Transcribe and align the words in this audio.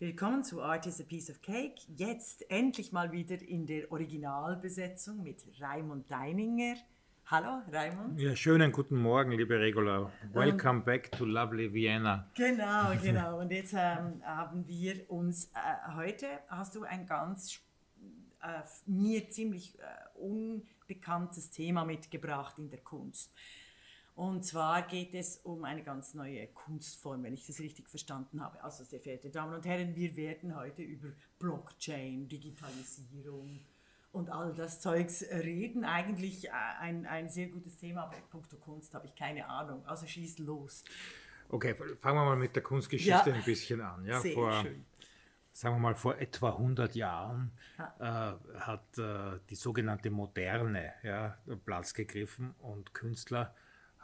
Willkommen 0.00 0.44
zu 0.44 0.62
Art 0.62 0.86
is 0.86 1.00
a 1.00 1.02
Piece 1.02 1.28
of 1.28 1.42
Cake. 1.42 1.74
Jetzt 1.96 2.48
endlich 2.52 2.92
mal 2.92 3.10
wieder 3.10 3.42
in 3.42 3.66
der 3.66 3.90
Originalbesetzung 3.90 5.24
mit 5.24 5.42
Raimund 5.60 6.08
Deininger. 6.08 6.76
Hallo, 7.26 7.62
Raimund. 7.72 8.20
Ja, 8.20 8.36
schönen 8.36 8.70
guten 8.70 8.94
Morgen, 8.94 9.32
liebe 9.32 9.58
Regula. 9.58 10.12
Welcome 10.32 10.82
back 10.82 11.10
to 11.10 11.24
lovely 11.24 11.74
Vienna. 11.74 12.30
Genau, 12.34 12.92
genau. 13.02 13.40
Und 13.40 13.50
jetzt 13.50 13.72
ähm, 13.72 14.22
haben 14.22 14.68
wir 14.68 15.10
uns 15.10 15.46
äh, 15.46 15.96
heute, 15.96 16.28
hast 16.46 16.76
du 16.76 16.84
ein 16.84 17.04
ganz 17.04 17.60
äh, 18.40 18.60
mir 18.86 19.28
ziemlich 19.30 19.76
äh, 19.80 19.82
unbekanntes 20.16 21.50
Thema 21.50 21.84
mitgebracht 21.84 22.56
in 22.60 22.70
der 22.70 22.82
Kunst. 22.82 23.32
Und 24.18 24.44
zwar 24.44 24.82
geht 24.82 25.14
es 25.14 25.36
um 25.44 25.64
eine 25.64 25.84
ganz 25.84 26.12
neue 26.12 26.48
Kunstform, 26.48 27.22
wenn 27.22 27.34
ich 27.34 27.46
das 27.46 27.60
richtig 27.60 27.88
verstanden 27.88 28.42
habe. 28.42 28.60
Also, 28.64 28.82
sehr 28.82 28.98
verehrte 28.98 29.30
Damen 29.30 29.54
und 29.54 29.64
Herren, 29.64 29.94
wir 29.94 30.16
werden 30.16 30.56
heute 30.56 30.82
über 30.82 31.10
Blockchain, 31.38 32.26
Digitalisierung 32.26 33.60
und 34.10 34.28
all 34.28 34.52
das 34.54 34.80
Zeugs 34.80 35.22
reden. 35.22 35.84
Eigentlich 35.84 36.48
äh, 36.48 36.50
ein, 36.80 37.06
ein 37.06 37.28
sehr 37.28 37.46
gutes 37.46 37.76
Thema, 37.76 38.02
aber 38.06 38.16
punkto 38.28 38.56
Kunst 38.56 38.92
habe 38.92 39.06
ich 39.06 39.14
keine 39.14 39.48
Ahnung. 39.48 39.86
Also 39.86 40.04
schieß 40.04 40.40
los. 40.40 40.84
Okay, 41.48 41.76
fangen 41.76 42.18
wir 42.18 42.24
mal 42.24 42.36
mit 42.36 42.56
der 42.56 42.64
Kunstgeschichte 42.64 43.30
ja. 43.30 43.36
ein 43.36 43.44
bisschen 43.44 43.80
an. 43.80 44.04
Ja, 44.04 44.18
sehr 44.18 44.34
vor, 44.34 44.52
schön. 44.52 44.84
Sagen 45.52 45.76
wir 45.76 45.80
mal, 45.80 45.94
vor 45.94 46.18
etwa 46.18 46.50
100 46.50 46.96
Jahren 46.96 47.52
ja. 47.78 48.32
äh, 48.32 48.58
hat 48.58 48.98
äh, 48.98 49.38
die 49.48 49.54
sogenannte 49.54 50.10
Moderne 50.10 50.94
ja, 51.04 51.38
Platz 51.64 51.94
gegriffen 51.94 52.56
und 52.58 52.94
Künstler 52.94 53.54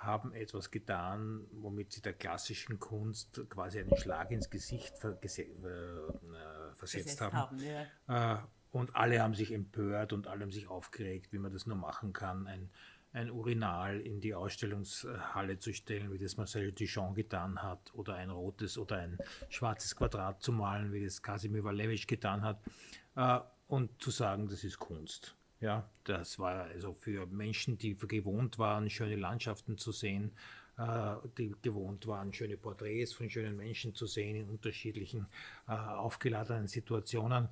haben 0.04 0.32
etwas 0.32 0.70
getan, 0.70 1.46
womit 1.52 1.92
sie 1.92 2.02
der 2.02 2.12
klassischen 2.12 2.78
Kunst 2.78 3.40
quasi 3.48 3.80
einen 3.80 3.96
Schlag 3.96 4.30
ins 4.30 4.50
Gesicht 4.50 4.96
ver 4.98 5.18
äh, 5.22 6.74
versetzt 6.74 7.20
haben. 7.20 7.36
haben 7.36 7.58
ja. 7.58 8.34
äh, 8.34 8.38
und 8.70 8.96
alle 8.96 9.23
haben 9.23 9.34
sich 9.34 9.52
empört 9.52 10.12
und 10.12 10.26
alle 10.26 10.42
haben 10.42 10.51
sich 10.51 10.68
aufgeregt, 10.68 11.32
wie 11.32 11.38
man 11.38 11.52
das 11.52 11.66
nur 11.66 11.76
machen 11.76 12.12
kann, 12.12 12.48
ein, 12.48 12.70
ein 13.12 13.30
Urinal 13.30 14.01
in 14.01 14.20
die 14.20 14.34
Ausstellungshalle 14.34 15.59
zu 15.59 15.73
stellen, 15.73 16.12
wie 16.12 16.18
das 16.18 16.36
Marcel 16.36 16.73
Duchamp 16.73 17.14
getan 17.14 17.62
hat, 17.62 17.95
oder 17.95 18.14
ein 18.14 18.30
rotes 18.30 18.76
oder 18.76 18.98
ein 18.98 19.18
schwarzes 19.48 19.95
Quadrat 19.95 20.42
zu 20.42 20.51
malen, 20.51 20.92
wie 20.92 21.04
das 21.04 21.23
Kasimir 21.23 21.62
Walewitsch 21.62 22.09
getan 22.09 22.42
hat, 22.42 22.60
äh, 23.14 23.38
und 23.68 24.02
zu 24.02 24.10
sagen, 24.10 24.48
das 24.48 24.64
ist 24.64 24.79
Kunst. 24.79 25.36
Ja, 25.65 25.88
das 26.04 26.38
war 26.38 26.65
also 26.65 26.93
für 26.93 27.26
Menschen, 27.26 27.79
die 27.79 27.96
gewohnt 27.96 28.59
waren, 28.59 28.90
schöne 28.90 29.16
Landschaften 29.16 29.79
zu 29.79 29.93
sehen, 29.93 30.32
äh, 30.76 31.15
die 31.38 31.54
gewohnt 31.62 32.07
waren, 32.07 32.34
schöne 32.34 32.59
Porträts 32.59 33.15
von 33.15 33.30
schönen 33.30 33.57
Menschen 33.57 33.95
zu 33.95 34.07
sehen 34.07 34.37
in 34.37 34.51
unterschiedlichen 34.51 35.26
äh, 35.66 35.73
aufgeladenen 35.73 36.68
Situationen, 36.68 37.48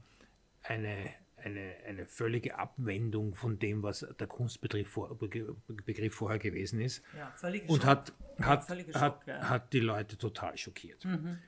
eine, 0.62 1.08
eine, 1.38 1.74
eine 1.88 2.05
völlige 2.05 2.58
Abwendung 2.58 3.34
von 3.34 3.58
dem, 3.58 3.83
was 3.83 4.06
der 4.20 4.27
Kunstbegriff 4.27 4.90
vor, 4.90 5.16
Begriff 5.16 6.14
vorher 6.14 6.38
gewesen 6.38 6.83
ist. 6.83 7.02
Ja, 7.16 7.33
und 7.66 7.86
hat, 7.86 8.12
hat, 8.42 8.66
Schock, 8.66 8.94
hat, 8.94 9.27
ja. 9.27 9.48
hat 9.48 9.72
die 9.72 9.80
Leute 9.80 10.18
total 10.18 10.58
schockiert. 10.58 11.02
Mhm. 11.06 11.38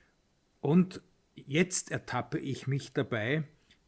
Und 0.62 1.02
jetzt 1.34 1.90
ertappe 1.90 2.38
ich 2.38 2.66
mich 2.66 2.94
dabei, 2.94 3.44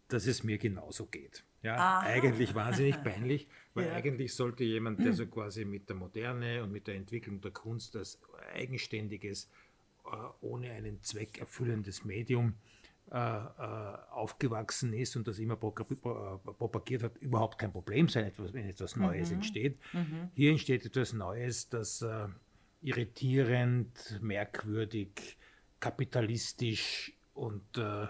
dass 0.08 0.26
es 0.26 0.44
mir 0.44 0.58
genauso 0.58 1.06
geht. 1.06 1.45
Ja, 1.62 1.74
Aha. 1.76 2.00
eigentlich 2.00 2.54
wahnsinnig 2.54 3.02
peinlich, 3.02 3.48
weil 3.74 3.86
ja. 3.86 3.94
eigentlich 3.94 4.34
sollte 4.34 4.64
jemand, 4.64 5.00
der 5.04 5.12
so 5.14 5.26
quasi 5.26 5.64
mit 5.64 5.88
der 5.88 5.96
Moderne 5.96 6.62
und 6.62 6.70
mit 6.70 6.86
der 6.86 6.94
Entwicklung 6.94 7.40
der 7.40 7.50
Kunst 7.50 7.96
als 7.96 8.20
eigenständiges, 8.54 9.50
äh, 10.04 10.08
ohne 10.40 10.70
einen 10.72 11.02
Zweck 11.02 11.38
erfüllendes 11.38 12.04
Medium 12.04 12.54
äh, 13.10 13.16
äh, 13.16 13.98
aufgewachsen 14.10 14.92
ist 14.92 15.16
und 15.16 15.26
das 15.28 15.38
immer 15.38 15.56
propagiert 15.56 17.02
hat, 17.02 17.18
überhaupt 17.18 17.58
kein 17.58 17.72
Problem 17.72 18.08
sein, 18.08 18.30
wenn 18.36 18.68
etwas 18.68 18.96
Neues 18.96 19.30
mhm. 19.30 19.36
entsteht. 19.36 19.78
Mhm. 19.92 20.30
Hier 20.34 20.50
entsteht 20.50 20.84
etwas 20.84 21.12
Neues, 21.12 21.68
das 21.68 22.04
irritierend, 22.82 24.20
merkwürdig, 24.22 25.36
kapitalistisch 25.80 27.12
und 27.34 27.78
äh, 27.78 28.06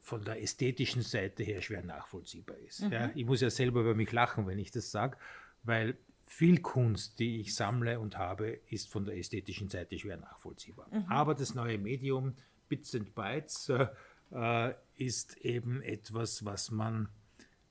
von 0.00 0.24
der 0.24 0.42
ästhetischen 0.42 1.02
Seite 1.02 1.42
her 1.42 1.62
schwer 1.62 1.82
nachvollziehbar 1.82 2.56
ist. 2.58 2.82
Mhm. 2.82 2.92
Ja, 2.92 3.10
ich 3.14 3.24
muss 3.24 3.40
ja 3.40 3.50
selber 3.50 3.80
über 3.80 3.94
mich 3.94 4.10
lachen, 4.12 4.46
wenn 4.46 4.58
ich 4.58 4.70
das 4.70 4.90
sage, 4.90 5.16
weil 5.62 5.96
viel 6.26 6.60
Kunst, 6.60 7.18
die 7.20 7.40
ich 7.40 7.54
sammle 7.54 8.00
und 8.00 8.18
habe, 8.18 8.58
ist 8.68 8.90
von 8.90 9.04
der 9.04 9.16
ästhetischen 9.16 9.68
Seite 9.68 9.98
schwer 9.98 10.16
nachvollziehbar. 10.16 10.88
Mhm. 10.90 11.04
Aber 11.08 11.34
das 11.34 11.54
neue 11.54 11.78
Medium 11.78 12.34
Bits 12.68 12.94
and 12.94 13.14
Bytes 13.14 13.68
äh, 13.68 13.86
äh, 14.32 14.74
ist 14.96 15.36
eben 15.38 15.82
etwas, 15.82 16.44
was 16.44 16.70
man 16.70 17.08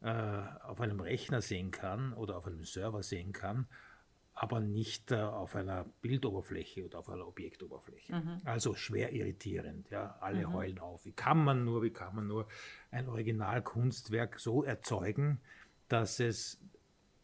äh, 0.01 0.09
auf 0.63 0.79
einem 0.79 0.99
Rechner 1.01 1.41
sehen 1.41 1.71
kann 1.71 2.13
oder 2.13 2.37
auf 2.37 2.47
einem 2.47 2.63
Server 2.63 3.03
sehen 3.03 3.33
kann 3.33 3.67
aber 4.35 4.59
nicht 4.59 5.11
äh, 5.11 5.15
auf 5.15 5.55
einer 5.55 5.85
Bildoberfläche 6.01 6.85
oder 6.85 6.99
auf 6.99 7.09
einer 7.09 7.25
Objektoberfläche. 7.25 8.13
Mhm. 8.13 8.41
Also 8.43 8.75
schwer 8.75 9.13
irritierend. 9.13 9.89
Ja, 9.89 10.17
alle 10.19 10.47
mhm. 10.47 10.53
heulen 10.53 10.79
auf. 10.79 11.05
Wie 11.05 11.13
kann 11.13 11.43
man 11.43 11.63
nur, 11.63 11.81
wie 11.83 11.91
kann 11.91 12.13
man 12.13 12.27
nur 12.27 12.47
ein 12.91 13.07
Originalkunstwerk 13.07 14.37
so 14.39 14.63
erzeugen, 14.63 15.39
dass 15.87 16.19
es 16.19 16.59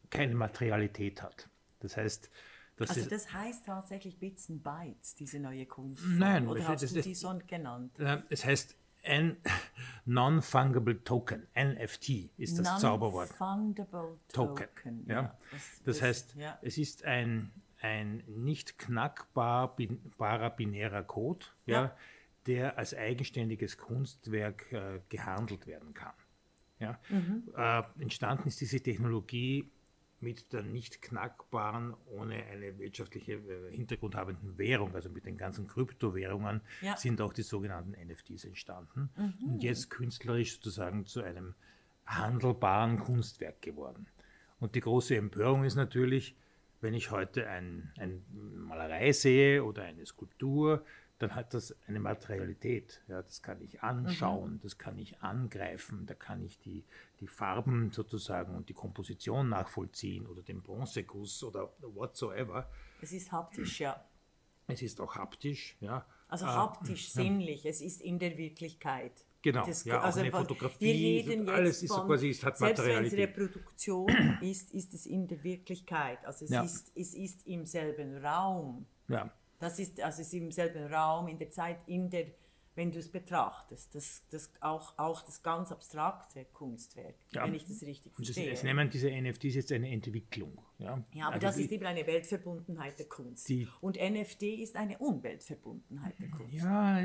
keine 0.09 0.35
Materialität 0.35 1.21
hat? 1.21 1.49
Das 1.79 1.97
heißt, 1.97 2.31
das 2.77 2.91
also 2.91 3.09
das 3.09 3.31
heißt 3.31 3.65
tatsächlich 3.65 4.17
Bits 4.17 4.49
and 4.49 4.63
Bytes, 4.63 5.13
diese 5.15 5.39
neue 5.39 5.65
Kunst. 5.65 6.03
Nein, 6.07 6.47
oder 6.47 6.65
hast 6.65 6.95
du 6.95 7.01
die 7.01 7.13
so 7.13 7.37
genannt? 7.45 7.91
Es 8.29 8.45
heißt 8.45 8.77
Non-Fungible 10.05 11.03
Token, 11.03 11.47
NFT 11.55 12.31
ist 12.37 12.59
das 12.59 12.79
Zauberwort. 12.79 13.29
Non-Fungible 13.39 14.17
Token. 14.31 14.67
Token. 14.67 15.05
Ja. 15.07 15.13
ja. 15.13 15.37
Das, 15.51 15.81
das 15.83 16.01
heißt, 16.01 16.35
ja. 16.35 16.57
es 16.61 16.77
ist 16.77 17.05
ein, 17.05 17.51
ein 17.81 18.23
nicht 18.27 18.77
knackbarer 18.77 20.49
binärer 20.55 21.03
Code, 21.03 21.45
ja. 21.65 21.81
ja. 21.83 21.95
der 22.47 22.77
als 22.77 22.93
eigenständiges 22.93 23.77
Kunstwerk 23.77 24.71
äh, 24.71 25.01
gehandelt 25.09 25.67
werden 25.67 25.93
kann. 25.93 26.13
Ja. 26.79 26.99
Mhm. 27.09 27.43
Äh, 27.55 27.83
entstanden 27.99 28.47
ist 28.47 28.59
diese 28.59 28.81
Technologie 28.81 29.71
mit 30.21 30.53
der 30.53 30.61
nicht 30.61 31.01
knackbaren, 31.01 31.95
ohne 32.05 32.43
eine 32.45 32.77
wirtschaftliche 32.77 33.33
äh, 33.33 33.71
Hintergrund 33.71 34.15
habenden 34.15 34.57
Währung, 34.57 34.93
also 34.95 35.09
mit 35.09 35.25
den 35.25 35.37
ganzen 35.37 35.67
Kryptowährungen, 35.67 36.61
ja. 36.81 36.95
sind 36.95 37.21
auch 37.21 37.33
die 37.33 37.41
sogenannten 37.41 37.91
NFTs 37.91 38.45
entstanden 38.45 39.09
mhm. 39.15 39.53
und 39.53 39.63
jetzt 39.63 39.89
künstlerisch 39.89 40.55
sozusagen 40.55 41.05
zu 41.05 41.23
einem 41.23 41.55
handelbaren 42.05 42.99
Kunstwerk 42.99 43.61
geworden. 43.61 44.07
Und 44.59 44.75
die 44.75 44.81
große 44.81 45.15
Empörung 45.15 45.63
ist 45.63 45.75
natürlich, 45.75 46.35
wenn 46.81 46.93
ich 46.93 47.11
heute 47.11 47.47
ein, 47.47 47.91
ein 47.97 48.23
Malerei 48.31 49.11
sehe 49.11 49.63
oder 49.63 49.83
eine 49.83 50.05
Skulptur, 50.05 50.83
dann 51.21 51.35
hat 51.35 51.53
das 51.53 51.75
eine 51.87 51.99
Materialität. 51.99 53.01
Ja, 53.07 53.21
das 53.21 53.41
kann 53.41 53.61
ich 53.61 53.83
anschauen, 53.83 54.53
mhm. 54.53 54.59
das 54.61 54.77
kann 54.77 54.97
ich 54.97 55.21
angreifen, 55.21 56.05
da 56.07 56.15
kann 56.15 56.43
ich 56.43 56.59
die, 56.59 56.83
die 57.19 57.27
Farben 57.27 57.91
sozusagen 57.91 58.55
und 58.55 58.69
die 58.69 58.73
Komposition 58.73 59.49
nachvollziehen 59.49 60.25
oder 60.25 60.41
den 60.41 60.61
Bronzeguss 60.61 61.43
oder 61.43 61.71
whatsoever. 61.81 62.69
Es 63.01 63.11
ist 63.11 63.31
haptisch, 63.31 63.79
ja. 63.79 64.03
Es 64.67 64.81
ist 64.81 64.99
auch 64.99 65.15
haptisch, 65.15 65.77
ja. 65.79 66.05
Also 66.27 66.45
äh, 66.45 66.49
haptisch, 66.49 67.09
äh, 67.09 67.11
sinnlich, 67.11 67.65
es 67.65 67.81
ist 67.81 68.01
in 68.01 68.17
der 68.17 68.37
Wirklichkeit. 68.37 69.25
Genau, 69.43 69.65
das, 69.65 69.85
ja, 69.85 70.01
also 70.01 70.19
eine 70.19 70.31
Fotografie, 70.31 71.25
alles 71.47 71.83
ist 71.83 71.93
von, 71.93 72.07
quasi, 72.07 72.29
es 72.29 72.43
hat 72.43 72.59
Materialität. 72.59 73.11
Selbst 73.11 73.37
wenn 73.37 73.45
es 73.45 73.49
Reproduktion 73.49 74.37
ist, 74.41 74.71
ist 74.71 74.93
es 74.93 75.05
in 75.05 75.27
der 75.27 75.43
Wirklichkeit. 75.43 76.23
Also 76.25 76.45
es, 76.45 76.51
ja. 76.51 76.63
ist, 76.63 76.91
es 76.95 77.13
ist 77.13 77.45
im 77.47 77.65
selben 77.65 78.23
Raum. 78.23 78.85
Ja. 79.07 79.31
Das 79.61 79.77
ist, 79.77 80.01
also 80.01 80.21
ist 80.23 80.33
im 80.33 80.51
selben 80.51 80.91
Raum, 80.91 81.27
in 81.27 81.37
der 81.37 81.51
Zeit, 81.51 81.77
in 81.85 82.09
der, 82.09 82.25
wenn 82.73 82.91
du 82.91 82.97
es 82.97 83.09
betrachtest, 83.09 83.93
das, 83.93 84.23
das 84.31 84.51
auch, 84.59 84.97
auch 84.97 85.21
das 85.21 85.43
ganz 85.43 85.71
abstrakte 85.71 86.45
Kunstwerk, 86.45 87.13
ja. 87.29 87.45
wenn 87.45 87.53
ich 87.53 87.65
das 87.65 87.83
richtig 87.83 88.11
verstehe. 88.11 88.51
Es 88.51 88.63
nehmen 88.63 88.89
diese 88.89 89.11
NFTs 89.11 89.53
jetzt 89.53 89.71
eine 89.71 89.91
Entwicklung. 89.91 90.57
Ja, 90.79 91.05
ja 91.13 91.25
aber 91.25 91.35
also 91.35 91.45
das 91.45 91.55
die, 91.57 91.65
ist 91.65 91.71
eben 91.73 91.85
eine 91.85 92.07
Weltverbundenheit 92.07 92.97
der 92.97 93.05
Kunst. 93.05 93.47
Die, 93.49 93.67
Und 93.81 93.97
NFT 93.97 94.41
ist 94.41 94.75
eine 94.75 94.97
Umweltverbundenheit 94.97 96.17
der 96.19 96.31
Kunst. 96.31 96.53
Ja, 96.53 96.99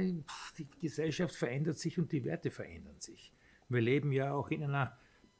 die 0.56 0.66
Gesellschaft 0.80 1.36
verändert 1.36 1.78
sich 1.78 1.98
und 1.98 2.10
die 2.10 2.24
Werte 2.24 2.50
verändern 2.50 2.98
sich. 3.00 3.34
Wir 3.68 3.82
leben 3.82 4.12
ja 4.12 4.32
auch 4.32 4.48
in 4.48 4.62
einer 4.62 4.96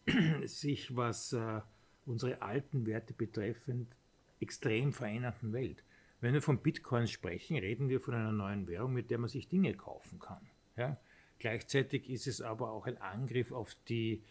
sich, 0.45 0.95
was 0.95 1.33
äh, 1.33 1.63
unsere 2.05 2.43
alten 2.43 2.85
Werte 2.85 3.15
betreffend, 3.15 3.97
extrem 4.39 4.93
veränderten 4.93 5.55
Welt. 5.55 5.83
Wenn 6.21 6.35
wir 6.35 6.43
von 6.43 6.59
Bitcoins 6.59 7.11
sprechen, 7.11 7.57
reden 7.59 7.89
wir 7.89 8.01
von 8.01 8.15
einer 8.15 8.33
neuen 8.33 8.67
Währung, 8.67 8.93
mit 8.93 9.11
der 9.11 9.19
man 9.19 9.29
sich 9.29 9.49
Dinge 9.49 9.75
kaufen 9.75 10.19
kann. 10.19 10.47
Ja? 10.77 10.97
Gleichzeitig 11.39 12.09
ist 12.09 12.27
es 12.27 12.41
aber 12.41 12.71
auch 12.71 12.87
ein 12.87 13.01
Angriff 13.01 13.53
auf, 13.53 13.77
die, 13.89 14.23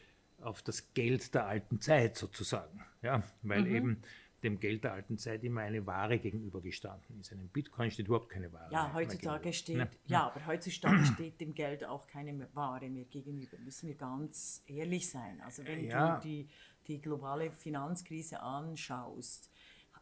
auf 0.41 0.61
das 0.63 0.93
Geld 0.93 1.33
der 1.35 1.45
alten 1.45 1.79
Zeit 1.81 2.17
sozusagen. 2.17 2.83
Ja? 3.01 3.23
Weil 3.43 3.61
mhm. 3.61 3.75
eben 3.75 4.01
dem 4.45 4.59
Geld 4.59 4.83
der 4.83 4.93
alten 4.93 5.17
Zeit 5.17 5.43
immer 5.43 5.61
eine 5.61 5.85
Ware 5.85 6.19
gegenübergestanden 6.19 7.19
ist. 7.19 7.31
Einem 7.31 7.47
Bitcoin 7.47 7.89
steht 7.89 8.07
überhaupt 8.07 8.29
keine 8.29 8.53
Ware. 8.53 8.71
Ja, 8.71 8.93
heutzutage 8.93 9.51
steht, 9.51 9.77
ja. 9.77 9.87
ja, 10.05 10.27
aber 10.27 10.45
heutzutage 10.45 11.03
steht 11.13 11.41
dem 11.41 11.53
Geld 11.53 11.83
auch 11.83 12.05
keine 12.07 12.47
Ware 12.53 12.87
mehr 12.89 13.05
gegenüber. 13.05 13.57
Müssen 13.57 13.87
wir 13.87 13.95
ganz 13.95 14.63
ehrlich 14.67 15.09
sein. 15.09 15.41
Also 15.43 15.65
wenn 15.65 15.85
ja. 15.85 16.17
du 16.17 16.27
die, 16.27 16.47
die 16.87 17.01
globale 17.01 17.51
Finanzkrise 17.51 18.39
anschaust, 18.39 19.49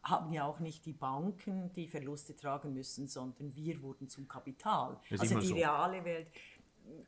haben 0.03 0.33
ja 0.33 0.45
auch 0.45 0.59
nicht 0.59 0.85
die 0.85 0.93
Banken 0.93 1.71
die 1.73 1.87
Verluste 1.87 2.35
tragen 2.35 2.73
müssen, 2.73 3.07
sondern 3.07 3.55
wir 3.55 3.81
wurden 3.81 4.09
zum 4.09 4.27
Kapital. 4.27 4.99
Also 5.17 5.39
die 5.39 5.47
so. 5.47 5.55
reale 5.55 6.03
Welt. 6.03 6.27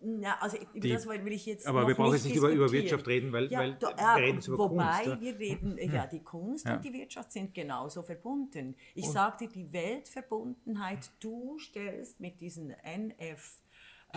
Na, 0.01 0.37
also 0.39 0.57
die, 0.73 0.89
das 0.89 1.05
will 1.05 1.33
ich 1.33 1.45
jetzt. 1.45 1.67
Aber 1.67 1.85
wir 1.85 1.95
brauchen 1.95 2.13
jetzt 2.13 2.25
nicht 2.25 2.37
über, 2.37 2.49
über 2.49 2.71
Wirtschaft 2.71 3.07
reden, 3.07 3.33
weil, 3.33 3.51
ja, 3.51 3.59
weil 3.59 3.75
da, 3.75 3.89
wir 4.15 4.23
reden 4.23 4.41
über 4.45 4.57
wobei 4.57 5.03
Kunst. 5.03 5.07
Wobei 5.07 5.21
wir 5.21 5.39
reden, 5.39 5.77
hm. 5.77 5.93
ja, 5.93 6.07
die 6.07 6.23
Kunst 6.23 6.65
ja. 6.65 6.75
und 6.75 6.85
die 6.85 6.93
Wirtschaft 6.93 7.31
sind 7.31 7.53
genauso 7.53 8.01
verbunden. 8.01 8.75
Ich 8.93 9.09
sagte, 9.09 9.47
die 9.47 9.71
Weltverbundenheit, 9.73 11.11
du 11.19 11.57
stellst 11.59 12.19
mit 12.21 12.39
diesen 12.39 12.69
NF 12.69 13.61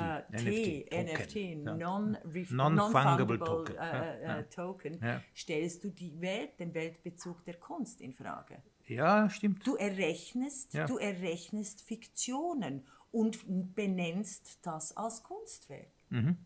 Uh, 0.00 0.36
T, 0.36 0.86
NFT, 0.90 1.34
ja. 1.36 1.74
Non-Fungible 1.74 3.38
non 3.38 3.46
Token, 3.46 3.76
äh, 3.76 4.22
ja. 4.22 4.42
Token 4.42 5.00
ja. 5.02 5.22
stellst 5.34 5.84
du 5.84 5.90
die 5.90 6.20
Welt, 6.20 6.58
den 6.60 6.74
Weltbezug 6.74 7.44
der 7.44 7.54
Kunst 7.54 8.00
in 8.00 8.14
Frage. 8.14 8.62
Ja, 8.86 9.28
stimmt. 9.28 9.66
Du 9.66 9.76
errechnest, 9.76 10.74
du 10.74 10.96
errechnest 10.96 11.82
Fiktionen 11.82 12.86
und 13.10 13.38
benennst 13.74 14.58
das 14.62 14.96
als 14.96 15.22
Kunstwerk. 15.22 15.92
Mhm. 16.10 16.36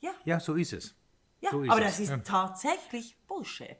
Ja. 0.00 0.12
ja, 0.24 0.40
so 0.40 0.54
ist 0.54 0.72
es. 0.72 0.94
Ja, 1.40 1.50
so 1.50 1.62
aber 1.62 1.80
es. 1.80 1.84
das 1.84 2.00
ist 2.00 2.10
ja. 2.10 2.18
tatsächlich 2.18 3.16
Bullshit. 3.26 3.76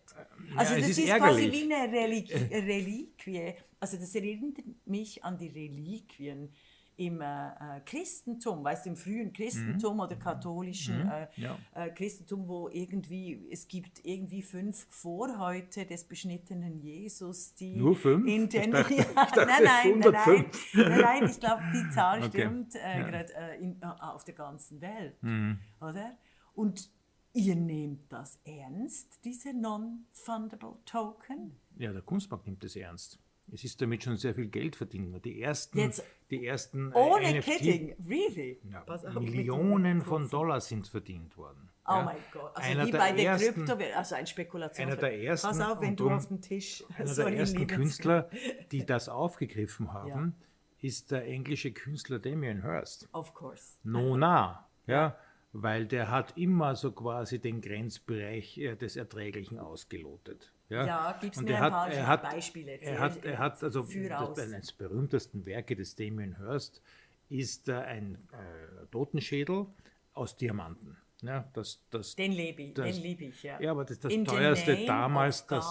Also 0.57 0.75
ja, 0.75 0.81
das 0.81 0.91
ist, 0.91 0.99
ist 0.99 1.15
quasi 1.17 1.51
wie 1.51 1.73
eine 1.73 1.93
Relik 1.93 2.31
Reliquie. 2.33 3.55
Also 3.81 3.97
das 3.97 4.15
erinnert 4.15 4.59
mich 4.85 5.25
an 5.25 5.39
die 5.39 5.49
Reliquien 5.49 6.53
im 6.97 7.21
äh, 7.21 7.49
äh, 7.49 7.81
Christentum, 7.85 8.65
weißt 8.65 8.87
du, 8.87 8.91
im 8.91 8.97
frühen 8.97 9.33
Christentum 9.33 9.95
mhm. 9.95 10.01
oder 10.01 10.17
katholischen 10.17 11.05
mhm. 11.05 11.11
äh, 11.11 11.29
ja. 11.37 11.59
äh, 11.75 11.91
Christentum, 11.91 12.49
wo 12.49 12.69
irgendwie, 12.69 13.47
es 13.51 13.69
gibt 13.69 14.05
irgendwie 14.05 14.43
fünf 14.43 14.87
Vorhäute 14.89 15.85
des 15.85 16.05
beschnittenen 16.05 16.79
Jesus, 16.81 17.55
die 17.55 17.77
Nur 17.77 17.95
fünf? 17.95 18.27
in 18.27 18.49
den, 18.49 18.71
dachte, 18.71 18.95
ja, 18.97 19.05
nein, 19.15 19.47
nein, 19.47 19.99
nein, 19.99 20.13
nein, 20.13 20.51
nein, 20.75 21.01
nein, 21.01 21.25
ich 21.25 21.39
glaube, 21.39 21.63
die 21.75 21.91
Zahl 21.91 22.19
okay. 22.25 22.29
stimmt 22.29 22.75
äh, 22.77 23.01
ja. 23.01 23.07
gerade 23.07 23.35
äh, 23.35 23.75
auf 24.01 24.25
der 24.25 24.35
ganzen 24.35 24.81
Welt, 24.81 25.23
mhm. 25.23 25.59
oder? 25.81 26.17
Und 26.55 26.91
ihr 27.35 27.55
nehmt 27.55 28.11
das 28.11 28.41
ernst, 28.45 29.21
diese 29.25 29.53
Non-Fundable 29.53 30.79
Token? 30.87 31.61
Ja, 31.77 31.93
der 31.93 32.01
Kunstmarkt 32.01 32.47
nimmt 32.47 32.65
das 32.65 32.75
ernst. 32.75 33.19
Es 33.53 33.65
ist 33.65 33.81
damit 33.81 34.03
schon 34.03 34.17
sehr 34.17 34.35
viel 34.35 34.49
Geld 34.49 34.77
verdient. 34.77 35.25
Die 35.25 35.41
ersten, 35.41 35.79
Jetzt, 35.79 36.05
die 36.31 36.47
ersten 36.47 36.93
äh, 36.93 36.97
ohne 36.97 37.39
NFT, 37.39 37.45
kidding, 37.45 37.97
really? 38.09 38.61
Ja, 38.71 38.85
Millionen 39.21 40.03
von 40.03 40.29
Dollar 40.29 40.61
sind 40.61 40.89
verdient 40.89 41.37
worden. 41.37 41.69
Oh 41.87 41.93
ja. 41.93 42.03
mein 42.03 42.17
Gott, 42.33 42.51
also 42.57 42.69
einer 42.69 42.87
wie 42.87 42.93
bei 42.93 43.13
der 43.13 43.37
Krypto, 43.37 43.79
also 43.95 44.15
ein 44.17 44.27
Spekulation. 44.27 44.89
Einer 44.89 44.97
der 44.97 45.23
ersten, 45.23 45.47
Pass 45.47 45.61
auf, 45.61 45.81
wenn 45.81 45.95
du 45.95 46.11
auf 46.11 46.27
den 46.27 46.41
Tisch... 46.41 46.83
Einer 46.99 47.15
der 47.15 47.29
ersten 47.29 47.67
Künstler, 47.69 48.29
die 48.73 48.85
das 48.85 49.09
aufgegriffen 49.09 49.93
haben, 49.93 50.35
ja. 50.81 50.89
ist 50.89 51.13
der 51.13 51.25
englische 51.27 51.71
Künstler 51.71 52.19
Damien 52.19 52.63
Hirst. 52.63 53.09
Of 53.13 53.35
course. 53.35 53.79
Nona, 53.85 54.69
ja, 54.89 55.17
weil 55.63 55.87
der 55.87 56.11
hat 56.11 56.37
immer 56.37 56.77
so 56.77 56.93
quasi 56.93 57.39
den 57.39 57.61
Grenzbereich 57.61 58.59
äh, 58.59 58.77
des 58.77 58.97
Erträglichen 58.97 59.59
ausgelotet. 59.59 60.53
Ja, 60.69 60.87
ja 60.87 61.19
gibt 61.21 61.37
es 61.37 61.43
mir 61.43 61.57
ein 61.57 61.63
hat, 61.63 61.73
paar 61.73 62.07
hat, 62.07 62.23
Beispiele? 62.23 62.73
Er 62.81 62.99
hat, 62.99 63.25
er 63.25 63.39
hat 63.39 63.63
also 63.63 63.83
das, 63.83 64.39
eines 64.39 64.77
der 64.77 64.89
berühmtesten 64.89 65.47
Werke 65.47 65.77
des 65.77 65.95
Damien 65.95 66.37
Hirst 66.37 66.83
ist 67.29 67.69
ein 67.71 68.19
äh, 68.33 68.87
Totenschädel 68.91 69.67
aus 70.13 70.37
Diamanten. 70.37 70.97
Ja, 71.23 71.49
das, 71.55 71.83
das, 71.91 72.15
den 72.15 72.33
liebe 72.33 72.63
ich, 72.63 72.75
den 72.75 73.03
liebe 73.03 73.25
ich, 73.25 73.43
ja. 73.43 73.61
Ja, 73.61 73.71
aber 73.71 73.85
das, 73.85 73.99
das 73.99 74.13
teuerste 74.25 74.85
damals, 74.85 75.47
das, 75.47 75.65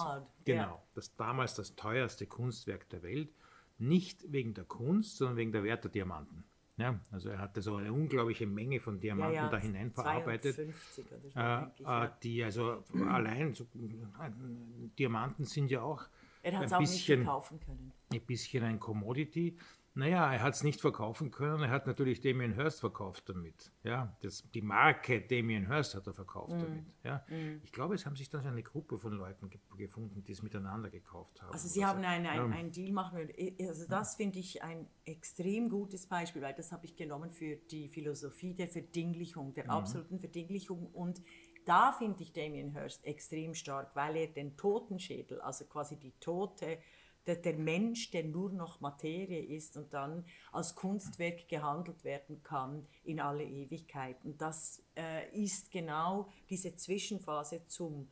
genau, 0.44 0.62
ja. 0.62 0.82
das 0.94 1.14
damals 1.14 1.54
das 1.54 1.76
teuerste 1.76 2.26
Kunstwerk 2.26 2.88
der 2.88 3.02
Welt, 3.02 3.32
nicht 3.78 4.32
wegen 4.32 4.54
der 4.54 4.64
Kunst, 4.64 5.18
sondern 5.18 5.36
wegen 5.36 5.52
der 5.52 5.62
Wert 5.62 5.84
der 5.84 5.92
Diamanten. 5.92 6.44
Ja, 6.78 7.00
also 7.10 7.30
er 7.30 7.38
hatte 7.38 7.62
so 7.62 7.76
eine 7.76 7.90
unglaubliche 7.90 8.46
Menge 8.46 8.80
von 8.80 9.00
Diamanten 9.00 9.34
ja, 9.34 9.44
ja, 9.44 9.48
da 9.50 9.56
hinein 9.56 9.90
verarbeitet. 9.92 10.58
Äh, 11.34 11.62
äh, 11.62 12.08
die 12.22 12.44
also 12.44 12.84
allein, 13.08 13.54
so, 13.54 13.64
äh, 13.64 14.30
Diamanten 14.98 15.44
sind 15.44 15.70
ja 15.70 15.80
auch 15.80 16.06
er 16.42 16.60
ein 16.60 16.78
bisschen, 16.78 17.26
ein 17.26 18.20
bisschen 18.26 18.62
ein 18.62 18.78
Commodity. 18.78 19.56
Naja, 19.96 20.30
er 20.30 20.42
hat 20.42 20.52
es 20.52 20.62
nicht 20.62 20.82
verkaufen 20.82 21.30
können. 21.30 21.62
Er 21.62 21.70
hat 21.70 21.86
natürlich 21.86 22.20
Damien 22.20 22.52
Hirst 22.52 22.80
verkauft 22.80 23.30
damit. 23.30 23.72
Ja, 23.82 24.14
das, 24.20 24.48
die 24.50 24.60
Marke 24.60 25.22
Damien 25.22 25.68
Hirst 25.68 25.94
hat 25.94 26.06
er 26.06 26.12
verkauft 26.12 26.52
mm. 26.52 26.60
damit. 26.60 26.84
Ja. 27.02 27.24
Mm. 27.28 27.62
Ich 27.64 27.72
glaube, 27.72 27.94
es 27.94 28.04
haben 28.04 28.14
sich 28.14 28.28
dann 28.28 28.46
eine 28.46 28.62
Gruppe 28.62 28.98
von 28.98 29.14
Leuten 29.14 29.48
ge 29.48 29.58
gefunden, 29.78 30.22
die 30.22 30.32
es 30.32 30.42
miteinander 30.42 30.90
gekauft 30.90 31.40
haben. 31.40 31.52
Also 31.52 31.68
Sie 31.68 31.84
haben 31.84 32.04
einen, 32.04 32.26
ein, 32.26 32.52
einen 32.52 32.72
Deal 32.72 32.92
machen. 32.92 33.28
Also 33.58 33.86
das 33.88 34.16
finde 34.16 34.38
ich 34.38 34.62
ein 34.62 34.86
extrem 35.06 35.70
gutes 35.70 36.06
Beispiel, 36.06 36.42
weil 36.42 36.54
das 36.54 36.72
habe 36.72 36.84
ich 36.84 36.94
genommen 36.96 37.32
für 37.32 37.56
die 37.56 37.88
Philosophie 37.88 38.52
der 38.52 38.68
Verdinglichung, 38.68 39.54
der 39.54 39.64
mhm. 39.64 39.70
absoluten 39.70 40.18
Verdinglichung 40.18 40.88
und 40.92 41.22
da 41.66 41.90
finde 41.90 42.22
ich 42.22 42.32
Damien 42.32 42.70
Hirst 42.70 43.04
extrem 43.04 43.54
stark, 43.54 43.96
weil 43.96 44.16
er 44.16 44.28
den 44.28 44.56
Totenschädel, 44.56 45.40
also 45.40 45.64
quasi 45.64 45.96
die 45.96 46.12
tote 46.20 46.78
der, 47.26 47.36
der 47.36 47.54
Mensch, 47.54 48.10
der 48.10 48.24
nur 48.24 48.50
noch 48.50 48.80
Materie 48.80 49.42
ist 49.44 49.76
und 49.76 49.92
dann 49.92 50.24
als 50.52 50.74
Kunstwerk 50.74 51.48
gehandelt 51.48 52.04
werden 52.04 52.42
kann 52.42 52.86
in 53.04 53.20
alle 53.20 53.44
Ewigkeit. 53.44 54.16
Und 54.24 54.40
das 54.40 54.82
äh, 54.96 55.28
ist 55.36 55.70
genau 55.70 56.28
diese 56.48 56.76
Zwischenphase 56.76 57.66
zum, 57.66 58.08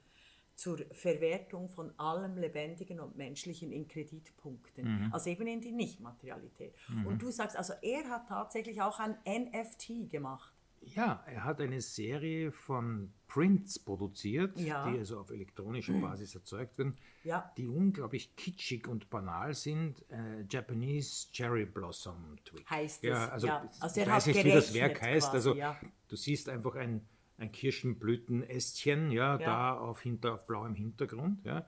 zur 0.56 0.78
Verwertung 0.92 1.68
von 1.68 1.96
allem 1.98 2.36
Lebendigen 2.36 3.00
und 3.00 3.16
Menschlichen 3.16 3.72
in 3.72 3.86
Kreditpunkten, 3.86 5.06
mhm. 5.06 5.12
also 5.12 5.30
eben 5.30 5.46
in 5.46 5.60
die 5.60 5.72
Nichtmaterialität. 5.72 6.74
Mhm. 6.88 7.06
Und 7.06 7.22
du 7.22 7.30
sagst, 7.30 7.56
also 7.56 7.74
er 7.82 8.08
hat 8.08 8.28
tatsächlich 8.28 8.82
auch 8.82 8.98
ein 8.98 9.16
NFT 9.26 10.10
gemacht. 10.10 10.53
Ja, 10.94 11.24
er 11.26 11.44
hat 11.44 11.60
eine 11.60 11.80
Serie 11.80 12.52
von 12.52 13.12
Prints 13.26 13.78
produziert, 13.78 14.58
ja. 14.58 14.90
die 14.90 14.98
also 14.98 15.18
auf 15.18 15.30
elektronischer 15.30 15.94
Basis 15.94 16.34
erzeugt 16.34 16.78
werden, 16.78 16.94
ja. 17.24 17.52
die 17.56 17.66
unglaublich 17.66 18.36
kitschig 18.36 18.86
und 18.86 19.10
banal 19.10 19.54
sind. 19.54 20.04
Äh, 20.10 20.44
Japanese 20.48 21.30
Cherry 21.32 21.66
Blossom 21.66 22.36
Twig. 22.44 22.68
Heißt 22.68 23.02
ja, 23.02 23.28
also, 23.28 23.46
ja. 23.46 23.68
also 23.80 24.00
ich 24.00 24.06
weiß 24.06 24.26
nicht, 24.26 24.44
wie 24.44 24.52
das 24.52 24.74
Werk 24.74 25.02
heißt. 25.02 25.30
Quasi, 25.30 25.48
also 25.48 25.54
ja. 25.54 25.80
du 26.08 26.16
siehst 26.16 26.48
einfach 26.48 26.76
ein, 26.76 27.06
ein 27.38 27.50
Kirschenblütenästchen, 27.50 29.10
ja, 29.10 29.38
da 29.38 29.76
auf, 29.76 30.00
hinter, 30.00 30.34
auf 30.34 30.46
blauem 30.46 30.74
Hintergrund. 30.74 31.44
Ja. 31.44 31.66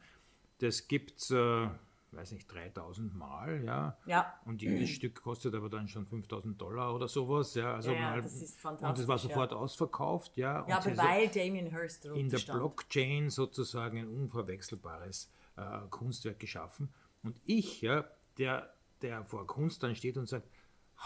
Das 0.59 0.89
gibt 0.89 1.21
es 1.21 1.31
äh, 1.31 1.69
weiß 2.17 2.33
nicht, 2.33 2.47
3000 2.47 3.15
Mal, 3.15 3.63
ja. 3.65 3.97
ja. 4.07 4.35
Und 4.45 4.63
jedes 4.63 4.91
Stück 4.91 5.23
kostet 5.23 5.55
aber 5.55 5.69
dann 5.69 5.89
schon 5.89 6.07
5000 6.07 6.61
Dollar 6.61 6.95
oder 6.95 7.09
sowas, 7.09 7.55
ja. 7.55 7.75
Also 7.75 7.93
ja, 7.93 8.01
mal, 8.01 8.23
das 8.23 8.41
ist 8.41 8.59
fantastisch. 8.59 8.89
Und 8.89 8.99
es 9.03 9.09
war 9.09 9.19
sofort 9.19 9.53
ja. 9.53 9.59
ausverkauft, 9.59 10.37
ja. 10.37 10.67
Ja, 10.69 10.79
aber 10.79 10.97
weil 10.97 11.29
Damien 11.29 11.67
Hirst 11.67 12.07
In 12.07 12.29
der 12.29 12.39
stand. 12.39 12.59
Blockchain 12.59 13.31
sozusagen 13.31 13.99
ein 13.99 14.09
unverwechselbares 14.09 15.31
äh, 15.57 15.81
Kunstwerk 15.91 16.39
geschaffen. 16.39 16.89
Und 17.23 17.41
ich, 17.45 17.81
ja, 17.83 18.05
der, 18.39 18.75
der 19.03 19.25
vor 19.25 19.47
Kunst 19.47 19.83
dann 19.83 19.95
steht 19.95 20.17
und 20.17 20.29
sagt, 20.29 20.49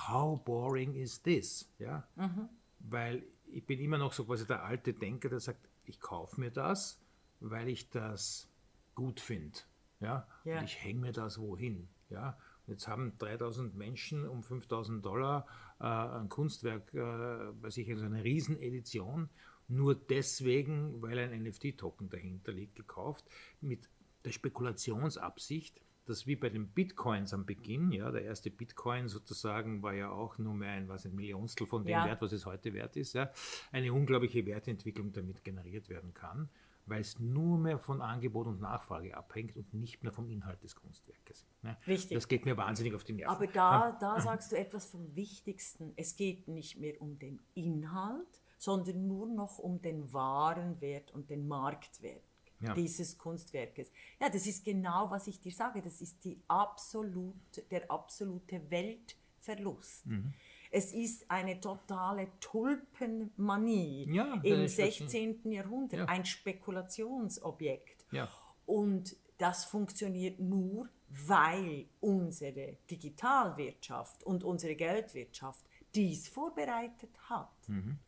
how 0.09 0.43
boring 0.43 0.95
is 0.95 1.23
this, 1.23 1.73
ja. 1.79 2.07
Mhm. 2.17 2.49
Weil 2.79 3.25
ich 3.47 3.67
bin 3.67 3.81
immer 3.81 3.99
noch 3.99 4.13
so 4.13 4.25
quasi 4.25 4.47
der 4.47 4.63
alte 4.65 4.95
Denker, 4.95 5.29
der 5.29 5.41
sagt, 5.41 5.69
ich 5.85 6.01
kaufe 6.01 6.41
mir 6.41 6.51
das, 6.51 7.01
weil 7.41 7.69
ich 7.69 7.91
das 7.91 8.49
gut 8.95 9.21
finde. 9.21 9.59
Ja? 10.01 10.27
ja. 10.45 10.59
Und 10.59 10.65
ich 10.65 10.83
hänge 10.83 11.01
mir 11.01 11.13
das 11.13 11.39
wohin. 11.39 11.89
Ja? 12.09 12.39
Und 12.67 12.73
jetzt 12.73 12.89
haben 12.89 13.13
3000 13.19 13.77
Menschen 13.77 14.27
um 14.27 14.43
5000 14.43 15.05
Dollar 15.05 15.47
äh, 15.79 15.85
ein 15.85 16.29
Kunstwerk, 16.29 16.93
äh, 16.95 17.53
bei 17.61 17.71
sich 17.71 17.91
also 17.91 18.07
eine 18.07 18.25
Riesenedition, 18.25 19.29
nur 19.69 19.95
deswegen, 19.95 21.01
weil 21.01 21.19
ein 21.19 21.45
NFT-Token 21.45 22.11
dahinter 22.11 22.53
liegt, 22.53 22.75
gekauft, 22.75 23.25
mit 23.61 23.89
der 24.25 24.33
Spekulationsabsicht, 24.33 25.81
dass 26.07 26.27
wie 26.27 26.35
bei 26.35 26.49
den 26.49 26.67
Bitcoins 26.67 27.33
am 27.33 27.47
Beginn, 27.47 27.93
ja, 27.93 28.11
der 28.11 28.23
erste 28.23 28.51
Bitcoin 28.51 29.09
sozusagen 29.09 29.83
war 29.83 29.95
ja 29.95 30.11
auch 30.11 30.39
nur 30.39 30.55
mehr 30.55 30.73
ein, 30.73 30.89
was 30.89 31.05
ein 31.07 31.15
Millionstel 31.15 31.69
von 31.69 31.85
dem 31.85 31.93
ja. 31.93 32.05
Wert, 32.05 32.21
was 32.21 32.33
es 32.33 32.47
heute 32.47 32.75
wert 32.75 32.97
ist, 32.97 33.13
ja, 33.13 33.31
eine 33.71 33.93
unglaubliche 33.93 34.45
Wertentwicklung 34.45 35.13
damit 35.13 35.45
generiert 35.45 35.89
werden 35.89 36.13
kann 36.15 36.49
weil 36.91 37.01
es 37.01 37.19
nur 37.19 37.57
mehr 37.57 37.79
von 37.79 38.03
Angebot 38.03 38.47
und 38.47 38.61
Nachfrage 38.61 39.17
abhängt 39.17 39.57
und 39.57 39.73
nicht 39.73 40.03
mehr 40.03 40.13
vom 40.13 40.29
Inhalt 40.29 40.63
des 40.63 40.75
Kunstwerkes. 40.75 41.47
Ne? 41.63 41.77
Richtig. 41.87 42.17
Das 42.17 42.29
geht 42.29 42.45
mir 42.45 42.57
wahnsinnig 42.57 42.95
auf 42.95 43.05
die 43.05 43.13
Nerven. 43.15 43.35
Aber 43.35 43.47
da, 43.47 43.97
da 44.01 44.21
sagst 44.21 44.53
du 44.53 44.57
etwas 44.57 44.87
vom 44.87 45.15
Wichtigsten. 45.15 45.93
Es 45.97 46.17
geht 46.17 46.49
nicht 46.49 46.79
mehr 46.79 47.01
um 47.01 47.19
den 47.19 47.41
Inhalt, 47.55 48.43
sondern 48.59 49.07
nur 49.07 49.27
noch 49.27 49.59
um 49.59 49.81
den 49.81 50.13
Warenwert 50.13 51.13
und 51.13 51.31
den 51.31 51.49
Marktwert. 51.49 52.23
ja. 52.61 52.75
dieses 52.75 53.17
Kunstwerkes. 53.17 53.91
Ja, 54.21 54.29
das 54.29 54.47
ist 54.47 54.65
genau, 54.65 55.11
was 55.11 55.27
ich 55.27 55.41
dir 55.41 55.53
sage. 55.53 55.81
Das 55.81 56.01
ist 56.03 56.23
die 56.25 56.43
absolute, 56.49 57.63
der 57.71 57.91
absolute 57.91 58.71
Weltverlust. 58.71 60.07
Mhm. 60.07 60.35
Es 60.71 60.93
ist 60.93 61.29
eine 61.31 61.61
totale 61.61 62.29
Tulpenmanie 62.39 64.09
ja, 64.13 64.41
im 64.43 64.69
16. 64.69 65.51
Jahrhundert, 65.51 66.01
ja. 66.01 66.05
ein 66.07 66.25
Spekulationsobjekt. 66.25 68.07
Ja. 68.13 68.29
Und 68.67 69.17
das 69.37 69.65
funktioniert 69.65 70.39
nur, 70.39 70.89
weil 71.09 71.87
unsere 72.01 72.77
Digitalwirtschaft 72.89 74.23
und 74.23 74.45
unsere 74.45 74.77
Geldwirtschaft 74.77 75.65
dies 75.95 76.29
vorbereitet 76.29 77.11
hat. 77.29 77.69
Mhm. 77.69 77.99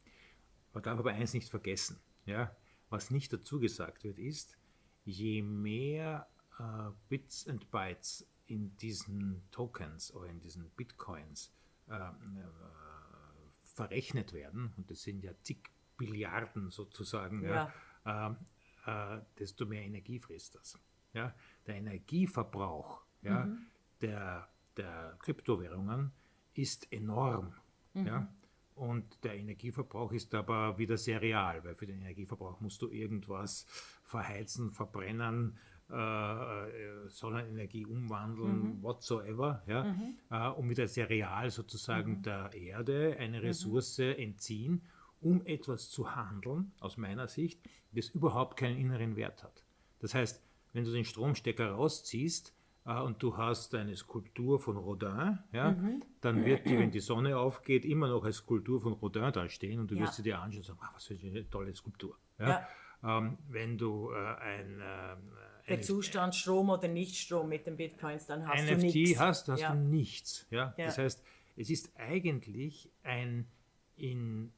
Man 0.73 0.83
darf 0.83 0.99
aber 0.99 1.11
eins 1.11 1.35
nicht 1.35 1.49
vergessen. 1.49 2.00
Ja? 2.26 2.54
Was 2.90 3.11
nicht 3.11 3.33
dazu 3.33 3.59
gesagt 3.59 4.04
wird, 4.04 4.19
ist, 4.19 4.57
je 5.04 5.42
mehr 5.42 6.28
äh, 6.59 6.90
Bits 7.09 7.47
und 7.47 7.71
Bytes 7.71 8.26
in 8.47 8.76
diesen 8.76 9.42
Tokens 9.50 10.14
oder 10.14 10.28
in 10.28 10.40
diesen 10.40 10.71
Bitcoins 10.71 11.52
äh, 11.89 11.95
äh, 11.95 12.11
verrechnet 13.62 14.33
werden, 14.33 14.73
und 14.77 14.91
das 14.91 15.03
sind 15.03 15.23
ja 15.25 15.33
zig 15.43 15.71
Billiarden 15.97 16.71
sozusagen, 16.71 17.43
ja. 17.43 17.73
Ja, 18.05 18.31
äh, 18.31 18.35
äh, 18.87 19.21
desto 19.39 19.67
mehr 19.67 19.83
Energie 19.83 20.19
frisst 20.19 20.55
das. 20.57 20.79
Ja? 21.12 21.35
Der 21.67 21.77
Energieverbrauch 21.77 23.05
ja, 23.23 23.47
mhm. 23.47 23.67
der, 24.01 24.49
der 24.77 25.17
Kryptowährungen 25.21 26.12
ist 26.55 26.93
enorm. 26.93 27.55
Mhm. 27.95 28.07
Ja? 28.07 28.35
Und 28.75 29.23
der 29.23 29.37
Energieverbrauch 29.37 30.12
ist 30.12 30.35
aber 30.35 30.79
wieder 30.79 30.97
sehr 30.97 31.21
real, 31.21 31.62
weil 31.65 31.75
für 31.75 31.87
den 31.87 32.01
Energieverbrauch 32.01 32.61
musst 32.61 32.81
du 32.83 32.89
irgendwas 32.89 33.67
verheizen, 34.03 34.73
verbrennen, 34.73 35.59
äh, 35.91 35.95
äh 35.95 37.09
Sonnenenergie 37.09 37.87
umwandeln, 37.87 38.79
mhm. 38.79 38.83
whatsoever, 38.83 39.62
ja, 39.67 39.85
mhm. 39.85 40.19
äh, 40.31 40.49
um 40.49 40.71
wieder 40.71 40.87
sehr 40.89 41.09
real 41.11 41.51
sozusagen 41.51 42.19
mhm. 42.19 42.23
der 42.23 42.53
Erde 42.55 43.17
eine 43.19 43.39
mhm. 43.39 43.47
Ressource 43.47 43.99
entziehen, 43.99 44.83
um 45.21 45.45
etwas 45.45 45.91
zu 45.91 46.15
handeln, 46.15 46.73
aus 46.81 46.97
meiner 46.97 47.29
Sicht, 47.29 47.61
das 47.93 48.09
überhaupt 48.09 48.57
keinen 48.57 48.79
inneren 48.79 49.17
Wert 49.17 49.43
hat. 49.43 49.65
Das 50.01 50.15
heißt, 50.15 50.43
wenn 50.73 50.85
du 50.85 50.93
den 50.93 51.05
Stromstecker 51.05 51.73
rausziehst, 51.73 52.55
äh, 52.85 52.99
und 52.99 53.23
du 53.23 53.37
hast 53.37 53.75
eine 53.75 53.97
Skulptur 53.97 54.59
von 54.59 54.77
Rodin, 54.77 55.39
ja, 55.53 55.73
mhm. 55.73 56.03
dann 56.21 56.45
wird 56.45 56.67
die, 56.67 56.79
wenn 56.79 56.91
die 56.91 57.01
Sonne 57.01 57.39
aufgeht, 57.39 57.85
immer 57.85 58.09
noch 58.09 58.25
als 58.25 58.37
Skulptur 58.37 58.81
von 58.81 58.95
Rodin 58.95 59.31
da 59.33 59.49
stehen 59.49 59.81
und 59.81 59.91
du 59.91 59.95
ja. 59.95 60.03
wirst 60.03 60.15
sie 60.15 60.23
dir 60.23 60.41
anschauen 60.41 60.59
und 60.59 60.67
sagen, 60.67 60.79
ah, 60.83 60.91
was 60.95 61.07
für 61.07 61.15
eine 61.15 61.49
tolle 61.49 61.75
Skulptur. 61.75 62.17
Ja? 62.39 62.49
ja. 62.49 63.19
Ähm, 63.19 63.39
wenn 63.49 63.79
du 63.79 64.11
äh, 64.11 64.17
ein 64.17 64.81
äh, 64.81 65.17
der 65.69 65.83
Zustand 65.83 66.35
Strom 66.35 66.71
oder 66.71 66.88
Nichtstrom 66.88 67.49
mit 67.49 67.66
den 67.66 67.76
Bitcoins, 67.76 68.26
dann 68.26 68.47
hast 68.47 68.64
NFT 68.64 68.71
du 68.71 68.76
nichts. 68.87 69.21
hast, 69.21 69.49
hast 69.49 69.61
ja. 69.61 69.73
du 69.73 69.78
nichts. 69.78 70.47
Ja? 70.50 70.75
Das 70.76 70.99
heißt, 70.99 71.23
es 71.57 71.71
ist 71.71 71.92
eigentlich 71.97 72.90
ein 73.02 73.47
in 73.97 74.52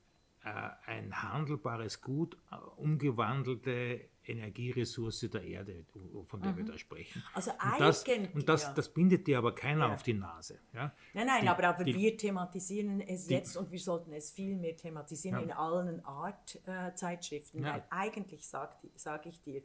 äh, 0.44 0.70
ein 0.86 1.22
handelbares 1.22 2.02
Gut 2.02 2.36
äh, 2.50 2.56
umgewandelte 2.76 4.08
Energieressource 4.26 5.28
der 5.32 5.42
Erde, 5.42 5.84
von 6.26 6.42
der 6.42 6.52
mhm. 6.52 6.56
wir 6.58 6.64
da 6.64 6.78
sprechen. 6.78 7.22
Also 7.34 7.50
und 7.50 7.80
das, 7.80 8.04
und 8.34 8.48
das, 8.48 8.62
ja. 8.64 8.72
das 8.74 8.92
bindet 8.92 9.26
dir 9.26 9.38
aber 9.38 9.54
keiner 9.54 9.88
ja. 9.88 9.94
auf 9.94 10.02
die 10.02 10.14
Nase. 10.14 10.58
Ja? 10.74 10.94
Nein, 11.14 11.26
nein, 11.26 11.42
die, 11.42 11.48
aber, 11.48 11.68
aber 11.68 11.84
die, 11.84 11.94
wir 11.94 12.16
thematisieren 12.16 13.00
es 13.00 13.26
die, 13.26 13.34
jetzt 13.34 13.56
und 13.56 13.70
wir 13.70 13.78
sollten 13.78 14.12
es 14.12 14.32
viel 14.32 14.56
mehr 14.56 14.76
thematisieren 14.76 15.38
ja. 15.38 15.44
in 15.44 15.52
allen 15.52 16.04
Art 16.04 16.60
äh, 16.66 16.94
Zeitschriften, 16.94 17.62
weil 17.62 17.84
eigentlich 17.88 18.46
sage 18.46 18.74
sag 18.96 19.26
ich 19.26 19.40
dir, 19.42 19.62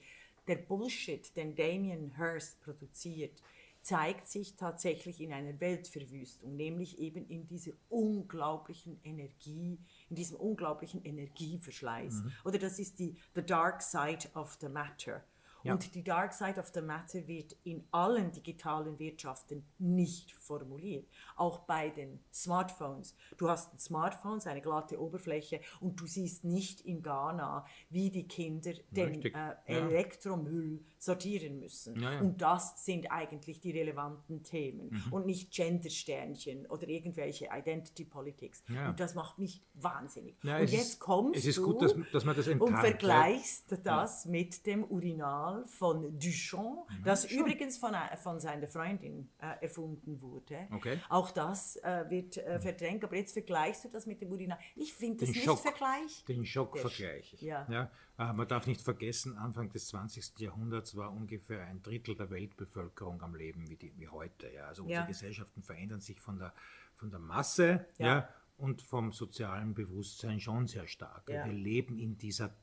der 0.50 0.56
Bullshit, 0.56 1.36
den 1.38 1.56
Damien 1.56 2.18
Hirst 2.18 2.60
produziert, 2.60 3.42
zeigt 3.82 4.28
sich 4.28 4.56
tatsächlich 4.56 5.22
in 5.22 5.32
einer 5.32 5.60
Weltverwüstung, 5.60 6.56
nämlich 6.56 7.00
eben 7.00 7.26
in 7.28 7.48
dieser 7.48 7.72
unglaublichen 7.88 9.00
Energie, 9.04 9.80
in 10.10 10.16
diesem 10.16 10.38
unglaublichen 10.38 11.04
Energieverschleiß. 11.06 12.14
Mhm. 12.16 12.32
Oder 12.44 12.58
das 12.58 12.80
ist 12.80 13.00
die 13.00 13.16
the 13.36 13.44
dark 13.44 13.82
side 13.82 14.28
of 14.34 14.58
the 14.60 14.68
matter. 14.68 15.24
Ja. 15.64 15.74
Und 15.74 15.94
die 15.96 16.04
Dark 16.04 16.34
Side 16.34 16.60
of 16.60 16.68
the 16.74 16.82
Matter 16.82 17.28
wird 17.28 17.56
in 17.64 17.84
allen 17.92 18.32
digitalen 18.32 18.98
Wirtschaften 19.00 19.66
nicht 19.78 20.32
formuliert. 20.32 21.08
Auch 21.36 21.60
bei 21.60 21.90
den 21.90 22.20
Smartphones. 22.34 23.16
Du 23.38 23.50
hast 23.50 23.74
ein 23.74 23.80
Smartphone, 23.80 24.40
eine 24.46 24.62
glatte 24.62 25.02
Oberfläche 25.02 25.60
und 25.80 26.00
du 26.00 26.08
siehst 26.08 26.44
nicht 26.44 26.82
in 26.82 27.02
Ghana, 27.02 27.66
wie 27.90 28.10
die 28.10 28.28
Kinder 28.28 28.72
den 28.92 29.22
äh, 29.24 29.56
Elektromüll 29.66 30.84
sortieren 30.98 31.60
müssen. 31.60 32.00
Ja, 32.00 32.14
ja. 32.14 32.20
Und 32.20 32.42
das 32.42 32.86
sind 32.86 33.12
eigentlich 33.12 33.60
die 33.60 33.72
relevanten 33.72 34.44
Themen 34.44 34.90
mhm. 34.92 35.14
und 35.14 35.26
nicht 35.26 35.52
Gendersternchen 35.52 36.68
oder 36.68 36.88
irgendwelche 36.88 37.50
Identity 37.52 38.06
Politics. 38.06 38.64
Und 38.68 39.00
das 39.00 39.16
macht 39.16 39.40
mich 39.40 39.64
wahnsinnig. 39.74 40.36
und 40.44 40.70
jetzt 40.70 41.00
kommst 41.00 41.58
du 41.58 41.64
gut, 41.64 41.82
dass, 41.82 41.94
dass 42.12 42.24
das 42.24 42.48
und 42.48 42.76
vergleichst 42.76 43.78
das 43.84 44.26
mit 44.26 44.66
dem 44.66 44.84
Urinal 44.84 45.49
Original 45.50 45.66
von 45.66 46.20
Duchamp, 46.20 46.90
mhm. 46.90 47.04
das 47.04 47.30
Schon. 47.30 47.40
übrigens 47.40 47.78
von, 47.78 47.94
von 48.18 48.40
seiner 48.40 48.68
Freundin 48.68 49.30
äh, 49.40 49.64
erfunden 49.64 50.22
wurde. 50.22 50.68
Okay. 50.72 51.00
Auch 51.10 51.32
das 51.32 51.78
äh, 51.78 52.06
wird 52.10 52.38
äh, 52.38 52.60
verdrängt, 52.60 53.04
aber 53.04 53.16
jetzt 53.16 53.34
vergleichst 53.34 53.86
du 53.86 53.90
das 53.90 54.06
mit 54.06 54.22
dem 54.22 54.32
Original. 54.32 54.60
Ich 54.76 54.94
finde 54.94 55.26
das 55.26 55.36
Schock, 55.36 55.56
nicht 55.56 55.62
Vergleich. 55.62 56.26
Den 56.26 56.46
Schock 56.46 56.78
vergleiche 56.78 57.36
ich. 57.36 57.42
Ja. 57.42 57.68
Ja, 57.70 57.92
äh, 58.18 58.34
man 58.34 58.48
darf 58.48 58.68
nicht 58.68 58.82
vergessen, 58.82 59.38
Anfang 59.38 59.70
des 59.72 59.88
20. 59.88 60.40
Jahrhunderts 60.40 60.96
war 60.96 61.12
ungefähr 61.12 61.66
ein 61.66 61.82
Drittel 61.82 62.16
der 62.16 62.30
Weltbevölkerung 62.30 63.22
am 63.22 63.36
Leben 63.36 63.70
wie, 63.70 63.76
die, 63.76 63.96
wie 63.98 64.08
heute. 64.08 64.52
Ja. 64.52 64.68
Also 64.68 64.84
unsere 64.84 65.02
ja. 65.02 65.08
Gesellschaften 65.08 65.64
verändern 65.64 66.02
sich 66.02 66.20
von 66.20 66.40
der, 66.40 66.54
von 66.96 67.10
der 67.10 67.20
Masse 67.20 67.86
ja 67.98 68.30
und 68.58 68.82
vom 68.82 69.14
sozialen 69.14 69.74
Bewusstsein 69.74 70.40
schon 70.40 70.68
sehr 70.68 70.88
stark. 70.88 71.30
Ja. 71.30 71.46
Wir 71.46 71.54
leben 71.54 71.98
in 71.98 72.18
dieser 72.18 72.54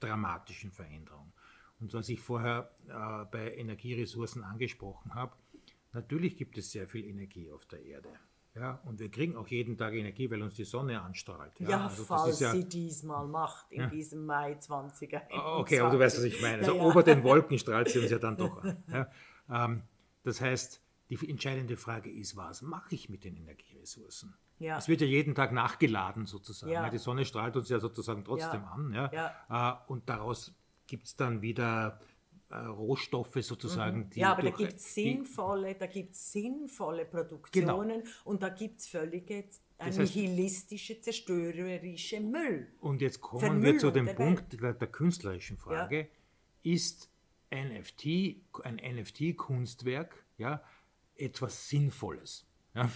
dramatischen 0.00 0.72
Veränderung. 0.72 1.32
Und 1.84 1.92
was 1.92 2.08
ich 2.08 2.18
vorher 2.18 2.70
äh, 2.88 3.26
bei 3.30 3.56
Energieressourcen 3.56 4.42
angesprochen 4.42 5.14
habe, 5.14 5.32
natürlich 5.92 6.38
gibt 6.38 6.56
es 6.56 6.72
sehr 6.72 6.88
viel 6.88 7.04
Energie 7.04 7.52
auf 7.52 7.66
der 7.66 7.84
Erde. 7.84 8.08
Ja, 8.54 8.80
und 8.86 9.00
wir 9.00 9.10
kriegen 9.10 9.36
auch 9.36 9.48
jeden 9.48 9.76
Tag 9.76 9.92
Energie, 9.92 10.30
weil 10.30 10.40
uns 10.40 10.54
die 10.54 10.64
Sonne 10.64 11.02
anstrahlt. 11.02 11.60
Ja, 11.60 11.68
ja 11.68 11.86
also 11.86 12.04
falls 12.04 12.40
ja, 12.40 12.52
sie 12.52 12.66
diesmal 12.66 13.26
macht, 13.26 13.70
in 13.70 13.82
ja. 13.82 13.86
diesem 13.88 14.24
Mai 14.24 14.54
20er. 14.54 15.24
Ah, 15.30 15.58
okay, 15.58 15.80
aber 15.80 15.90
du 15.90 15.98
weißt, 15.98 16.16
was 16.16 16.24
ich 16.24 16.40
meine. 16.40 16.60
Also 16.60 16.80
ober 16.80 17.02
den 17.02 17.22
Wolken 17.22 17.58
strahlt 17.58 17.90
sie 17.90 17.98
uns 17.98 18.10
ja 18.10 18.18
dann 18.18 18.38
doch 18.38 18.62
an. 18.62 18.82
Ähm, 19.50 19.82
das 20.22 20.40
heißt, 20.40 20.80
die 21.10 21.28
entscheidende 21.28 21.76
Frage 21.76 22.10
ist, 22.10 22.34
was 22.34 22.62
mache 22.62 22.94
ich 22.94 23.10
mit 23.10 23.24
den 23.24 23.36
Energieressourcen? 23.36 24.34
Ja. 24.58 24.78
Es 24.78 24.88
wird 24.88 25.02
ja 25.02 25.06
jeden 25.06 25.34
Tag 25.34 25.52
nachgeladen 25.52 26.24
sozusagen. 26.24 26.72
Ja. 26.72 26.88
die 26.88 26.96
Sonne 26.96 27.26
strahlt 27.26 27.56
uns 27.56 27.68
ja 27.68 27.78
sozusagen 27.78 28.24
trotzdem 28.24 28.64
an. 28.64 28.90
Ja? 28.94 29.34
Äh, 29.50 29.92
und 29.92 30.08
daraus 30.08 30.54
gibt 30.86 31.06
es 31.06 31.16
dann 31.16 31.42
wieder 31.42 32.00
äh, 32.50 32.56
Rohstoffe 32.56 33.36
sozusagen. 33.40 34.00
Mhm. 34.00 34.10
ja, 34.14 34.32
aber 34.32 34.42
durch, 34.42 34.52
da 34.52 34.58
gibt 34.58 34.78
es 34.78 34.94
sinnvolle, 34.94 35.76
sinnvolle 36.10 37.04
Produktionen 37.04 38.02
genau. 38.02 38.10
und 38.24 38.42
da 38.42 38.50
gibt 38.50 38.80
es 38.80 38.88
völlige 38.88 39.44
das 39.78 39.98
heißt, 39.98 40.14
nihilistische, 40.14 41.00
zerstörerische 41.00 42.20
Müll. 42.20 42.72
Und 42.80 43.00
jetzt 43.00 43.20
kommen 43.20 43.62
wir 43.62 43.78
zu 43.78 43.90
dem 43.90 44.06
der 44.06 44.14
Punkt 44.14 44.60
der, 44.60 44.74
der, 44.74 44.88
künstlerischen 44.88 45.56
Frage. 45.56 46.08
Ja. 46.62 46.72
Ist 46.72 47.10
NFT, 47.50 48.06
ein 48.62 48.76
NFT-Kunstwerk 48.76 50.24
ja, 50.38 50.62
etwas 51.16 51.68
Sinnvolles? 51.68 52.46
Ja? 52.74 52.90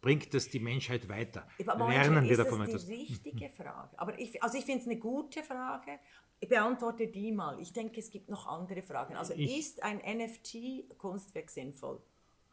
Bringt 0.00 0.34
das 0.34 0.48
die 0.48 0.58
Menschheit 0.58 1.08
weiter? 1.08 1.46
Aber 1.66 1.88
Lernen 1.88 2.28
wir 2.28 2.36
davon 2.36 2.62
etwas? 2.62 2.72
Das 2.72 2.82
ist 2.82 2.88
die 2.90 2.94
richtige 3.30 3.48
Frage. 3.50 3.98
Aber 3.98 4.18
ich, 4.18 4.42
also 4.42 4.58
ich 4.58 4.64
finde 4.64 4.80
es 4.80 4.86
eine 4.86 4.98
gute 4.98 5.42
Frage, 5.44 6.00
beantworte 6.48 7.06
die 7.08 7.32
mal. 7.32 7.60
Ich 7.60 7.72
denke, 7.72 8.00
es 8.00 8.10
gibt 8.10 8.28
noch 8.28 8.46
andere 8.46 8.82
Fragen. 8.82 9.16
Also 9.16 9.34
ich, 9.34 9.58
ist 9.58 9.82
ein 9.82 9.98
NFT-Kunstwerk 9.98 11.50
sinnvoll? 11.50 12.00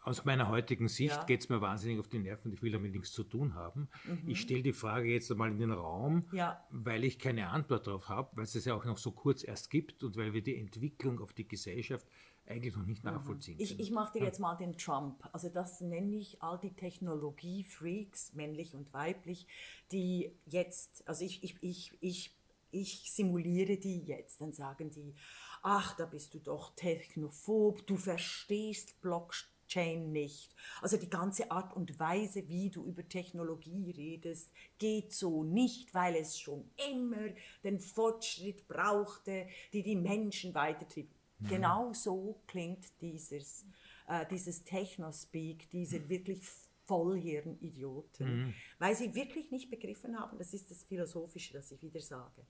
Aus 0.02 0.24
meiner 0.24 0.48
heutigen 0.48 0.88
Sicht 0.88 1.16
ja. 1.16 1.24
geht 1.26 1.42
es 1.42 1.50
mir 1.50 1.60
wahnsinnig 1.60 2.00
auf 2.00 2.08
die 2.08 2.20
Nerven 2.20 2.54
ich 2.54 2.62
will 2.62 2.72
damit 2.72 2.94
nichts 2.94 3.12
zu 3.12 3.24
tun 3.24 3.54
haben. 3.54 3.90
Mhm. 4.06 4.30
Ich 4.30 4.42
stelle 4.42 4.64
die 4.64 4.74
Frage 4.74 5.12
jetzt 5.12 5.30
einmal 5.30 5.52
in 5.52 5.60
den 5.60 5.72
Raum, 5.72 6.26
ja. 6.32 6.64
weil 6.70 7.04
ich 7.04 7.20
keine 7.20 7.50
Antwort 7.50 7.86
darauf 7.86 8.08
habe, 8.08 8.38
weil 8.38 8.46
es 8.46 8.56
es 8.56 8.66
ja 8.66 8.76
auch 8.76 8.86
noch 8.86 8.98
so 8.98 9.12
kurz 9.12 9.44
erst 9.44 9.70
gibt 9.70 10.04
und 10.04 10.16
weil 10.16 10.34
wir 10.34 10.42
die 10.42 10.58
Entwicklung 10.58 11.20
auf 11.20 11.34
die 11.34 11.48
Gesellschaft 11.48 12.08
eigentlich 12.48 12.76
noch 12.76 12.86
nicht 12.86 13.04
mhm. 13.04 13.12
nachvollziehen 13.12 13.58
können. 13.58 13.70
Ich, 13.72 13.80
ich 13.80 13.92
mache 13.92 14.18
dir 14.18 14.26
jetzt 14.26 14.40
mal 14.40 14.56
den 14.56 14.78
Trump. 14.78 15.28
Also 15.34 15.50
das 15.50 15.82
nenne 15.82 16.16
ich 16.16 16.42
all 16.42 16.58
die 16.58 16.74
Technologie-Freaks, 16.74 18.34
männlich 18.34 18.76
und 18.76 18.92
weiblich, 18.94 19.48
die 19.92 20.32
jetzt, 20.46 21.08
also 21.08 21.26
ich, 21.26 21.44
ich, 21.44 21.58
ich, 21.62 21.98
ich 22.00 22.39
ich 22.72 23.12
simuliere 23.12 23.78
die 23.78 24.00
jetzt, 24.02 24.42
dann 24.42 24.54
sagen 24.54 24.92
die, 24.92 25.16
ach, 25.62 25.96
da 25.96 26.06
bist 26.06 26.34
du 26.34 26.40
doch 26.40 26.76
technophob, 26.76 27.86
du 27.86 27.98
verstehst 27.98 29.00
Block, 29.02 29.34
Blockchain 29.70 30.12
nicht. 30.12 30.56
Also 30.82 30.98
die 30.98 31.10
ganze 31.10 31.52
Art 31.52 31.76
und 31.76 32.00
Weise, 32.00 32.48
wie 32.48 32.70
du 32.70 32.84
über 32.86 33.08
Technologie 33.08 33.92
redest, 33.92 34.52
geht 34.78 35.14
so 35.14 35.44
nicht, 35.44 35.94
weil 35.94 36.16
es 36.16 36.40
schon 36.40 36.70
immer 36.92 37.30
den 37.64 37.80
Fortschritt 37.80 38.68
brauchte, 38.68 39.48
die 39.74 39.84
die 39.84 39.96
Menschen 39.96 40.54
weitertrieb. 40.54 41.10
Mhm. 41.40 41.48
Genau 41.48 41.94
so 41.94 42.42
klingt 42.48 42.86
dieses, 43.02 43.66
äh, 44.08 44.26
dieses 44.30 44.64
Technospeak, 44.64 45.70
diese 45.70 46.10
wirklich 46.10 46.42
Vollhirn-Idioten, 46.86 48.48
mhm. 48.48 48.54
weil 48.80 48.96
sie 48.96 49.14
wirklich 49.14 49.52
nicht 49.52 49.70
begriffen 49.70 50.20
haben, 50.20 50.40
das 50.40 50.56
ist 50.56 50.72
das 50.72 50.84
Philosophische, 50.84 51.54
das 51.54 51.72
ich 51.72 51.84
wieder 51.84 52.02
sage. 52.02 52.46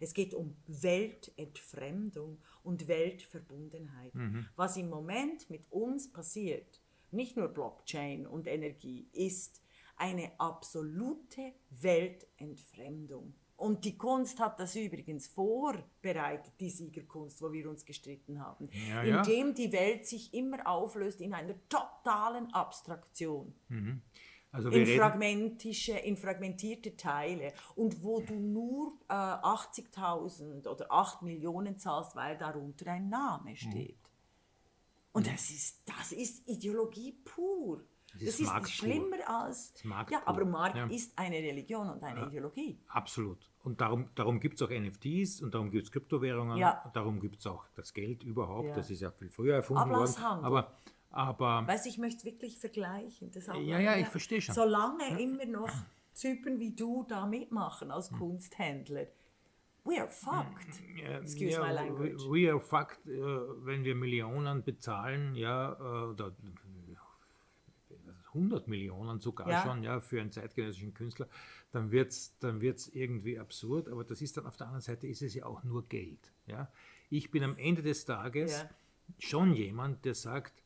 Es 0.00 0.14
geht 0.14 0.34
um 0.34 0.56
Weltentfremdung 0.66 2.38
und 2.62 2.88
Weltverbundenheit. 2.88 4.14
Mhm. 4.14 4.46
Was 4.56 4.76
im 4.76 4.90
Moment 4.90 5.48
mit 5.50 5.70
uns 5.70 6.12
passiert, 6.12 6.80
nicht 7.10 7.36
nur 7.36 7.48
Blockchain 7.48 8.26
und 8.26 8.46
Energie, 8.46 9.08
ist 9.12 9.62
eine 9.96 10.32
absolute 10.38 11.52
Weltentfremdung. 11.70 13.34
Und 13.56 13.84
die 13.84 13.96
Kunst 13.96 14.40
hat 14.40 14.58
das 14.58 14.74
übrigens 14.74 15.28
vorbereitet, 15.28 16.52
die 16.58 16.70
Siegerkunst, 16.70 17.40
wo 17.40 17.52
wir 17.52 17.70
uns 17.70 17.84
gestritten 17.84 18.40
haben, 18.40 18.68
ja, 18.88 19.04
ja. 19.04 19.18
indem 19.18 19.54
die 19.54 19.72
Welt 19.72 20.06
sich 20.06 20.34
immer 20.34 20.66
auflöst 20.66 21.20
in 21.20 21.32
einer 21.32 21.54
totalen 21.68 22.52
Abstraktion. 22.52 23.54
Mhm. 23.68 24.02
Also 24.54 24.70
in, 24.70 24.86
fragmentische, 24.86 25.94
in 25.98 26.16
fragmentierte 26.16 26.96
Teile 26.96 27.52
und 27.74 28.04
wo 28.04 28.20
du 28.20 28.34
nur 28.34 28.92
äh, 29.08 29.12
80.000 29.12 30.68
oder 30.68 30.92
8 30.92 31.22
Millionen 31.22 31.76
zahlst, 31.76 32.14
weil 32.14 32.38
darunter 32.38 32.92
ein 32.92 33.08
Name 33.08 33.50
mhm. 33.50 33.56
steht. 33.56 33.98
Mhm. 33.98 34.04
Und 35.10 35.26
das 35.26 35.50
ist, 35.50 35.82
das 35.86 36.12
ist 36.12 36.48
Ideologie 36.48 37.18
pur. 37.24 37.82
Das 38.12 38.22
ist, 38.22 38.48
das 38.48 38.62
ist 38.62 38.70
schlimmer 38.70 39.16
als. 39.26 39.74
ja, 40.08 40.22
aber 40.24 40.44
Markt 40.44 40.76
ja. 40.76 40.86
ist 40.86 41.18
eine 41.18 41.36
Religion 41.36 41.90
und 41.90 42.02
eine 42.04 42.20
ja, 42.20 42.26
Ideologie. 42.28 42.78
Absolut. 42.86 43.50
Und 43.64 43.80
darum, 43.80 44.08
darum 44.14 44.38
gibt 44.38 44.60
es 44.60 44.62
auch 44.62 44.70
NFTs 44.70 45.40
und 45.42 45.52
darum 45.52 45.70
gibt 45.72 45.86
es 45.86 45.90
Kryptowährungen 45.90 46.58
ja. 46.58 46.80
und 46.84 46.94
darum 46.94 47.18
gibt 47.18 47.40
es 47.40 47.46
auch 47.48 47.64
das 47.74 47.92
Geld 47.92 48.22
überhaupt. 48.22 48.76
Das 48.76 48.88
ist 48.88 49.00
ja 49.00 49.10
viel 49.10 49.30
früher 49.30 49.56
erfunden 49.56 49.90
worden. 49.90 50.14
Aber, 50.44 50.72
aber. 51.14 51.66
Weißt 51.66 51.86
ich 51.86 51.98
möchte 51.98 52.24
wirklich 52.24 52.58
vergleichen. 52.58 53.30
Das 53.30 53.46
ja, 53.46 53.78
ja, 53.78 53.96
ich 53.96 54.08
verstehe 54.08 54.40
schon. 54.40 54.54
Solange 54.54 55.20
immer 55.20 55.46
noch 55.46 55.70
Typen 56.14 56.60
wie 56.60 56.74
du 56.74 57.04
da 57.08 57.26
mitmachen 57.26 57.90
als 57.90 58.10
hm. 58.10 58.18
Kunsthändler. 58.18 59.06
We 59.84 60.00
are 60.00 60.08
fucked. 60.08 60.80
Excuse 61.22 61.52
ja, 61.52 61.62
my 61.62 61.72
language. 61.72 62.22
We 62.30 62.50
are 62.50 62.60
fucked, 62.60 63.06
äh, 63.06 63.18
wenn 63.66 63.84
wir 63.84 63.94
Millionen 63.94 64.62
bezahlen, 64.62 65.34
ja, 65.34 65.72
äh, 65.72 66.10
oder 66.10 66.32
100 68.34 68.66
Millionen 68.66 69.20
sogar 69.20 69.48
ja. 69.48 69.62
schon, 69.62 69.82
ja, 69.82 70.00
für 70.00 70.20
einen 70.20 70.32
zeitgenössischen 70.32 70.94
Künstler, 70.94 71.28
dann 71.70 71.90
wird 71.90 72.10
es 72.10 72.36
dann 72.38 72.60
wird's 72.60 72.88
irgendwie 72.88 73.38
absurd, 73.38 73.88
aber 73.88 74.04
das 74.04 74.22
ist 74.22 74.36
dann 74.36 74.46
auf 74.46 74.56
der 74.56 74.66
anderen 74.66 74.82
Seite 74.82 75.06
ist 75.06 75.22
es 75.22 75.34
ja 75.34 75.46
auch 75.46 75.62
nur 75.64 75.86
Geld, 75.88 76.32
ja. 76.46 76.70
Ich 77.10 77.30
bin 77.30 77.44
am 77.44 77.56
Ende 77.58 77.82
des 77.82 78.06
Tages 78.06 78.62
ja. 78.62 78.70
schon 79.18 79.54
jemand, 79.54 80.04
der 80.04 80.14
sagt, 80.14 80.63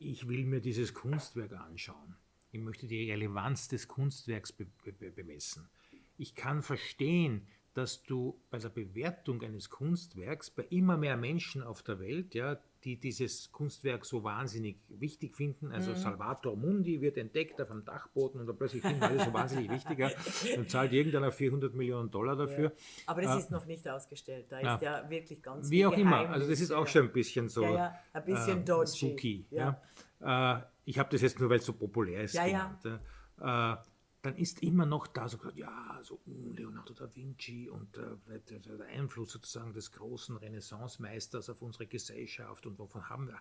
ich 0.00 0.26
will 0.28 0.46
mir 0.46 0.60
dieses 0.60 0.94
Kunstwerk 0.94 1.52
anschauen. 1.52 2.16
Ich 2.52 2.60
möchte 2.60 2.86
die 2.86 3.10
Relevanz 3.10 3.68
des 3.68 3.86
Kunstwerks 3.86 4.50
be 4.50 4.66
be 4.82 5.10
bemessen. 5.10 5.68
Ich 6.16 6.34
kann 6.34 6.62
verstehen, 6.62 7.46
dass 7.74 8.02
du 8.02 8.40
bei 8.50 8.58
der 8.58 8.70
Bewertung 8.70 9.42
eines 9.42 9.68
Kunstwerks 9.70 10.50
bei 10.50 10.64
immer 10.64 10.96
mehr 10.96 11.16
Menschen 11.16 11.62
auf 11.62 11.82
der 11.82 12.00
Welt, 12.00 12.34
ja, 12.34 12.58
die 12.84 12.98
dieses 12.98 13.52
Kunstwerk 13.52 14.06
so 14.06 14.24
wahnsinnig 14.24 14.78
wichtig 14.88 15.36
finden. 15.36 15.70
Also 15.72 15.90
mhm. 15.90 15.96
Salvator 15.96 16.56
Mundi 16.56 17.00
wird 17.00 17.18
entdeckt 17.18 17.60
auf 17.60 17.70
einem 17.70 17.84
Dachboden 17.84 18.40
und 18.40 18.46
dann 18.46 18.56
plötzlich 18.56 18.82
finden 18.82 19.02
alle 19.02 19.22
so 19.22 19.32
wahnsinnig 19.32 19.70
wichtiger. 19.70 20.10
Dann 20.54 20.68
zahlt 20.68 20.92
irgendeiner 20.92 21.30
400 21.30 21.74
Millionen 21.74 22.10
Dollar 22.10 22.36
dafür. 22.36 22.70
Ja. 22.70 22.72
Aber 23.06 23.22
das 23.22 23.36
äh, 23.36 23.38
ist 23.38 23.50
noch 23.50 23.66
nicht 23.66 23.86
ausgestellt. 23.88 24.46
Da 24.48 24.60
ja. 24.60 24.74
ist 24.74 24.82
ja 24.82 25.10
wirklich 25.10 25.42
ganz 25.42 25.70
Wie 25.70 25.84
auch 25.84 25.96
immer. 25.96 26.30
Also 26.30 26.48
das 26.48 26.60
ist 26.60 26.70
auch 26.70 26.86
schon 26.86 27.02
ein 27.02 27.12
bisschen 27.12 27.48
so 27.48 27.64
ja, 27.64 27.94
ein 28.12 28.24
bisschen 28.24 28.66
äh, 28.66 28.86
spooky. 28.86 29.46
Äh, 29.52 30.56
ich 30.84 30.98
habe 30.98 31.08
das 31.10 31.20
jetzt 31.20 31.38
nur, 31.38 31.50
weil 31.50 31.58
es 31.58 31.66
so 31.66 31.72
populär 31.72 32.22
ist. 32.22 32.34
Ja, 32.34 32.46
genannt, 32.46 32.78
ja. 32.84 33.84
Dann 34.22 34.36
ist 34.36 34.62
immer 34.62 34.84
noch 34.84 35.06
da 35.06 35.28
so 35.28 35.38
gesagt, 35.38 35.56
ja, 35.56 35.98
so 36.02 36.20
Leonardo 36.26 36.92
da 36.92 37.08
Vinci 37.14 37.70
und 37.70 37.96
äh, 37.96 38.40
der, 38.50 38.86
Einfluss 38.88 39.32
sozusagen 39.32 39.72
des 39.72 39.92
großen 39.92 40.36
Renaissance-Meisters 40.36 41.48
auf 41.48 41.62
unsere 41.62 41.86
Gesellschaft 41.86 42.66
und 42.66 42.78
wovon 42.78 43.08
haben 43.08 43.28
wir, 43.28 43.40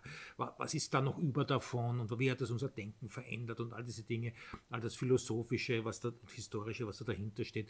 was 0.57 0.73
ist 0.73 0.93
da 0.93 1.01
noch 1.01 1.17
über 1.17 1.43
davon 1.43 1.99
und 1.99 2.17
wie 2.17 2.31
hat 2.31 2.39
das 2.39 2.51
unser 2.51 2.69
Denken 2.69 3.09
verändert 3.09 3.59
und 3.59 3.73
all 3.73 3.83
diese 3.83 4.03
Dinge, 4.03 4.33
all 4.69 4.79
das 4.79 4.95
Philosophische, 4.95 5.83
was 5.83 5.99
da, 5.99 6.13
Historische, 6.33 6.87
was 6.87 6.97
da 6.99 7.05
dahinter 7.05 7.43
steht, 7.43 7.69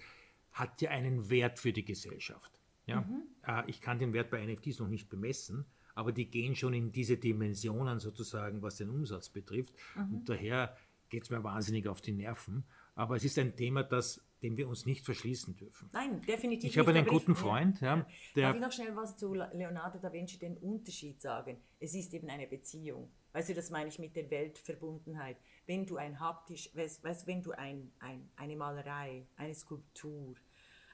hat 0.52 0.82
ja 0.82 0.92
einen 0.92 1.30
Wert 1.30 1.58
für 1.58 1.74
die 1.74 1.86
Gesellschaft. 1.86 2.60
Ja? 2.86 3.02
Mhm. 3.02 3.24
Äh, 3.44 3.64
ich 3.68 3.82
kann 3.82 4.00
den 4.00 4.14
Wert 4.14 4.30
bei 4.30 4.46
NFTs 4.46 4.80
noch 4.80 4.88
nicht 4.88 5.10
bemessen, 5.10 5.66
aber 5.96 6.12
die 6.12 6.30
gehen 6.30 6.56
schon 6.56 6.74
in 6.74 6.92
diese 6.92 7.18
Dimensionen 7.18 8.00
sozusagen, 8.00 8.62
was 8.62 8.78
den 8.78 8.90
Umsatz 8.90 9.30
betrifft. 9.30 9.74
Mhm. 9.96 10.16
Und 10.16 10.30
daher 10.30 10.78
geht 11.10 11.24
es 11.24 11.30
mir 11.30 11.44
wahnsinnig 11.44 11.88
auf 11.88 12.02
die 12.02 12.14
Nerven. 12.14 12.64
Aber 13.00 13.16
es 13.16 13.24
ist 13.24 13.40
ein 13.40 13.56
Thema, 13.56 13.82
das, 13.84 14.22
dem 14.42 14.58
wir 14.58 14.68
uns 14.68 14.86
nicht 14.86 15.06
verschließen 15.06 15.56
dürfen. 15.56 15.90
Nein, 15.94 16.20
definitiv 16.20 16.70
Ich 16.70 16.78
habe 16.78 16.92
einen 16.92 17.06
guten 17.06 17.34
Freund. 17.34 17.80
Ja, 17.80 18.06
der 18.36 18.48
Darf 18.48 18.56
ich 18.56 18.62
noch 18.62 18.72
schnell 18.74 18.94
was 18.94 19.16
zu 19.16 19.34
Leonardo 19.34 20.00
da 20.00 20.12
Vinci, 20.12 20.38
den 20.38 20.58
Unterschied 20.58 21.22
sagen? 21.22 21.62
Es 21.80 21.94
ist 21.94 22.14
eben 22.14 22.30
eine 22.30 22.46
Beziehung. 22.46 23.10
Weißt 23.32 23.48
du, 23.48 23.54
das 23.54 23.70
meine 23.70 23.88
ich 23.88 24.00
mit 24.00 24.18
der 24.18 24.30
Weltverbundenheit. 24.30 25.38
Wenn 25.66 25.86
du 25.86 25.96
ein 25.96 26.20
haptisch, 26.20 26.76
weißt, 26.76 27.02
weißt 27.02 27.26
wenn 27.26 27.42
du 27.42 27.54
ein, 27.54 27.90
ein, 28.00 28.30
eine 28.36 28.58
Malerei, 28.58 29.26
eine 29.38 29.56
Skulptur, 29.56 30.36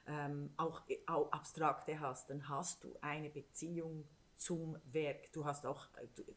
ähm, 0.06 0.50
auch, 0.56 0.82
auch 1.06 1.32
abstrakte 1.32 1.98
hast, 1.98 2.30
dann 2.30 2.48
hast 2.48 2.84
du 2.84 2.94
eine 3.00 3.30
Beziehung 3.30 4.06
zum 4.36 4.76
Werk. 4.84 5.32
Du 5.32 5.44
hast 5.44 5.66
auch, 5.66 5.88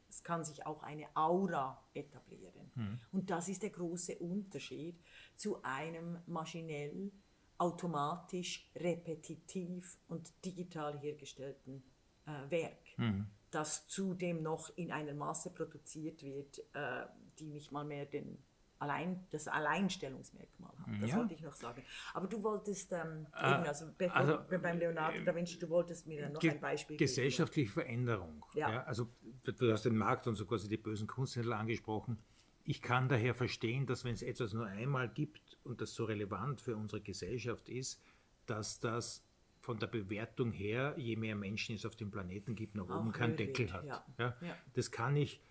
es 0.09 0.23
kann 0.23 0.43
sich 0.43 0.65
auch 0.65 0.81
eine 0.83 1.07
Aura 1.15 1.83
etablieren. 1.93 2.71
Mhm. 2.75 2.99
Und 3.11 3.29
das 3.29 3.49
ist 3.49 3.63
der 3.63 3.69
große 3.69 4.17
Unterschied 4.19 4.99
zu 5.35 5.61
einem 5.63 6.19
maschinell, 6.25 7.11
automatisch, 7.57 8.69
repetitiv 8.75 9.97
und 10.07 10.31
digital 10.45 10.97
hergestellten 10.97 11.83
äh, 12.25 12.49
Werk, 12.49 12.97
mhm. 12.97 13.27
das 13.51 13.87
zudem 13.87 14.41
noch 14.41 14.75
in 14.77 14.91
einer 14.91 15.13
Masse 15.13 15.49
produziert 15.49 16.23
wird, 16.23 16.59
äh, 16.73 17.05
die 17.37 17.49
nicht 17.49 17.71
mal 17.71 17.83
mehr 17.83 18.05
den 18.05 18.37
allein, 18.79 19.25
das 19.29 19.47
Alleinstellungsmerkmal 19.47 20.71
hat. 20.71 21.01
Das 21.01 21.11
ja. 21.11 21.17
wollte 21.17 21.33
ich 21.33 21.41
noch 21.41 21.53
sagen. 21.53 21.83
Aber 22.13 22.27
du 22.27 22.41
wolltest, 22.41 22.91
ähm, 22.93 23.27
äh, 23.35 23.55
eben, 23.55 23.67
also, 23.67 23.85
also, 24.13 24.39
beim 24.61 24.79
Leonardo 24.79 25.21
da 25.23 25.35
Vinci, 25.35 25.59
du 25.59 25.69
wolltest 25.69 26.07
mir 26.07 26.23
dann 26.23 26.33
noch 26.33 26.43
ein 26.43 26.59
Beispiel 26.59 26.97
Gesellschaftliche 26.97 27.67
geben. 27.67 27.81
Veränderung. 27.81 28.45
Ja. 28.55 28.71
ja. 28.71 28.83
also 28.83 29.09
du 29.43 29.71
hast 29.71 29.85
den 29.85 29.97
Markt 29.97 30.27
und 30.27 30.35
so 30.35 30.45
quasi 30.45 30.69
die 30.69 30.77
bösen 30.77 31.07
Kunsthändler 31.07 31.57
angesprochen. 31.57 32.17
Ich 32.63 32.81
kann 32.81 33.09
daher 33.09 33.33
verstehen, 33.33 33.85
dass 33.85 34.05
wenn 34.05 34.13
es 34.13 34.21
etwas 34.21 34.53
nur 34.53 34.65
einmal 34.65 35.09
gibt 35.09 35.57
und 35.63 35.81
das 35.81 35.93
so 35.93 36.05
relevant 36.05 36.61
für 36.61 36.75
unsere 36.75 37.01
Gesellschaft 37.01 37.67
ist, 37.67 38.01
dass 38.45 38.79
das 38.79 39.25
von 39.59 39.77
der 39.77 39.87
Bewertung 39.87 40.51
her, 40.51 40.93
je 40.97 41.15
mehr 41.15 41.35
Menschen 41.35 41.75
es 41.75 41.85
auf 41.85 41.95
dem 41.95 42.11
Planeten 42.11 42.55
gibt, 42.55 42.75
nach 42.75 42.87
oben 42.89 43.11
keinen 43.11 43.35
Deckel 43.35 43.71
hat. 43.73 43.85
Ja. 43.85 44.05
Ja. 44.17 44.35
Das 44.73 44.91
kann 44.91 45.15
ich 45.15 45.41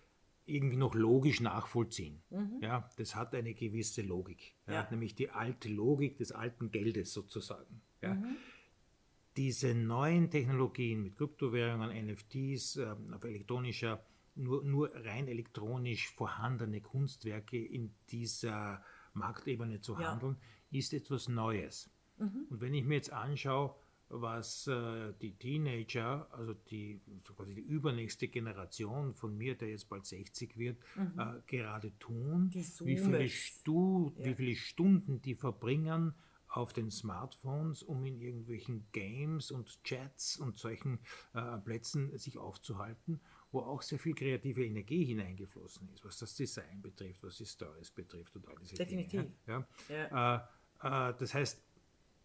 irgendwie 0.48 0.76
noch 0.76 0.94
logisch 0.94 1.40
nachvollziehen. 1.40 2.20
Mhm. 2.30 2.58
Ja, 2.60 2.88
das 2.96 3.14
hat 3.14 3.34
eine 3.34 3.54
gewisse 3.54 4.02
Logik, 4.02 4.54
ja, 4.66 4.74
ja. 4.74 4.88
nämlich 4.90 5.14
die 5.14 5.30
alte 5.30 5.68
Logik 5.68 6.18
des 6.18 6.32
alten 6.32 6.70
Geldes 6.70 7.12
sozusagen. 7.12 7.80
Ja. 8.00 8.14
Mhm. 8.14 8.36
Diese 9.36 9.74
neuen 9.74 10.30
Technologien 10.30 11.02
mit 11.02 11.16
Kryptowährungen, 11.16 11.90
NFTs, 12.06 12.76
äh, 12.76 12.94
auf 13.12 13.24
elektronischer, 13.24 14.02
nur, 14.34 14.64
nur 14.64 14.90
rein 14.94 15.28
elektronisch 15.28 16.08
vorhandene 16.08 16.80
Kunstwerke 16.80 17.58
in 17.58 17.92
dieser 18.10 18.82
Marktebene 19.14 19.80
zu 19.80 19.98
handeln, 19.98 20.36
ist 20.70 20.92
etwas 20.92 21.28
Neues. 21.28 21.90
Mhm. 22.18 22.46
Und 22.50 22.60
wenn 22.60 22.74
ich 22.74 22.84
mir 22.84 22.96
jetzt 22.96 23.12
anschaue, 23.12 23.74
was 24.10 24.66
äh, 24.66 25.12
die 25.20 25.32
Teenager, 25.32 26.28
also 26.32 26.54
die, 26.54 27.00
quasi 27.36 27.54
die 27.54 27.60
übernächste 27.60 28.28
Generation 28.28 29.14
von 29.14 29.36
mir, 29.36 29.54
der 29.54 29.68
jetzt 29.70 29.88
bald 29.88 30.06
60 30.06 30.56
wird, 30.56 30.78
mhm. 30.96 31.18
äh, 31.18 31.40
gerade 31.46 31.96
tun, 31.98 32.50
wie 32.52 32.96
viele, 32.96 33.28
Stu 33.28 34.12
ja. 34.16 34.26
wie 34.26 34.34
viele 34.34 34.56
Stunden 34.56 35.20
die 35.20 35.34
verbringen 35.34 36.14
auf 36.48 36.72
den 36.72 36.90
Smartphones, 36.90 37.82
um 37.82 38.04
in 38.06 38.20
irgendwelchen 38.20 38.86
Games 38.92 39.50
und 39.50 39.82
Chats 39.84 40.38
und 40.38 40.58
solchen 40.58 40.98
äh, 41.34 41.58
Plätzen 41.58 42.16
sich 42.16 42.38
aufzuhalten, 42.38 43.20
wo 43.52 43.60
auch 43.60 43.82
sehr 43.82 43.98
viel 43.98 44.14
kreative 44.14 44.64
Energie 44.64 45.04
hineingeflossen 45.04 45.88
ist, 45.90 46.04
was 46.04 46.18
das 46.18 46.34
Design 46.34 46.80
betrifft, 46.80 47.22
was 47.22 47.36
die 47.36 47.46
Stories 47.46 47.90
betrifft 47.90 48.34
und 48.36 48.48
all 48.48 48.56
diese 48.60 48.76
Definitiv. 48.76 49.20
Dinge. 49.20 49.32
Ja? 49.46 49.66
Ja. 49.88 50.50
Äh, 50.82 51.10
äh, 51.10 51.14
das 51.18 51.34
heißt, 51.34 51.62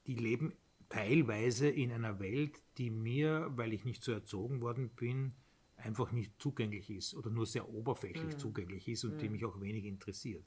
die 0.07 0.15
leben 0.15 0.53
teilweise 0.93 1.69
in 1.69 1.91
einer 1.91 2.19
Welt, 2.19 2.61
die 2.77 2.91
mir, 2.91 3.51
weil 3.55 3.73
ich 3.73 3.83
nicht 3.83 4.03
so 4.03 4.11
erzogen 4.11 4.61
worden 4.61 4.89
bin, 4.89 5.33
einfach 5.75 6.11
nicht 6.11 6.39
zugänglich 6.39 6.89
ist 6.91 7.15
oder 7.15 7.31
nur 7.31 7.47
sehr 7.47 7.67
oberflächlich 7.67 8.35
mhm. 8.35 8.39
zugänglich 8.39 8.87
ist 8.87 9.03
und 9.03 9.15
mhm. 9.15 9.17
die 9.17 9.29
mich 9.29 9.45
auch 9.45 9.59
wenig 9.59 9.85
interessiert. 9.85 10.45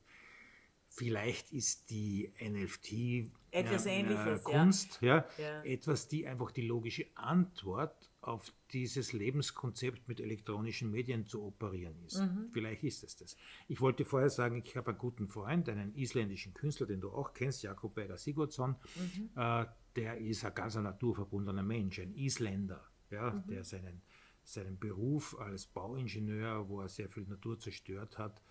Vielleicht 0.89 1.51
ist 1.53 1.91
die 1.91 2.33
NFT 2.41 3.29
etwas 3.51 3.87
ja, 3.87 3.91
Ähnliches, 3.91 4.45
Kunst 4.45 4.99
ja. 5.03 5.27
ja. 5.37 5.63
etwas, 5.65 6.07
die 6.07 6.29
einfach 6.29 6.53
die 6.53 6.63
logische 6.63 7.07
Antwort 7.17 8.09
auf 8.21 8.53
dieses 8.73 9.13
Lebenskonzept 9.13 10.07
mit 10.09 10.21
elektronischen 10.21 10.93
Medien 10.93 11.27
zu 11.27 11.43
operieren 11.43 11.97
ist. 12.07 12.21
Mhm. 12.21 12.51
Vielleicht 12.53 12.85
ist 12.85 13.03
es 13.03 13.17
das. 13.17 13.37
Ich 13.67 13.81
wollte 13.81 14.05
vorher 14.05 14.31
sagen, 14.31 14.63
ich 14.65 14.77
habe 14.77 14.91
einen 14.91 14.99
guten 14.99 15.29
Freund, 15.29 15.69
einen 15.69 15.95
isländischen 15.97 16.55
Künstler, 16.55 16.87
den 16.87 17.01
du 17.01 17.11
auch 17.11 17.35
kennst, 17.35 17.65
Jakob 17.65 17.95
Berger 17.97 18.17
Sigurdsson. 18.17 18.77
Mhm. 18.95 19.31
Äh, 19.37 19.67
der 19.97 20.19
ist 20.19 20.45
ein 20.45 20.55
ganz 20.55 20.75
naturverbundener 20.77 21.63
Mensch, 21.63 21.99
ein 21.99 22.15
Isländer, 22.15 22.85
ja, 23.11 23.31
mhm. 23.31 23.47
der 23.49 23.65
seinen, 23.65 24.03
seinen 24.45 24.79
Beruf 24.79 25.39
als 25.39 25.67
Bauingenieur, 25.67 26.69
wo 26.69 26.83
er 26.83 26.89
sehr 26.89 27.09
viel 27.09 27.25
Natur 27.25 27.59
zerstört 27.59 28.19
hat, 28.19 28.43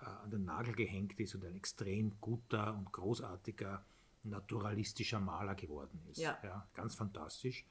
äh, 0.00 0.06
an 0.06 0.30
den 0.30 0.44
Nagel 0.44 0.74
gehängt 0.74 1.18
ist 1.20 1.34
und 1.34 1.44
ein 1.44 1.54
extrem 1.54 2.18
guter 2.20 2.74
und 2.74 2.90
großartiger 2.92 3.84
naturalistischer 4.24 5.20
Maler 5.20 5.54
geworden 5.54 6.00
ist. 6.10 6.18
Ja. 6.18 6.38
ja 6.42 6.66
ganz 6.74 6.94
fantastisch. 6.94 7.64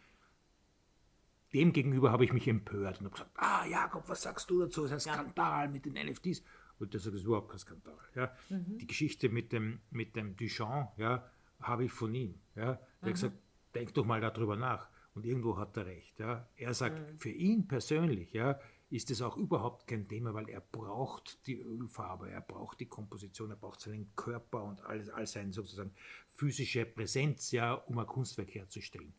Demgegenüber 1.54 2.12
habe 2.12 2.26
ich 2.26 2.34
mich 2.34 2.48
empört 2.48 3.00
und 3.00 3.06
habe 3.06 3.16
gesagt, 3.16 3.32
ah 3.36 3.66
Jakob, 3.66 4.08
was 4.08 4.24
sagst 4.24 4.50
du 4.50 4.60
dazu? 4.60 4.84
Das 4.84 4.92
ist 4.92 5.08
ein 5.08 5.16
Skandal 5.16 5.70
mit 5.70 5.86
den 5.86 5.94
NFTs. 5.94 6.44
Und 6.80 6.94
das 6.94 7.06
ist 7.06 7.24
überhaupt 7.24 7.50
kein 7.50 7.60
Skandal. 7.60 7.98
Ja. 8.16 8.36
Mhm. 8.50 8.78
Die 8.80 8.88
Geschichte 8.88 9.30
mit 9.30 9.52
dem, 9.52 9.80
mit 9.92 10.16
dem 10.16 10.36
Duchamp 10.36 10.98
ja, 10.98 11.30
habe 11.64 11.86
ich 11.86 11.92
von 11.92 12.14
ihm. 12.14 12.36
Ja. 12.56 12.64
Er 12.64 12.74
mhm. 12.74 13.06
hat 13.06 13.14
gesagt, 13.14 13.36
denk 13.76 13.94
doch 13.94 14.06
mal 14.06 14.22
darüber 14.22 14.56
nach. 14.56 14.90
Und 15.16 15.26
irgendwo 15.26 15.58
hat 15.58 15.78
er 15.78 15.86
recht. 15.86 16.20
Ja. 16.20 16.48
Er 16.56 16.74
sagt, 16.74 17.00
mhm. 17.00 17.20
für 17.20 17.30
ihn 17.30 17.68
persönlich 17.68 18.34
ja, 18.34 18.60
ist 18.90 19.12
es 19.12 19.22
auch 19.22 19.38
überhaupt 19.38 19.88
kein 19.88 20.08
Thema, 20.08 20.34
weil 20.34 20.50
er 20.50 20.62
braucht 20.62 21.46
die 21.48 21.60
Ölfarbe, 21.60 22.30
er 22.30 22.42
braucht 22.42 22.80
die 22.80 22.86
Komposition, 22.86 23.50
er 23.50 23.56
braucht 23.56 23.82
seinen 23.82 24.16
Körper 24.16 24.64
und 24.64 24.84
alles, 24.86 25.10
all 25.10 25.26
seine 25.26 25.52
sozusagen 25.52 25.92
physische 26.36 26.86
Präsenz, 26.86 27.52
ja, 27.52 27.74
um 27.74 27.98
ein 28.00 28.08
Kunstwerk 28.08 28.54
herzustellen. 28.54 29.14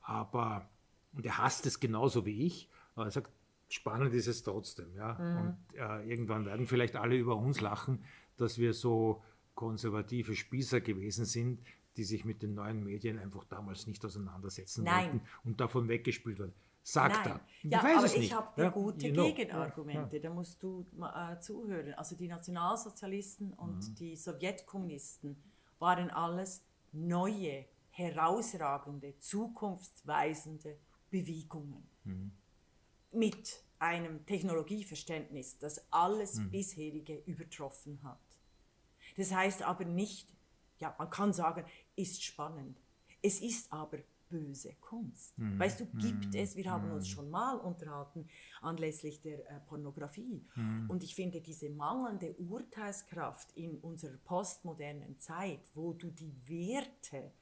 Aber 0.00 0.68
und 1.12 1.26
er 1.26 1.38
hasst 1.38 1.66
es 1.66 1.80
genauso 1.80 2.26
wie 2.26 2.46
ich, 2.46 2.68
aber 2.94 3.06
er 3.06 3.10
sagt, 3.10 3.30
spannend 3.68 4.14
ist 4.14 4.26
es 4.26 4.42
trotzdem. 4.42 4.94
Ja? 4.94 5.14
Mhm. 5.14 5.40
Und 5.40 5.56
äh, 5.74 6.08
irgendwann 6.08 6.44
werden 6.44 6.66
vielleicht 6.66 6.96
alle 6.96 7.16
über 7.16 7.36
uns 7.36 7.60
lachen, 7.60 8.04
dass 8.36 8.58
wir 8.58 8.72
so 8.72 9.22
konservative 9.54 10.36
Spießer 10.36 10.80
gewesen 10.80 11.24
sind, 11.24 11.60
die 11.98 12.04
sich 12.04 12.24
mit 12.24 12.42
den 12.42 12.54
neuen 12.54 12.84
Medien 12.84 13.18
einfach 13.18 13.44
damals 13.44 13.86
nicht 13.88 14.04
auseinandersetzen 14.04 14.84
Nein. 14.84 15.04
wollten 15.04 15.20
und 15.44 15.60
davon 15.60 15.88
weggespült 15.88 16.38
wurden. 16.38 16.54
Sagt 16.84 17.26
Nein. 17.26 17.34
er. 17.34 17.40
Ich 17.64 17.70
ja, 17.72 17.82
weiß 17.82 17.96
aber 17.96 18.06
es 18.06 18.14
ich 18.14 18.32
habe 18.32 18.62
ja, 18.62 18.70
gute 18.70 19.12
Gegenargumente, 19.12 20.16
ja. 20.16 20.22
da 20.22 20.30
musst 20.30 20.62
du 20.62 20.86
äh, 21.02 21.38
zuhören. 21.40 21.92
Also 21.94 22.16
die 22.16 22.28
Nationalsozialisten 22.28 23.52
und 23.52 23.88
mhm. 23.88 23.94
die 23.96 24.16
Sowjetkommunisten 24.16 25.42
waren 25.80 26.08
alles 26.10 26.64
neue, 26.92 27.66
herausragende, 27.90 29.18
zukunftsweisende 29.18 30.78
Bewegungen. 31.10 31.86
Mhm. 32.04 32.30
Mit 33.10 33.64
einem 33.80 34.24
Technologieverständnis, 34.24 35.58
das 35.58 35.84
alles 35.92 36.36
mhm. 36.36 36.50
bisherige 36.50 37.22
übertroffen 37.26 38.00
hat. 38.04 38.20
Das 39.16 39.32
heißt 39.32 39.62
aber 39.62 39.84
nicht, 39.84 40.32
ja, 40.78 40.94
man 40.98 41.10
kann 41.10 41.32
sagen, 41.32 41.64
ist 41.98 42.22
spannend. 42.22 42.78
Es 43.22 43.40
ist 43.40 43.72
aber 43.72 43.98
böse 44.28 44.74
Kunst. 44.80 45.38
Mhm. 45.38 45.58
Weißt 45.58 45.80
du, 45.80 45.86
gibt 45.86 46.26
mhm. 46.26 46.40
es, 46.40 46.56
wir 46.56 46.70
haben 46.70 46.90
uns 46.90 47.08
mhm. 47.08 47.12
schon 47.12 47.30
mal 47.30 47.56
unterhalten 47.56 48.28
anlässlich 48.60 49.20
der 49.20 49.38
äh, 49.50 49.60
Pornografie. 49.66 50.44
Mhm. 50.54 50.88
Und 50.88 51.02
ich 51.02 51.14
finde 51.14 51.40
diese 51.40 51.70
mangelnde 51.70 52.34
Urteilskraft 52.34 53.56
in 53.56 53.78
unserer 53.78 54.16
postmodernen 54.24 55.18
Zeit, 55.18 55.60
wo 55.74 55.92
du 55.92 56.10
die 56.10 56.32
Werte 56.46 57.32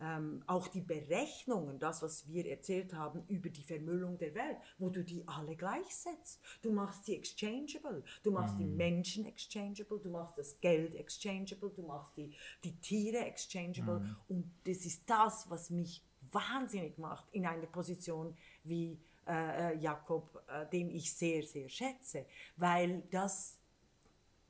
ähm, 0.00 0.42
auch 0.46 0.68
die 0.68 0.80
Berechnungen, 0.80 1.78
das, 1.78 2.02
was 2.02 2.26
wir 2.28 2.46
erzählt 2.46 2.94
haben 2.94 3.22
über 3.28 3.50
die 3.50 3.62
Vermüllung 3.62 4.18
der 4.18 4.34
Welt, 4.34 4.56
wo 4.78 4.88
du 4.88 5.04
die 5.04 5.26
alle 5.26 5.56
gleichsetzt. 5.56 6.40
Du 6.62 6.72
machst 6.72 7.04
sie 7.04 7.16
exchangeable, 7.16 8.02
du 8.22 8.30
machst 8.30 8.56
mm. 8.56 8.58
die 8.58 8.66
mhm. 8.66 8.76
Menschen 8.76 9.26
exchangeable, 9.26 9.98
du 9.98 10.10
machst 10.10 10.38
das 10.38 10.60
Geld 10.60 10.94
exchangeable, 10.94 11.70
du 11.70 11.82
machst 11.82 12.16
die, 12.16 12.34
die 12.64 12.76
Tiere 12.80 13.18
exchangeable. 13.18 14.00
Mm. 14.00 14.16
Und 14.28 14.50
das 14.64 14.86
ist 14.86 15.08
das, 15.08 15.48
was 15.50 15.70
mich 15.70 16.02
wahnsinnig 16.32 16.98
macht 16.98 17.26
in 17.32 17.46
einer 17.46 17.66
Position 17.66 18.36
wie 18.64 18.98
äh, 19.26 19.72
äh 19.72 19.78
Jakob, 19.78 20.42
äh, 20.48 20.66
den 20.70 20.90
ich 20.90 21.12
sehr, 21.14 21.42
sehr 21.42 21.68
schätze, 21.68 22.26
weil 22.56 23.02
das 23.10 23.59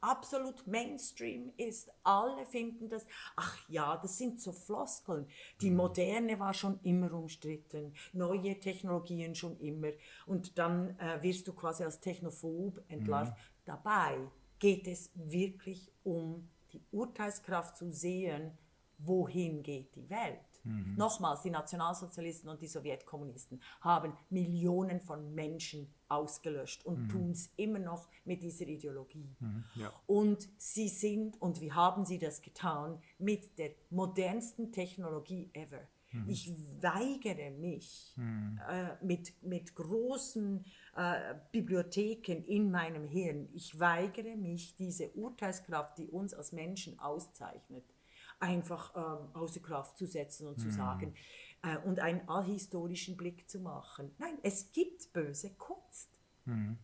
absolut 0.01 0.67
Mainstream 0.67 1.53
ist. 1.57 1.91
Alle 2.03 2.47
finden 2.47 2.89
das, 2.89 3.07
ach 3.37 3.59
ja, 3.69 3.97
das 3.97 4.19
sind 4.19 4.41
so 4.41 4.53
Floskeln. 4.53 5.27
Die 5.61 5.71
mhm. 5.71 5.77
Moderne 5.77 6.39
war 6.39 6.55
schon 6.55 6.81
immer 6.83 7.13
umstritten, 7.13 7.95
neue 8.13 8.59
Technologien 8.59 9.35
schon 9.35 9.59
immer. 9.61 9.91
Und 10.27 10.59
dann 10.59 10.99
äh, 10.99 11.23
wirst 11.23 11.47
du 11.49 11.53
quasi 11.53 11.85
als 11.85 12.01
Technophob 12.01 12.81
entlarvt. 12.89 13.33
Mhm. 13.33 13.37
Dabei 13.65 14.19
geht 14.59 14.87
es 14.87 15.11
wirklich 15.15 15.93
um 16.05 16.49
die 16.73 16.83
Urteilskraft 16.93 17.77
zu 17.77 17.91
sehen, 17.91 18.57
wohin 18.99 19.63
geht 19.63 19.95
die 19.97 20.09
Welt. 20.09 20.50
Mhm. 20.65 20.95
Nochmals, 20.97 21.43
die 21.43 21.51
Nationalsozialisten 21.51 22.49
und 22.51 22.61
die 22.61 22.67
Sowjetkommunisten 22.67 23.61
haben 23.81 24.13
Millionen 24.29 25.01
von 25.01 25.35
Menschen 25.35 25.93
ausgelöscht 26.09 26.85
und 26.85 27.05
mhm. 27.05 27.09
tun 27.09 27.31
es 27.31 27.53
immer 27.57 27.79
noch 27.79 28.09
mit 28.25 28.43
dieser 28.43 28.67
Ideologie. 28.67 29.35
Mhm. 29.39 29.65
Ja. 29.75 29.93
Und 30.07 30.49
sie 30.59 30.89
sind, 30.89 31.41
und 31.41 31.61
wie 31.61 31.73
haben 31.73 32.05
sie 32.05 32.19
das 32.19 32.43
getan, 32.43 33.01
mit 33.19 33.59
der 33.59 33.71
modernsten 33.91 34.73
Technologie 34.73 35.51
ever. 35.53 35.81
Mhm. 36.13 36.29
Ich 36.29 36.53
weigere 36.81 37.51
mich 37.53 38.13
mhm. 38.17 38.61
äh, 38.69 39.05
mit, 39.05 39.43
mit 39.43 39.75
großen 39.75 40.65
äh, 40.97 41.35
Bibliotheken 41.53 42.43
in 42.47 42.71
meinem 42.71 43.07
Hirn, 43.07 43.49
ich 43.53 43.79
weigere 43.79 44.37
mich, 44.37 44.75
diese 44.77 45.11
Urteilskraft, 45.11 45.99
die 45.99 46.09
uns 46.09 46.35
als 46.35 46.53
Menschen 46.53 46.99
auszeichnet, 46.99 47.85
einfach 48.41 48.95
ähm, 48.97 49.29
außer 49.35 49.61
Kraft 49.61 49.97
zu 49.97 50.07
setzen 50.07 50.47
und 50.49 50.59
zu 50.59 50.67
mhm. 50.67 50.73
sagen 50.73 51.15
äh, 51.63 51.77
und 51.87 52.01
einen 52.01 52.29
ahistorischen 52.29 53.17
Blick 53.17 53.49
zu 53.49 53.61
machen. 53.61 54.11
Nein, 54.19 54.39
es 54.43 54.73
gibt 54.73 55.13
böse 55.13 55.51
Kunst. 55.55 56.19
Mhm. 56.47 56.79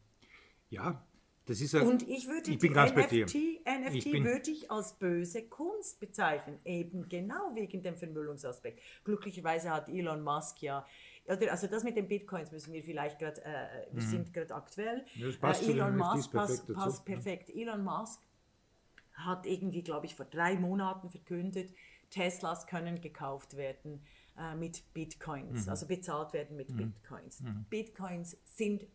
Ja, 0.70 1.04
das 1.46 1.60
ist 1.60 1.74
ein, 1.74 1.86
Und 1.86 2.08
ich 2.08 2.26
würde 2.28 2.50
ich 2.50 2.58
bin 2.58 2.72
ganz 2.72 2.90
NFT, 2.90 3.36
NFT 3.64 4.06
ich 4.06 4.24
würde 4.24 4.50
ich 4.50 4.70
als 4.70 4.94
böse 4.94 5.46
Kunst 5.48 6.00
bezeichnen, 6.00 6.58
eben 6.64 7.08
genau 7.08 7.54
wegen 7.54 7.82
dem 7.82 7.96
Vermüllungsaspekt. 7.96 8.80
Glücklicherweise 9.04 9.70
hat 9.70 9.88
Elon 9.88 10.22
Musk 10.22 10.60
ja 10.62 10.84
also 11.28 11.66
das 11.66 11.84
mit 11.84 11.96
den 11.96 12.08
Bitcoins 12.08 12.52
müssen 12.52 12.72
wir 12.72 12.82
vielleicht 12.82 13.18
gerade, 13.18 13.44
äh, 13.44 13.86
wir 13.90 14.02
mhm. 14.02 14.06
sind 14.06 14.32
gerade 14.32 14.54
aktuell. 14.54 15.04
Das 15.20 15.36
passt 15.36 15.68
äh, 15.68 15.72
Elon 15.72 15.96
Musk 15.96 16.32
passt, 16.32 16.72
passt 16.72 17.04
perfekt. 17.04 17.50
Elon 17.50 17.84
Musk 17.84 18.20
hat 19.16 19.46
irgendwie, 19.46 19.82
glaube 19.82 20.06
ich, 20.06 20.14
vor 20.14 20.26
drei 20.26 20.56
Monaten 20.56 21.10
verkündet, 21.10 21.72
Teslas 22.10 22.66
können 22.66 23.00
gekauft 23.00 23.56
werden 23.56 24.02
äh, 24.38 24.54
mit 24.54 24.92
Bitcoins, 24.94 25.64
mhm. 25.64 25.70
also 25.70 25.86
bezahlt 25.86 26.32
werden 26.32 26.56
mit 26.56 26.70
mhm. 26.70 26.76
Bitcoins. 26.76 27.40
Mhm. 27.40 27.66
Bitcoins 27.68 28.36
sind 28.44 28.86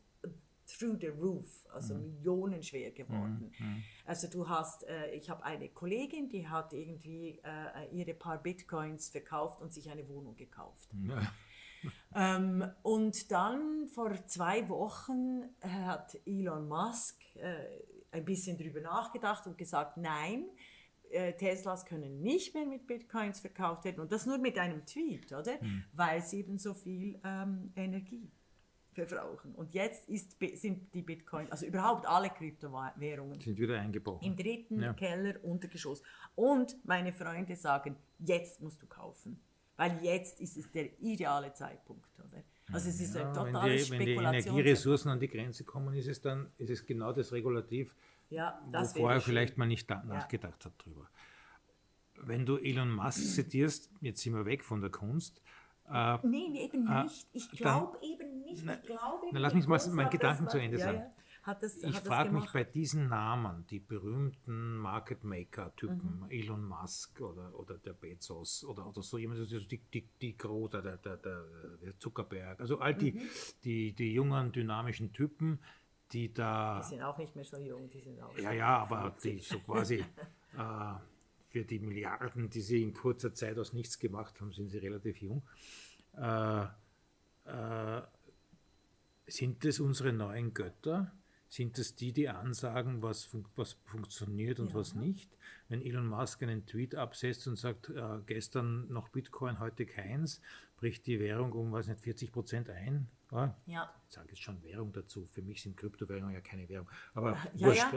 through 0.68 0.98
the 1.00 1.08
roof, 1.08 1.68
also 1.74 1.96
mhm. 1.96 2.02
millionenschwer 2.02 2.92
geworden. 2.92 3.52
Mhm. 3.58 3.66
Mhm. 3.66 3.84
Also 4.06 4.28
du 4.28 4.48
hast, 4.48 4.84
äh, 4.88 5.12
ich 5.12 5.30
habe 5.30 5.44
eine 5.44 5.70
Kollegin, 5.70 6.30
die 6.30 6.48
hat 6.48 6.74
irgendwie 6.74 7.40
äh, 7.44 7.88
ihre 7.92 8.14
paar 8.14 8.42
Bitcoins 8.42 9.10
verkauft 9.10 9.62
und 9.62 9.74
sich 9.74 9.90
eine 9.90 10.08
Wohnung 10.08 10.36
gekauft. 10.36 10.90
Ja. 12.14 12.38
ähm, 12.38 12.64
und 12.84 13.32
dann 13.32 13.88
vor 13.88 14.28
zwei 14.28 14.70
Wochen 14.70 15.50
hat 15.62 16.16
Elon 16.28 16.68
Musk 16.68 17.20
äh, 17.38 17.66
ein 18.12 18.26
bisschen 18.26 18.58
drüber 18.58 18.82
nachgedacht 18.82 19.48
und 19.48 19.58
gesagt, 19.58 19.98
nein, 19.98 20.46
äh, 21.10 21.34
Teslas 21.34 21.86
können 21.86 22.22
nicht 22.22 22.54
mehr 22.54 22.66
mit 22.66 22.88
Bitcoins 22.88 23.40
verkauft 23.40 23.86
werden 23.86 24.02
und 24.02 24.12
das 24.12 24.26
nur 24.26 24.38
mit 24.38 24.58
einem 24.58 24.86
Tweet, 24.86 25.32
oder? 25.32 25.60
Hm. 25.60 25.84
Weil 25.94 26.22
sie 26.22 26.40
eben 26.40 26.58
so 26.58 26.74
viel 26.74 27.20
ähm, 27.24 27.72
Energie 27.76 28.32
verbrauchen. 28.94 29.56
Und 29.56 29.74
jetzt 29.74 30.10
ist, 30.10 30.38
sind 30.56 30.94
die 30.94 31.02
Bitcoins, 31.02 31.52
also 31.52 31.66
überhaupt 31.66 32.06
alle 32.06 32.30
Kryptowährungen, 32.30 33.40
sind 33.40 33.58
wieder 33.58 33.80
eingebrochen. 33.80 34.26
Im 34.26 34.36
dritten 34.36 34.82
ja. 34.82 34.94
Keller, 34.94 35.44
Untergeschoss. 35.44 36.02
Und 36.36 36.76
meine 36.86 37.14
Freunde 37.14 37.56
sagen, 37.56 37.96
jetzt 38.20 38.62
musst 38.62 38.82
du 38.82 38.88
kaufen, 38.88 39.40
weil 39.78 40.04
jetzt 40.04 40.42
ist 40.42 40.58
es 40.58 40.72
der 40.72 41.00
ideale 41.02 41.54
Zeitpunkt, 41.54 42.20
oder? 42.20 42.44
Also 42.72 42.90
es 42.90 43.02
ist 43.02 43.16
ja, 43.16 43.28
ein 43.28 43.34
totales 43.34 43.90
wenn 43.92 44.00
die, 44.00 44.16
wenn 44.16 44.32
die 44.32 44.38
Energieressourcen 44.38 45.12
an 45.12 45.20
die 45.20 45.28
Grenze 45.28 45.64
kommen, 45.64 45.94
ist 45.96 46.08
es 46.08 46.22
dann 46.22 46.52
ist 46.58 46.70
es 46.70 46.86
genau 46.86 47.12
das 47.14 47.32
Regulativ, 47.32 47.96
ja, 48.30 48.62
das 48.72 48.96
wo 48.96 49.02
vorher 49.02 49.22
vielleicht 49.22 49.58
mal 49.58 49.66
nicht 49.66 49.90
da, 49.90 50.04
nachgedacht 50.04 50.66
hat 50.66 50.74
drüber. 50.78 51.10
Wenn 52.16 52.46
du 52.46 52.58
Elon 52.58 52.92
Musk 52.92 53.36
zitierst, 53.36 53.90
jetzt 54.00 54.22
sind 54.22 54.34
wir 54.34 54.46
weg 54.46 54.64
von 54.64 54.82
der 54.82 54.92
Kunst. 54.92 55.42
Äh, 55.88 55.92
Nein, 55.92 56.56
eben 56.56 56.88
äh, 56.88 57.04
nicht. 57.04 57.28
Ich 57.34 57.50
glaube 57.52 57.98
eben 58.02 58.42
nicht 58.42 58.60
ich 58.60 58.66
na, 59.32 59.40
lass 59.40 59.54
mich 59.54 59.68
mal 59.68 59.80
meinen 59.92 60.10
Gedanken 60.10 60.48
zu 60.48 60.58
Ende 60.58 60.78
sagen. 60.78 61.00
Ja, 61.00 61.14
das, 61.60 61.78
ich 61.78 62.00
frage 62.00 62.32
mich 62.32 62.52
bei 62.52 62.64
diesen 62.64 63.08
Namen, 63.08 63.66
die 63.68 63.80
berühmten 63.80 64.78
Market 64.78 65.24
Maker-Typen, 65.24 66.20
mhm. 66.22 66.30
Elon 66.30 66.64
Musk 66.64 67.20
oder, 67.22 67.58
oder 67.58 67.78
der 67.80 67.94
Bezos 67.94 68.64
oder, 68.64 68.88
oder 68.88 69.02
so 69.02 69.18
jemand, 69.18 69.40
also 69.40 69.60
die, 69.60 69.80
die, 69.80 70.08
die 70.22 70.38
Große, 70.38 70.82
der, 70.82 70.98
der, 70.98 71.18
der, 71.18 71.44
der 71.84 72.00
Zuckerberg, 72.00 72.60
also 72.60 72.80
all 72.80 72.94
die, 72.94 73.14
mhm. 73.14 73.30
die, 73.64 73.94
die 73.94 74.14
jungen, 74.14 74.52
dynamischen 74.52 75.14
Typen, 75.14 75.60
die 76.12 76.34
da. 76.34 76.80
Die 76.80 76.90
sind 76.90 77.02
auch 77.02 77.18
nicht 77.18 77.36
mehr 77.36 77.46
so 77.46 77.58
jung, 77.58 77.90
die 77.90 78.02
sind 78.02 78.22
auch. 78.22 78.38
Ja, 78.38 78.52
ja, 78.52 78.78
aber 78.78 79.16
die 79.24 79.40
so 79.40 79.60
quasi 79.60 79.96
äh, 80.58 80.94
für 81.50 81.66
die 81.66 81.80
Milliarden, 81.80 82.50
die 82.50 82.62
sie 82.62 82.84
in 82.84 82.94
kurzer 82.94 83.34
Zeit 83.34 83.58
aus 83.58 83.74
nichts 83.74 83.98
gemacht 84.00 84.40
haben, 84.40 84.52
sind 84.52 84.70
sie 84.70 84.78
relativ 84.78 85.22
jung. 85.22 85.42
Äh, 86.14 86.66
äh, 87.46 88.02
sind 89.26 89.66
das 89.66 89.80
unsere 89.80 90.14
neuen 90.14 90.54
Götter? 90.54 91.12
Sind 91.52 91.78
das 91.78 91.96
die, 91.96 92.14
die 92.14 92.30
ansagen, 92.30 93.04
was, 93.04 93.26
fun 93.26 93.46
was 93.58 93.74
funktioniert 93.84 94.62
und 94.62 94.70
ja. 94.70 94.76
was 94.76 94.96
nicht? 94.96 95.30
Wenn 95.68 95.82
Elon 95.82 96.08
Musk 96.08 96.42
einen 96.44 96.66
Tweet 96.66 96.96
absetzt 96.96 97.46
und 97.46 97.58
sagt, 97.58 97.90
äh, 97.90 98.20
gestern 98.26 98.88
noch 98.88 99.10
Bitcoin, 99.10 99.60
heute 99.60 99.86
keins, 99.86 100.40
bricht 100.78 101.06
die 101.08 101.20
Währung 101.20 101.52
um, 101.52 101.74
weiß 101.74 101.88
nicht, 101.90 102.00
40 102.00 102.32
Prozent 102.32 102.70
ein. 102.70 103.10
Ja. 103.34 103.54
ja. 103.66 103.94
Ich 104.08 104.16
sage 104.16 104.30
jetzt 104.30 104.42
schon 104.42 104.64
Währung 104.64 104.94
dazu. 104.94 105.26
Für 105.26 105.42
mich 105.42 105.62
sind 105.62 105.76
Kryptowährungen 105.76 106.34
ja 106.34 106.40
keine 106.40 106.70
Währung. 106.70 106.88
Aber 107.14 107.38
ja, 107.56 107.68
wurscht. 107.68 107.94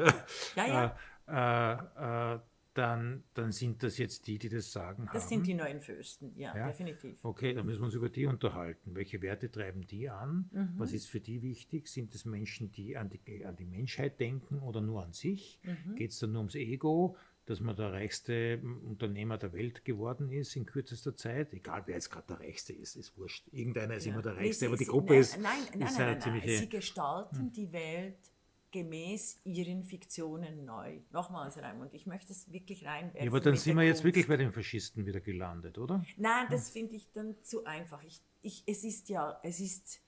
Ja. 0.57 0.67
ja, 0.67 0.97
ja. 1.29 2.33
Äh, 2.33 2.35
äh, 2.35 2.41
dann, 2.75 3.23
dann 3.35 3.53
sind 3.53 3.83
das 3.83 3.99
jetzt 3.99 4.27
die, 4.27 4.39
die 4.39 4.49
das 4.49 4.73
sagen 4.73 5.09
das 5.13 5.23
haben. 5.23 5.29
sind 5.29 5.47
die 5.47 5.55
neuen 5.55 5.81
Fürsten, 5.81 6.33
ja, 6.37 6.57
ja, 6.57 6.67
definitiv. 6.67 7.25
Okay, 7.25 7.55
dann 7.55 7.67
müssen 7.67 7.81
wir 7.81 7.87
uns 7.87 7.95
über 7.95 8.09
die 8.09 8.27
unterhalten. 8.27 8.95
Welche 8.95 9.23
Werte 9.23 9.51
treiben 9.51 9.87
die 9.87 10.11
an? 10.11 10.51
Mhm. 10.53 10.75
Was 10.77 10.93
ist 10.93 11.09
für 11.09 11.21
die 11.21 11.43
wichtig? 11.43 11.89
Sind 11.89 12.15
es 12.15 12.25
Menschen, 12.25 12.73
die 12.73 12.97
an 12.97 13.11
die, 13.11 13.45
an 13.47 13.57
die 13.57 13.65
Menschheit 13.65 14.19
denken 14.19 14.59
oder 14.59 14.81
nur 14.81 15.05
an 15.05 15.13
sich? 15.13 15.61
Mhm. 15.63 15.95
Geht 15.95 16.11
es 16.11 16.19
dann 16.19 16.33
nur 16.33 16.41
ums 16.41 16.57
Ego? 16.57 17.17
dass 17.47 17.61
man 17.61 17.77
der 17.77 17.93
reichste 17.93 18.59
Unternehmer 18.87 19.37
der 19.37 19.53
Welt 19.53 19.85
geworden 19.85 20.31
ist 20.31 20.57
in 20.57 20.65
kürzester 20.65 21.15
Zeit. 21.15 21.53
Egal, 21.53 21.83
wer 21.85 21.95
jetzt 21.95 22.11
gerade 22.11 22.27
der 22.29 22.41
reichste 22.41 22.73
ist, 22.73 22.97
ist 22.97 23.19
wurscht. 23.19 23.47
Irgendeiner 23.53 23.97
ist 23.97 24.07
ja. 24.07 24.13
immer 24.13 24.23
der 24.23 24.37
reichste, 24.37 24.67
aber 24.67 24.79
die 24.79 24.87
Gruppe 24.87 25.13
nein, 25.13 25.21
ist. 25.21 25.39
Nein, 25.39 25.53
nein, 25.73 25.89
ist 25.89 25.99
nein, 25.99 26.19
nein, 26.19 26.43
nein, 26.43 26.59
Sie 26.59 26.69
gestalten 26.69 27.39
hm. 27.39 27.53
die 27.53 27.71
Welt 27.73 28.17
gemäß 28.75 29.41
ihren 29.45 29.85
Fiktionen 29.85 30.65
neu. 30.65 30.99
Nochmals, 31.13 31.57
Raimund, 31.59 31.95
ich 31.95 32.07
möchte 32.07 32.33
es 32.33 32.51
wirklich 32.51 32.85
reinwerfen. 32.85 33.23
Ja, 33.23 33.31
aber 33.31 33.41
dann 33.41 33.55
sind 33.55 33.77
wir 33.77 33.85
jetzt 33.85 34.03
wirklich 34.03 34.27
bei 34.27 34.37
den 34.37 34.53
Faschisten 34.53 35.07
wieder 35.07 35.21
gelandet, 35.21 35.79
oder? 35.79 36.05
Nein, 36.17 36.49
das 36.51 36.71
finde 36.71 36.97
ich 36.97 37.09
dann 37.13 37.37
zu 37.43 37.65
einfach. 37.65 38.03
Ich, 38.03 38.21
ich, 38.43 38.65
es 38.67 38.83
ist 38.83 39.09
ja, 39.09 39.39
es 39.45 39.61
ist, 39.61 40.01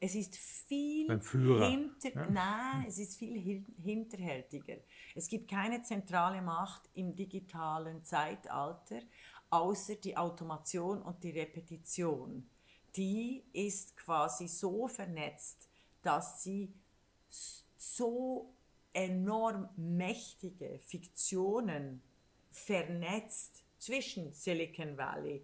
es 0.00 0.16
ist 0.16 0.36
viel 0.36 1.06
hinter, 1.06 2.10
ja. 2.12 2.30
nein, 2.30 2.86
es 2.88 2.98
ist 2.98 3.16
viel 3.16 3.64
hinterhältiger. 3.80 4.78
Es 5.14 5.28
gibt 5.28 5.48
keine 5.48 5.80
zentrale 5.82 6.42
Macht 6.42 6.90
im 6.94 7.14
digitalen 7.14 8.02
Zeitalter, 8.02 9.02
außer 9.50 9.94
die 9.94 10.16
Automation 10.16 11.00
und 11.00 11.22
die 11.22 11.30
Repetition. 11.30 12.50
Die 12.96 13.44
ist 13.52 13.96
quasi 13.96 14.48
so 14.48 14.88
vernetzt, 14.88 15.68
dass 16.02 16.42
sie 16.42 16.74
so 17.80 18.52
enorm 18.92 19.68
mächtige 19.76 20.78
Fiktionen 20.80 22.02
vernetzt 22.50 23.64
zwischen 23.78 24.32
Silicon 24.32 24.98
Valley, 24.98 25.42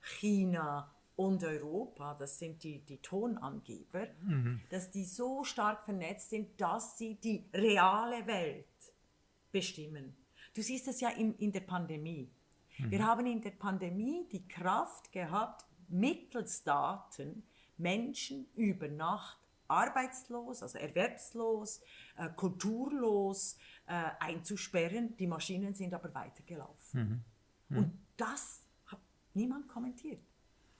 China 0.00 0.94
und 1.16 1.42
Europa, 1.42 2.14
das 2.14 2.38
sind 2.38 2.62
die, 2.62 2.80
die 2.80 2.98
Tonangeber, 2.98 4.06
mhm. 4.20 4.60
dass 4.68 4.90
die 4.90 5.04
so 5.04 5.44
stark 5.44 5.82
vernetzt 5.82 6.28
sind, 6.28 6.60
dass 6.60 6.98
sie 6.98 7.14
die 7.14 7.46
reale 7.54 8.26
Welt 8.26 8.66
bestimmen. 9.50 10.14
Du 10.54 10.60
siehst 10.60 10.88
es 10.88 11.00
ja 11.00 11.08
in, 11.08 11.34
in 11.38 11.52
der 11.52 11.60
Pandemie. 11.60 12.30
Mhm. 12.78 12.90
Wir 12.90 13.06
haben 13.06 13.26
in 13.26 13.40
der 13.40 13.52
Pandemie 13.52 14.28
die 14.30 14.46
Kraft 14.46 15.10
gehabt, 15.10 15.64
mittels 15.88 16.64
Daten 16.64 17.44
Menschen 17.78 18.46
über 18.56 18.88
Nacht 18.88 19.37
arbeitslos, 19.68 20.62
also 20.62 20.78
erwerbslos, 20.78 21.80
äh, 22.16 22.28
kulturlos 22.30 23.56
äh, 23.86 23.92
einzusperren. 24.18 25.16
Die 25.16 25.26
Maschinen 25.26 25.74
sind 25.74 25.94
aber 25.94 26.12
weitergelaufen. 26.14 27.00
Mhm. 27.00 27.24
Mhm. 27.68 27.78
Und 27.78 27.98
das 28.16 28.62
hat 28.86 29.00
niemand 29.34 29.68
kommentiert. 29.68 30.20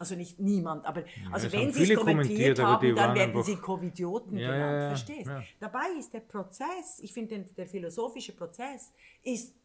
Also 0.00 0.14
nicht 0.14 0.38
niemand, 0.38 0.86
aber 0.86 1.02
also 1.32 1.52
wenn 1.52 1.72
sie 1.72 1.92
es 1.92 1.98
kommentiert 1.98 2.60
haben, 2.60 2.94
dann 2.94 3.16
werden 3.16 3.42
sie 3.42 3.56
Covidioten 3.56 4.38
ja, 4.38 4.52
genannt, 4.52 4.72
ja, 4.72 4.80
ja, 4.82 4.88
verstehst? 4.90 5.30
Dabei 5.58 5.88
ist 5.98 6.14
der 6.14 6.20
Prozess, 6.20 7.00
ich 7.00 7.12
finde 7.12 7.40
der 7.40 7.66
philosophische 7.66 8.32
Prozess 8.32 8.92
ist 9.24 9.56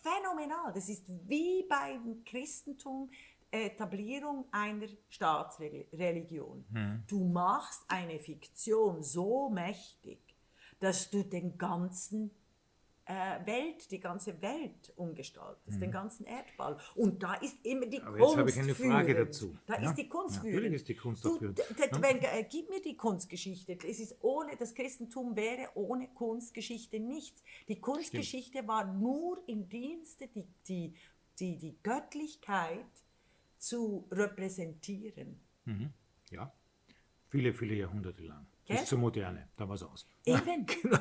phänomenal. 0.00 0.72
Das 0.72 0.88
ist 0.88 1.04
wie 1.26 1.64
beim 1.68 2.22
Christentum 2.24 3.10
Etablierung 3.50 4.44
einer 4.52 4.86
Staatsreligion. 5.08 6.64
Mhm. 6.70 7.02
Du 7.06 7.24
machst 7.24 7.84
eine 7.88 8.18
Fiktion 8.18 9.02
so 9.02 9.50
mächtig, 9.50 10.18
dass 10.78 11.10
du 11.10 11.22
den 11.22 11.58
ganzen 11.58 12.30
äh, 13.10 13.44
Welt, 13.44 13.90
die 13.90 13.98
ganze 13.98 14.40
Welt 14.40 14.92
umgestaltest, 14.94 15.76
mhm. 15.76 15.80
den 15.80 15.90
ganzen 15.90 16.26
Erdball. 16.26 16.78
Und 16.94 17.20
da 17.22 17.34
ist 17.34 17.56
immer 17.64 17.86
die 17.86 18.00
Aber 18.00 18.16
Kunst. 18.16 18.28
Jetzt 18.28 18.38
habe 18.38 18.50
ich 18.50 18.58
eine 18.60 18.74
Frage 18.74 19.14
führend. 19.14 19.28
dazu. 19.28 19.56
Da 19.66 19.80
ja? 19.80 19.90
ist 19.90 19.96
die 19.96 20.08
Kunst 20.08 20.36
Natürlich 20.36 20.58
führend. 20.58 20.76
ist 20.76 20.88
die 20.88 20.94
Kunst 20.94 21.24
du. 21.24 21.38
Ja? 21.40 22.02
Wenn, 22.02 22.18
äh, 22.18 22.46
gib 22.48 22.70
mir 22.70 22.80
die 22.80 22.96
Kunstgeschichte. 22.96 23.76
Es 23.84 23.98
ist 23.98 24.16
ohne, 24.20 24.56
das 24.56 24.74
Christentum 24.74 25.34
wäre 25.34 25.70
ohne 25.74 26.08
Kunstgeschichte 26.08 27.00
nichts. 27.00 27.42
Die 27.66 27.80
Kunstgeschichte 27.80 28.58
Stimmt. 28.58 28.68
war 28.68 28.84
nur 28.92 29.42
im 29.48 29.68
Dienste, 29.68 30.28
die, 30.28 30.46
die, 30.68 30.94
die, 31.40 31.58
die 31.58 31.76
Göttlichkeit 31.82 32.86
zu 33.60 34.08
repräsentieren. 34.10 35.38
Mhm. 35.64 35.92
Ja, 36.30 36.52
viele, 37.28 37.52
viele 37.52 37.74
Jahrhunderte 37.74 38.22
lang. 38.22 38.46
Gell? 38.64 38.78
Bis 38.78 38.88
zur 38.88 38.98
Moderne, 38.98 39.48
da 39.56 39.68
war 39.68 39.74
es 39.74 39.82
aus. 39.82 40.06
Eben. 40.24 40.66
genau. 40.82 40.98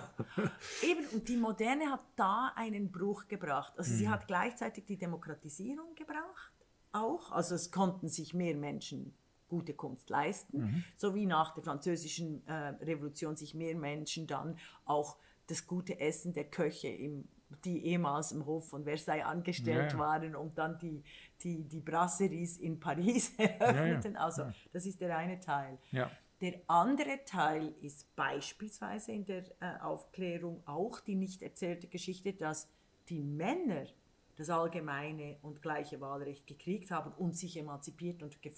Eben, 0.83 1.05
und 1.13 1.27
die 1.27 1.37
Moderne 1.37 1.91
hat 1.91 2.03
da 2.15 2.51
einen 2.55 2.91
Bruch 2.91 3.27
gebracht. 3.27 3.73
Also 3.77 3.93
mhm. 3.93 3.97
sie 3.97 4.09
hat 4.09 4.27
gleichzeitig 4.27 4.85
die 4.85 4.97
Demokratisierung 4.97 5.95
gebracht, 5.95 6.53
auch. 6.91 7.31
Also 7.31 7.55
es 7.55 7.71
konnten 7.71 8.09
sich 8.09 8.33
mehr 8.33 8.55
Menschen 8.55 9.13
gute 9.47 9.73
Kunst 9.73 10.09
leisten, 10.09 10.61
mhm. 10.61 10.83
so 10.95 11.15
wie 11.15 11.25
nach 11.25 11.55
der 11.55 11.63
französischen 11.63 12.45
äh, 12.47 12.53
Revolution 12.83 13.35
sich 13.35 13.55
mehr 13.55 13.75
Menschen 13.75 14.27
dann 14.27 14.57
auch 14.85 15.17
das 15.47 15.65
gute 15.65 15.99
Essen 15.99 16.33
der 16.33 16.45
Köche 16.45 16.87
im 16.87 17.27
die 17.63 17.85
ehemals 17.85 18.31
im 18.31 18.45
Hof 18.45 18.69
von 18.69 18.83
Versailles 18.83 19.25
angestellt 19.25 19.93
ja. 19.93 19.99
waren 19.99 20.35
und 20.35 20.57
dann 20.57 20.77
die, 20.79 21.03
die, 21.41 21.63
die 21.63 21.79
Brasseries 21.79 22.57
in 22.57 22.79
Paris 22.79 23.33
eröffneten. 23.38 24.13
Ja, 24.13 24.19
ja. 24.19 24.25
Also 24.25 24.43
das 24.71 24.85
ist 24.85 25.01
der 25.01 25.17
eine 25.17 25.39
Teil. 25.39 25.77
Der 26.41 26.53
andere 26.67 27.25
Teil 27.25 27.73
ist 27.81 28.15
beispielsweise 28.15 29.12
in 29.12 29.25
der 29.25 29.43
äh, 29.59 29.77
Aufklärung 29.81 30.63
auch 30.65 31.01
die 31.01 31.15
nicht 31.15 31.41
erzählte 31.41 31.88
Geschichte, 31.88 32.31
dass 32.33 32.69
die 33.09 33.19
Männer 33.19 33.88
das 34.38 34.49
allgemeine 34.49 35.35
und 35.41 35.62
gleiche 35.62 35.99
Wahlrecht 35.99 36.47
gekriegt 36.47 36.91
haben 36.91 37.12
und 37.17 37.35
sich 37.35 37.57
emanzipiert 37.57 38.23
und 38.23 38.38
äh, 38.45 38.51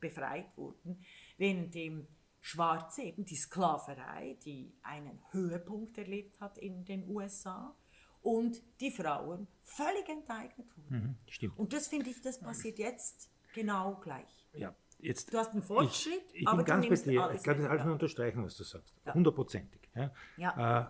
befreit 0.00 0.46
wurden, 0.56 1.04
während 1.36 1.74
dem 1.74 2.06
Schwarze 2.40 3.02
eben 3.02 3.26
die 3.26 3.36
Sklaverei, 3.36 4.38
die 4.44 4.72
einen 4.82 5.20
Höhepunkt 5.32 5.98
erlebt 5.98 6.40
hat 6.40 6.56
in 6.56 6.86
den 6.86 7.06
USA, 7.10 7.76
und 8.22 8.62
die 8.80 8.90
Frauen 8.90 9.46
völlig 9.62 10.08
enteignet 10.08 10.66
wurden. 10.76 10.96
Mhm, 10.96 11.16
stimmt. 11.28 11.58
Und 11.58 11.72
das 11.72 11.88
finde 11.88 12.10
ich, 12.10 12.20
das 12.20 12.40
passiert 12.40 12.78
jetzt 12.78 13.30
genau 13.54 13.96
gleich. 13.96 14.46
Ja, 14.54 14.74
jetzt, 14.98 15.32
du 15.32 15.38
hast 15.38 15.52
einen 15.52 15.62
Fortschritt, 15.62 16.24
ich, 16.32 16.42
ich 16.42 16.48
aber 16.48 16.58
bin 16.58 16.66
ganz 16.66 16.88
bei 16.88 16.96
dir. 16.96 17.30
Ich 17.34 17.42
glaube, 17.42 17.60
das 17.60 17.70
alles 17.70 17.84
nur 17.84 17.92
unterstreichen, 17.94 18.44
was 18.44 18.56
du 18.56 18.64
sagst. 18.64 18.94
Hundertprozentig. 19.12 19.80
Ja. 19.94 20.12
ja. 20.36 20.80
Äh, 20.80 20.86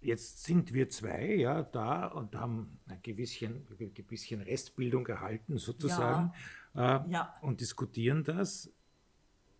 jetzt 0.00 0.44
sind 0.44 0.72
wir 0.72 0.88
zwei 0.88 1.34
ja 1.34 1.62
da 1.62 2.06
und 2.06 2.34
haben 2.36 2.78
ein 2.86 3.00
gewisschen, 3.02 3.66
ein 3.78 4.06
bisschen 4.06 4.40
Restbildung 4.40 5.06
erhalten 5.06 5.58
sozusagen 5.58 6.32
ja. 6.74 7.04
Äh, 7.04 7.10
ja. 7.10 7.34
und 7.42 7.60
diskutieren 7.60 8.24
das. 8.24 8.72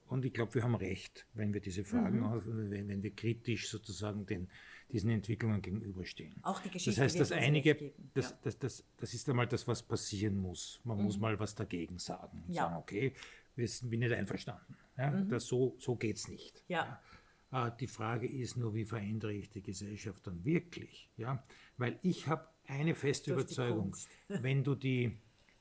Und 0.08 0.24
ich 0.24 0.32
glaube, 0.32 0.54
wir 0.54 0.62
haben 0.62 0.74
recht, 0.74 1.26
wenn 1.34 1.52
wir 1.52 1.60
diese 1.60 1.84
Fragen, 1.84 2.20
mhm. 2.20 2.70
wenn, 2.70 2.88
wenn 2.88 3.02
wir 3.02 3.14
kritisch 3.14 3.68
sozusagen 3.68 4.26
den, 4.26 4.48
diesen 4.90 5.10
Entwicklungen 5.10 5.60
gegenüberstehen. 5.60 6.34
Auch 6.42 6.60
die 6.60 6.70
Geschichte. 6.70 7.00
Das 7.00 7.04
heißt, 7.04 7.20
das 7.20 7.32
einige, 7.32 7.92
das, 8.14 8.30
ja. 8.30 8.38
das, 8.42 8.58
das, 8.58 8.84
das, 8.96 9.14
ist 9.14 9.28
einmal 9.28 9.46
das, 9.46 9.68
was 9.68 9.82
passieren 9.82 10.38
muss. 10.38 10.80
Man 10.84 10.98
mhm. 10.98 11.04
muss 11.04 11.18
mal 11.18 11.38
was 11.38 11.54
dagegen 11.54 11.98
sagen. 11.98 12.42
Ja. 12.48 12.64
Sagen, 12.64 12.76
okay, 12.76 13.12
wir 13.54 13.68
sind 13.68 13.90
nicht 13.90 14.12
einverstanden. 14.12 14.76
Ja, 14.96 15.10
mhm. 15.10 15.28
das, 15.28 15.46
so 15.46 15.76
so 15.78 15.96
geht 15.96 16.16
es 16.16 16.28
nicht. 16.28 16.64
Ja. 16.68 17.00
ja. 17.52 17.68
Äh, 17.68 17.72
die 17.78 17.86
Frage 17.86 18.26
ist 18.26 18.56
nur, 18.56 18.74
wie 18.74 18.84
verändere 18.84 19.32
ich 19.32 19.50
die 19.50 19.62
Gesellschaft 19.62 20.26
dann 20.26 20.44
wirklich? 20.44 21.10
Ja? 21.16 21.42
Weil 21.76 21.98
ich 22.02 22.26
habe 22.26 22.48
eine 22.66 22.94
feste 22.94 23.32
Durch 23.32 23.44
Überzeugung, 23.44 23.96
wenn 24.28 24.64
du, 24.64 24.74
die, 24.74 25.18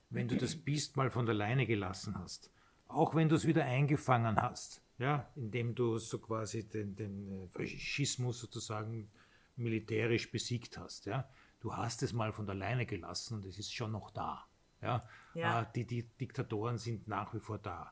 wenn 0.09 0.27
du 0.27 0.35
das 0.37 0.55
Biest 0.55 0.95
mal 0.95 1.09
von 1.09 1.25
der 1.25 1.35
Leine 1.35 1.65
gelassen 1.65 2.17
hast, 2.17 2.51
auch 2.87 3.15
wenn 3.15 3.29
du 3.29 3.35
es 3.35 3.45
wieder 3.45 3.65
eingefangen 3.65 4.41
hast, 4.41 4.81
ja, 4.97 5.29
indem 5.35 5.75
du 5.75 5.97
so 5.97 6.19
quasi 6.19 6.67
den, 6.67 6.95
den 6.95 7.49
Faschismus 7.49 8.39
sozusagen 8.39 9.09
militärisch 9.55 10.31
besiegt 10.31 10.77
hast, 10.77 11.05
ja, 11.05 11.27
du 11.59 11.75
hast 11.75 12.03
es 12.03 12.13
mal 12.13 12.31
von 12.31 12.45
der 12.45 12.55
Leine 12.55 12.85
gelassen 12.85 13.35
und 13.35 13.45
es 13.45 13.59
ist 13.59 13.73
schon 13.73 13.91
noch 13.91 14.11
da. 14.11 14.47
Ja? 14.81 15.03
ja. 15.33 15.61
Äh, 15.61 15.65
die, 15.75 15.85
die 15.85 16.03
Diktatoren 16.03 16.77
sind 16.77 17.07
nach 17.07 17.33
wie 17.33 17.39
vor 17.39 17.57
da. 17.57 17.91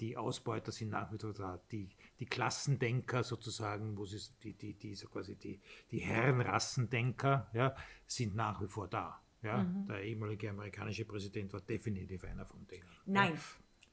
Die 0.00 0.16
Ausbeuter 0.16 0.72
sind 0.72 0.90
nach 0.90 1.12
wie 1.12 1.18
vor 1.18 1.32
da. 1.32 1.60
Die, 1.70 1.90
die 2.18 2.26
Klassendenker 2.26 3.22
sozusagen, 3.22 3.96
wo 3.96 4.04
sie 4.04 4.20
die, 4.42 4.54
die, 4.54 4.74
die, 4.74 4.94
so 4.94 5.08
quasi 5.08 5.36
die, 5.36 5.60
die 5.90 6.00
Herrenrassendenker 6.00 7.50
ja, 7.52 7.76
sind 8.06 8.34
nach 8.34 8.60
wie 8.60 8.68
vor 8.68 8.88
da. 8.88 9.20
Ja? 9.42 9.62
Mhm. 9.62 9.86
Der 9.86 10.02
ehemalige 10.02 10.50
amerikanische 10.50 11.04
Präsident 11.04 11.52
war 11.52 11.60
definitiv 11.60 12.24
einer 12.24 12.46
von 12.46 12.66
denen. 12.66 12.88
Nein. 13.06 13.34
Ja. 13.34 13.40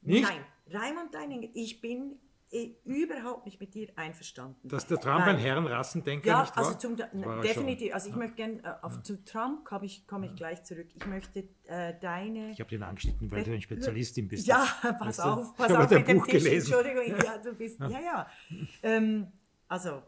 Nicht? 0.01 0.23
Nein, 0.23 0.45
Raimund 0.71 1.13
Deininger, 1.13 1.49
ich 1.53 1.81
bin 1.81 2.19
eh 2.51 2.75
überhaupt 2.85 3.45
nicht 3.45 3.59
mit 3.59 3.73
dir 3.73 3.89
einverstanden. 3.95 4.67
Dass 4.67 4.87
der 4.87 4.99
Trump 4.99 5.25
Weil, 5.25 5.35
ein 5.35 5.37
Herrenrassendenker 5.37 6.27
ja, 6.27 6.41
nicht 6.41 6.55
war? 6.55 6.65
Also 6.65 6.77
zum, 6.77 6.97
war 6.97 7.41
definitiv. 7.41 7.93
Also 7.93 8.09
ich 8.09 8.15
ja. 8.15 8.19
möchte 8.19 8.35
gerne, 8.35 8.63
äh, 8.63 8.73
auf, 8.81 8.95
ja. 8.95 9.03
zu 9.03 9.23
Trump 9.23 9.65
komme 9.65 9.85
ich, 9.85 10.07
komm 10.07 10.23
ich 10.23 10.35
gleich 10.35 10.63
zurück. 10.63 10.87
Ich 10.95 11.05
möchte 11.05 11.47
äh, 11.65 11.93
deine... 11.99 12.51
Ich 12.51 12.59
habe 12.59 12.69
den 12.69 12.83
angeschnitten, 12.83 13.31
weil 13.31 13.43
du 13.43 13.53
ein 13.53 13.61
Spezialistin 13.61 14.27
bist. 14.27 14.47
Ja, 14.47 14.67
pass 14.81 14.99
weißt 14.99 15.21
auf, 15.21 15.55
pass 15.55 15.71
auf 15.71 15.89
mit 15.89 16.07
dem 16.07 16.17
Buch 16.17 16.25
Tisch. 16.25 16.43
Gelesen. 16.43 16.73
Entschuldigung, 16.73 17.23
ja, 17.23 17.37
du 17.37 17.53
bist, 17.53 17.79
ja, 17.79 17.99
ja. 17.99 18.27
Ähm, 18.81 19.31
also, 19.67 20.01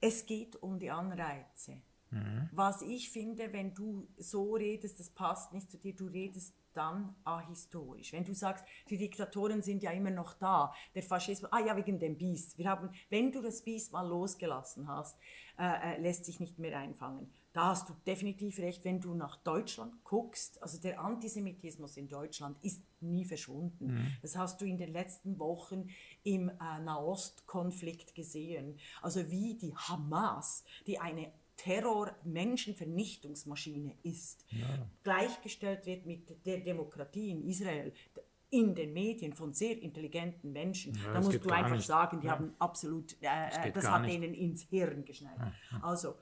es 0.00 0.24
geht 0.24 0.56
um 0.62 0.78
die 0.78 0.90
Anreize. 0.90 1.82
Mhm. 2.10 2.48
Was 2.52 2.82
ich 2.82 3.10
finde, 3.10 3.52
wenn 3.52 3.74
du 3.74 4.08
so 4.16 4.54
redest, 4.54 4.98
das 4.98 5.10
passt 5.10 5.52
nicht 5.52 5.70
zu 5.70 5.78
dir, 5.78 5.94
du 5.94 6.06
redest 6.06 6.54
dann 6.74 7.14
ahistorisch. 7.24 8.12
Wenn 8.12 8.24
du 8.24 8.34
sagst, 8.34 8.64
die 8.88 8.96
Diktatoren 8.96 9.62
sind 9.62 9.82
ja 9.82 9.90
immer 9.90 10.10
noch 10.10 10.34
da, 10.34 10.72
der 10.94 11.02
Faschismus, 11.02 11.52
ah 11.52 11.60
ja, 11.60 11.76
wegen 11.76 11.98
dem 11.98 12.16
Biest. 12.16 12.58
Wir 12.58 12.68
haben, 12.68 12.90
wenn 13.08 13.32
du 13.32 13.42
das 13.42 13.62
Biest 13.62 13.92
mal 13.92 14.06
losgelassen 14.06 14.88
hast, 14.88 15.18
äh, 15.58 15.94
äh, 15.94 16.00
lässt 16.00 16.24
sich 16.24 16.40
nicht 16.40 16.58
mehr 16.58 16.78
einfangen. 16.78 17.30
Da 17.52 17.66
hast 17.66 17.88
du 17.88 17.94
definitiv 18.06 18.58
recht, 18.60 18.84
wenn 18.84 19.00
du 19.00 19.12
nach 19.14 19.36
Deutschland 19.36 20.04
guckst, 20.04 20.62
also 20.62 20.80
der 20.80 21.00
Antisemitismus 21.00 21.96
in 21.96 22.08
Deutschland 22.08 22.56
ist 22.62 22.82
nie 23.00 23.24
verschwunden. 23.24 23.86
Mhm. 23.86 24.06
Das 24.22 24.36
hast 24.36 24.60
du 24.60 24.64
in 24.64 24.78
den 24.78 24.92
letzten 24.92 25.38
Wochen 25.40 25.88
im 26.22 26.48
äh, 26.48 26.80
Nahostkonflikt 26.80 28.14
gesehen. 28.14 28.78
Also 29.02 29.30
wie 29.30 29.54
die 29.54 29.74
Hamas, 29.74 30.64
die 30.86 31.00
eine 31.00 31.32
Terror-Menschenvernichtungsmaschine 31.60 33.96
ist, 34.02 34.46
ja. 34.50 34.66
gleichgestellt 35.02 35.84
wird 35.84 36.06
mit 36.06 36.46
der 36.46 36.60
Demokratie 36.60 37.32
in 37.32 37.46
Israel, 37.46 37.92
in 38.48 38.74
den 38.74 38.94
Medien 38.94 39.34
von 39.34 39.52
sehr 39.52 39.78
intelligenten 39.80 40.52
Menschen, 40.52 40.94
ja, 40.94 41.12
da 41.12 41.20
musst 41.20 41.44
du 41.44 41.50
einfach 41.50 41.76
nicht. 41.76 41.86
sagen, 41.86 42.20
die 42.20 42.28
ja. 42.28 42.32
haben 42.32 42.54
absolut, 42.58 43.14
äh, 43.22 43.68
äh 43.68 43.72
das 43.72 43.90
hat 43.90 44.00
nicht. 44.02 44.14
denen 44.14 44.32
ins 44.32 44.62
Hirn 44.62 45.04
geschneit. 45.04 45.36
Also, 45.82 46.14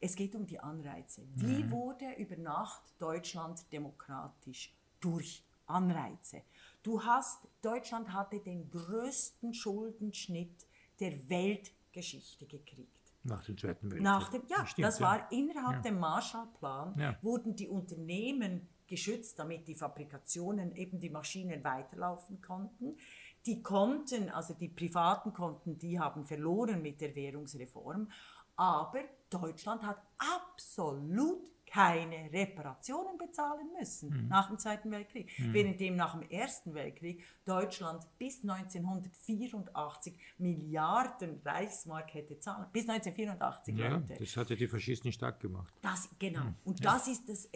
es 0.00 0.16
geht 0.16 0.34
um 0.34 0.46
die 0.46 0.58
Anreize. 0.58 1.28
Wie 1.34 1.64
mhm. 1.64 1.70
wurde 1.70 2.14
über 2.16 2.36
Nacht 2.36 2.94
Deutschland 2.98 3.70
demokratisch 3.72 4.74
durch 5.00 5.44
Anreize? 5.66 6.40
Du 6.82 7.04
hast, 7.04 7.46
Deutschland 7.60 8.14
hatte 8.14 8.40
den 8.40 8.70
größten 8.70 9.52
Schuldenschnitt 9.52 10.66
der 11.00 11.28
Weltgeschichte 11.28 12.46
gekriegt. 12.46 12.95
Nach 13.26 13.44
dem 13.44 13.58
Zweiten 13.58 13.90
Weltkrieg. 13.90 14.02
Nach 14.02 14.28
dem, 14.28 14.42
ja, 14.48 14.66
Stimmt, 14.66 14.86
das 14.86 15.00
war 15.00 15.30
innerhalb 15.32 15.76
ja. 15.76 15.82
dem 15.82 15.98
Marshallplan, 15.98 16.98
ja. 16.98 17.16
wurden 17.22 17.56
die 17.56 17.68
Unternehmen 17.68 18.68
geschützt, 18.86 19.38
damit 19.38 19.66
die 19.66 19.74
Fabrikationen, 19.74 20.74
eben 20.76 21.00
die 21.00 21.10
Maschinen 21.10 21.64
weiterlaufen 21.64 22.40
konnten. 22.40 22.96
Die 23.44 23.62
konnten, 23.62 24.28
also 24.28 24.54
die 24.54 24.68
privaten 24.68 25.32
Konten, 25.32 25.78
die 25.78 25.98
haben 25.98 26.24
verloren 26.24 26.82
mit 26.82 27.00
der 27.00 27.14
Währungsreform. 27.14 28.08
Aber 28.56 29.00
Deutschland 29.28 29.82
hat 29.82 29.98
absolut 30.18 31.50
keine 31.66 32.32
Reparationen 32.32 33.18
bezahlen 33.18 33.68
müssen 33.78 34.10
mhm. 34.10 34.28
nach 34.28 34.48
dem 34.48 34.58
Zweiten 34.58 34.90
Weltkrieg. 34.90 35.30
Mhm. 35.38 35.52
Währenddem 35.52 35.96
nach 35.96 36.18
dem 36.18 36.28
Ersten 36.30 36.74
Weltkrieg 36.74 37.24
Deutschland 37.44 38.06
bis 38.18 38.42
1984 38.42 40.18
Milliarden 40.38 41.40
Reichsmark 41.44 42.14
hätte 42.14 42.38
zahlen. 42.38 42.66
Bis 42.72 42.88
1984, 42.88 43.76
ja, 43.76 43.88
Leute. 43.88 44.14
Das 44.18 44.36
hatte 44.36 44.56
die 44.56 44.68
Faschisten 44.68 45.12
stark 45.12 45.40
gemacht. 45.40 45.72
Das, 45.82 46.08
genau. 46.18 46.44
Mhm. 46.44 46.54
Und 46.64 46.80
ja. 46.82 46.92
das, 46.92 47.08
ist 47.08 47.28
das, 47.28 47.48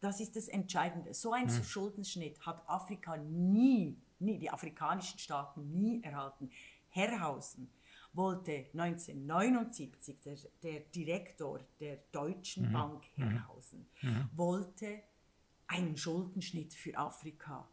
das 0.00 0.20
ist 0.20 0.36
das 0.36 0.48
Entscheidende. 0.48 1.14
So 1.14 1.32
ein 1.32 1.46
mhm. 1.46 1.64
Schuldenschnitt 1.64 2.44
hat 2.44 2.62
Afrika 2.68 3.16
nie, 3.16 3.96
nie, 4.18 4.38
die 4.38 4.50
afrikanischen 4.50 5.18
Staaten 5.18 5.78
nie 5.78 6.02
erhalten. 6.02 6.50
Herrhausen 6.88 7.70
wollte 8.12 8.66
1979 8.74 10.20
der, 10.20 10.36
der 10.62 10.80
Direktor 10.80 11.60
der 11.80 11.96
Deutschen 12.12 12.68
mhm. 12.68 12.72
Bank 12.72 13.04
mhm. 13.16 13.22
Herrhausen 13.22 13.88
mhm. 14.02 14.28
wollte 14.34 15.02
einen 15.66 15.96
Schuldenschnitt 15.96 16.74
für 16.74 16.96
Afrika. 16.96 17.68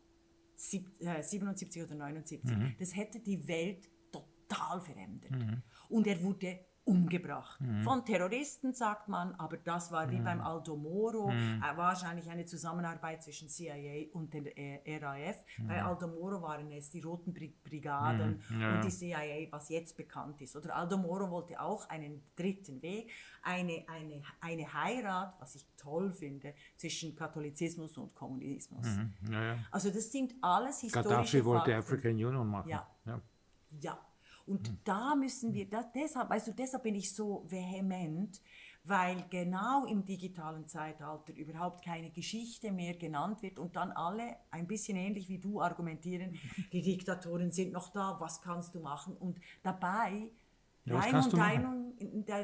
Sieb, 0.56 0.89
äh, 1.02 1.21
77 1.21 1.84
oder 1.84 1.95
79. 1.95 2.58
Mhm. 2.58 2.75
Das 2.80 2.95
hätte 2.95 3.19
die 3.19 3.47
Welt 3.47 3.89
total 4.12 4.82
verändert. 4.82 5.32
Mhm. 5.32 5.63
Und 5.89 6.08
er 6.08 6.21
wurde 6.21 6.60
umgebracht. 6.89 7.62
Mhm. 7.62 7.84
Von 7.84 8.04
Terroristen 8.04 8.73
sagt 8.73 9.08
man, 9.08 9.36
aber 9.36 9.58
das 9.58 9.91
war 9.91 10.10
wie 10.10 10.17
mhm. 10.17 10.23
beim 10.23 10.41
Aldo 10.41 10.75
Moro, 10.75 11.30
mhm. 11.30 11.63
äh, 11.63 11.78
wahrscheinlich 11.78 12.28
eine 12.30 12.45
Zusammenarbeit 12.45 13.21
zwischen 13.21 13.47
CIA 13.47 14.08
und 14.13 14.34
der 14.34 14.58
äh, 14.58 14.97
RAF. 14.97 15.45
Bei 15.60 15.84
Aldo 15.84 16.08
Moro 16.08 16.41
waren 16.41 16.71
es 16.71 16.89
die 16.89 17.02
Roten 17.02 17.32
Brigaden 17.32 18.41
mhm. 18.49 18.62
ja. 18.62 18.73
und 18.73 18.84
die 18.84 18.89
CIA, 18.89 19.52
was 19.52 19.69
jetzt 19.69 19.95
bekannt 19.95 20.41
ist. 20.41 20.56
Oder 20.56 20.75
Aldo 20.75 20.97
Moro 20.97 21.30
wollte 21.30 21.60
auch 21.62 21.88
einen 21.89 22.23
dritten 22.36 22.82
Weg, 22.82 23.12
eine, 23.43 23.86
eine, 23.88 24.21
eine 24.41 24.73
Heirat, 24.73 25.36
was 25.39 25.56
ich 25.56 25.67
toll 25.78 26.12
finde, 26.12 26.56
zwischen 26.75 27.15
Katholizismus 27.15 27.97
und 27.97 28.15
Kommunismus. 28.15 28.88
Mhm. 28.88 29.13
Ja, 29.32 29.43
ja. 29.43 29.60
Also 29.69 29.91
das 29.91 30.12
sind 30.12 30.34
alles 30.41 30.82
historische 30.82 31.10
Gaddafi 31.10 31.45
wollte 31.45 31.75
African 31.75 32.12
Union 32.12 32.47
machen. 32.47 32.69
Ja. 32.69 32.88
ja. 33.06 33.99
Und 34.50 34.70
mhm. 34.70 34.78
da 34.84 35.16
müssen 35.16 35.54
wir, 35.54 35.70
das, 35.70 35.92
deshalb, 35.94 36.32
also 36.32 36.52
deshalb 36.52 36.84
bin 36.84 36.96
ich 36.96 37.14
so 37.14 37.46
vehement, 37.48 38.42
weil 38.84 39.24
genau 39.30 39.86
im 39.86 40.04
digitalen 40.04 40.68
Zeitalter 40.68 41.34
überhaupt 41.36 41.86
keine 41.86 42.10
Geschichte 42.10 42.72
mehr 42.72 42.96
genannt 42.96 43.44
wird 43.44 43.60
und 43.60 43.76
dann 43.76 43.92
alle 43.92 44.38
ein 44.50 44.68
bisschen 44.68 44.98
ähnlich 44.98 45.30
wie 45.30 45.38
du 45.38 45.62
argumentieren, 45.62 46.36
die 46.74 46.82
Diktatoren 46.82 47.52
sind 47.52 47.72
noch 47.72 47.90
da, 47.90 48.18
was 48.20 48.42
kannst 48.42 48.74
du 48.74 48.80
machen? 48.80 49.16
Und 49.16 49.40
dabei, 49.62 50.32
ja, 50.86 50.98
Raimund 50.98 51.34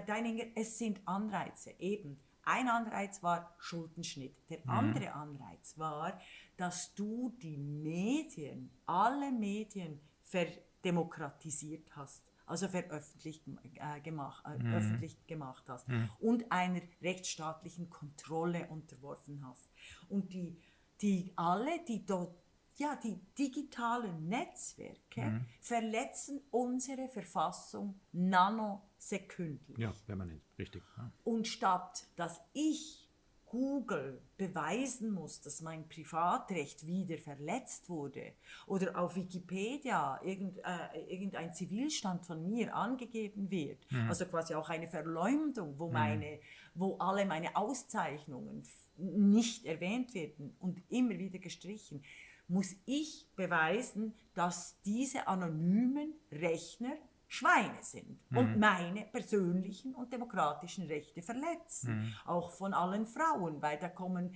Deininger, 0.07 0.45
es 0.53 0.77
sind 0.77 1.01
Anreize, 1.05 1.71
eben. 1.79 2.19
Ein 2.43 2.67
Anreiz 2.67 3.23
war 3.23 3.55
Schuldenschnitt. 3.57 4.35
Der 4.51 4.59
mhm. 4.59 4.69
andere 4.69 5.13
Anreiz 5.13 5.75
war, 5.79 6.19
dass 6.57 6.93
du 6.93 7.33
die 7.41 7.57
Medien, 7.57 8.69
alle 8.85 9.31
Medien 9.31 9.99
ver 10.21 10.45
demokratisiert 10.85 11.95
hast, 11.95 12.23
also 12.45 12.67
veröffentlicht 12.67 13.43
äh, 13.75 13.99
gemacht, 14.01 14.45
äh, 14.45 14.63
mhm. 14.63 14.73
öffentlich 14.73 15.25
gemacht 15.27 15.65
hast 15.67 15.89
mhm. 15.89 16.09
und 16.19 16.51
einer 16.51 16.81
rechtsstaatlichen 17.01 17.89
Kontrolle 17.89 18.67
unterworfen 18.67 19.45
hast. 19.45 19.69
Und 20.07 20.31
die, 20.31 20.57
die 21.01 21.33
alle, 21.35 21.83
die 21.87 22.05
dort 22.05 22.35
ja, 22.77 22.97
die 23.01 23.17
digitalen 23.37 24.27
Netzwerke 24.27 25.21
mhm. 25.21 25.45
verletzen 25.61 26.41
unsere 26.51 27.07
Verfassung 27.07 27.99
nanosekündlich. 28.11 29.77
Ja, 29.77 29.93
permanent, 30.05 30.43
richtig. 30.59 30.83
Ja. 30.97 31.11
Und 31.23 31.47
statt 31.47 32.05
dass 32.17 32.41
ich 32.53 33.04
Google 33.47 34.21
beweisen 34.37 35.13
muss, 35.13 35.39
dass 35.41 35.61
mein 35.61 35.87
Privatrecht 35.87 36.85
wieder 36.85 37.17
verletzt 37.17 37.89
wurde 37.89 38.33
oder 38.67 38.97
auf 38.99 39.15
Wikipedia 39.15 40.19
irgend, 40.23 40.57
äh, 40.59 40.99
irgendein 41.07 41.53
Zivilstand 41.53 42.25
von 42.25 42.45
mir 42.45 42.75
angegeben 42.75 43.49
wird, 43.49 43.79
mhm. 43.91 44.09
also 44.09 44.25
quasi 44.25 44.55
auch 44.55 44.69
eine 44.69 44.87
Verleumdung, 44.87 45.75
wo, 45.77 45.87
mhm. 45.87 45.93
meine, 45.93 46.39
wo 46.73 46.97
alle 46.97 47.25
meine 47.25 47.55
Auszeichnungen 47.55 48.63
nicht 48.97 49.65
erwähnt 49.65 50.13
werden 50.13 50.55
und 50.59 50.81
immer 50.89 51.17
wieder 51.17 51.39
gestrichen, 51.39 52.03
muss 52.47 52.75
ich 52.85 53.27
beweisen, 53.35 54.13
dass 54.33 54.79
diese 54.81 55.27
anonymen 55.27 56.13
Rechner 56.31 56.95
Schweine 57.35 57.81
sind 57.81 58.19
mhm. 58.31 58.37
und 58.37 58.59
meine 58.59 59.01
persönlichen 59.05 59.93
und 59.93 60.11
demokratischen 60.11 60.87
Rechte 60.87 61.21
verletzen. 61.21 61.97
Mhm. 61.97 62.13
Auch 62.25 62.51
von 62.51 62.73
allen 62.73 63.05
Frauen, 63.05 63.61
weil 63.61 63.77
da 63.77 63.89
kommen, 63.89 64.33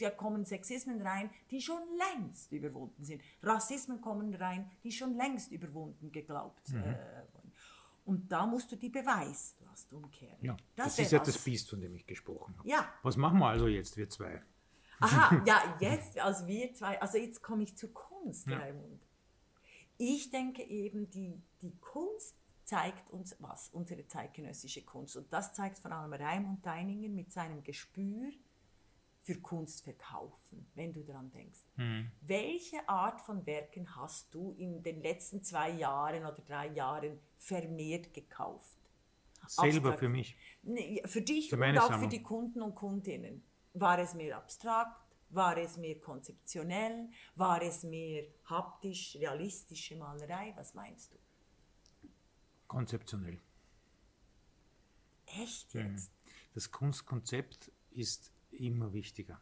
da 0.00 0.10
kommen 0.10 0.44
Sexismen 0.44 1.02
rein, 1.02 1.30
die 1.50 1.60
schon 1.60 1.82
längst 1.96 2.50
überwunden 2.52 3.04
sind. 3.04 3.22
Rassismen 3.42 4.00
kommen 4.00 4.34
rein, 4.34 4.70
die 4.82 4.92
schon 4.92 5.14
längst 5.14 5.52
überwunden 5.52 6.10
geglaubt 6.10 6.70
mhm. 6.70 6.82
äh, 6.82 6.96
wurden. 7.32 7.52
Und 8.04 8.32
da 8.32 8.46
musst 8.46 8.72
du 8.72 8.76
die 8.76 8.88
Beweislast 8.88 9.92
umkehren. 9.92 10.38
Ja, 10.40 10.56
das, 10.74 10.96
das 10.96 10.98
ist 11.00 11.12
ja 11.12 11.18
das 11.18 11.36
Biest, 11.36 11.68
von 11.68 11.80
dem 11.80 11.94
ich 11.94 12.06
gesprochen 12.06 12.54
habe. 12.58 12.66
Ja. 12.66 12.88
Was 13.02 13.18
machen 13.18 13.38
wir 13.38 13.48
also 13.48 13.68
jetzt, 13.68 13.98
wir 13.98 14.08
zwei? 14.08 14.42
Aha, 15.00 15.42
ja, 15.46 15.76
jetzt, 15.78 16.18
also 16.18 16.46
wir 16.46 16.72
zwei, 16.72 17.00
also 17.00 17.18
jetzt 17.18 17.42
komme 17.42 17.64
ich 17.64 17.76
zur 17.76 17.92
Kunst, 17.92 18.46
Ja. 18.48 18.58
Raimund. 18.58 19.02
Ich 19.98 20.30
denke 20.30 20.62
eben, 20.62 21.10
die, 21.10 21.42
die 21.60 21.76
Kunst 21.80 22.36
zeigt 22.68 23.10
uns 23.10 23.34
was, 23.38 23.70
unsere 23.70 24.06
zeitgenössische 24.06 24.84
Kunst. 24.84 25.16
Und 25.16 25.32
das 25.32 25.54
zeigt 25.54 25.78
vor 25.78 25.90
allem 25.90 26.12
Raimund 26.12 26.64
Deininger 26.66 27.08
mit 27.08 27.32
seinem 27.32 27.62
Gespür 27.64 28.30
für 29.22 29.40
Kunst 29.40 29.84
verkaufen, 29.84 30.70
wenn 30.74 30.92
du 30.92 31.02
daran 31.02 31.30
denkst. 31.30 31.60
Welche 32.20 32.86
Art 32.86 33.22
von 33.22 33.46
Werken 33.46 33.96
hast 33.96 34.34
du 34.34 34.52
in 34.58 34.82
den 34.82 35.00
letzten 35.00 35.42
zwei 35.42 35.70
Jahren 35.70 36.26
oder 36.26 36.42
drei 36.46 36.68
Jahren 36.68 37.18
vermehrt 37.38 38.12
gekauft? 38.12 38.76
Selber 39.46 39.90
Abstrakt. 39.90 40.00
für 40.00 40.08
mich. 40.10 40.36
Für 41.06 41.22
dich 41.22 41.48
Für 41.48 41.56
und 41.56 41.78
auch 41.78 41.86
für 41.86 41.92
Sammlung. 41.92 42.10
die 42.10 42.22
Kunden 42.22 42.60
und 42.60 42.74
Kundinnen. 42.74 43.42
War 43.72 43.98
es 43.98 44.12
mehr 44.12 44.36
abstrakt? 44.36 45.16
War 45.30 45.56
es 45.56 45.78
mehr 45.78 45.98
konzeptionell? 46.00 47.08
War 47.34 47.62
es 47.62 47.82
mehr 47.82 48.24
haptisch, 48.44 49.16
realistische 49.16 49.96
Malerei? 49.96 50.52
Was 50.56 50.74
meinst 50.74 51.14
du? 51.14 51.18
Konzeptionell. 52.68 53.38
Echt 55.26 55.74
jetzt? 55.74 56.12
Das 56.54 56.70
Kunstkonzept 56.70 57.70
ist 57.90 58.32
immer 58.50 58.92
wichtiger. 58.92 59.40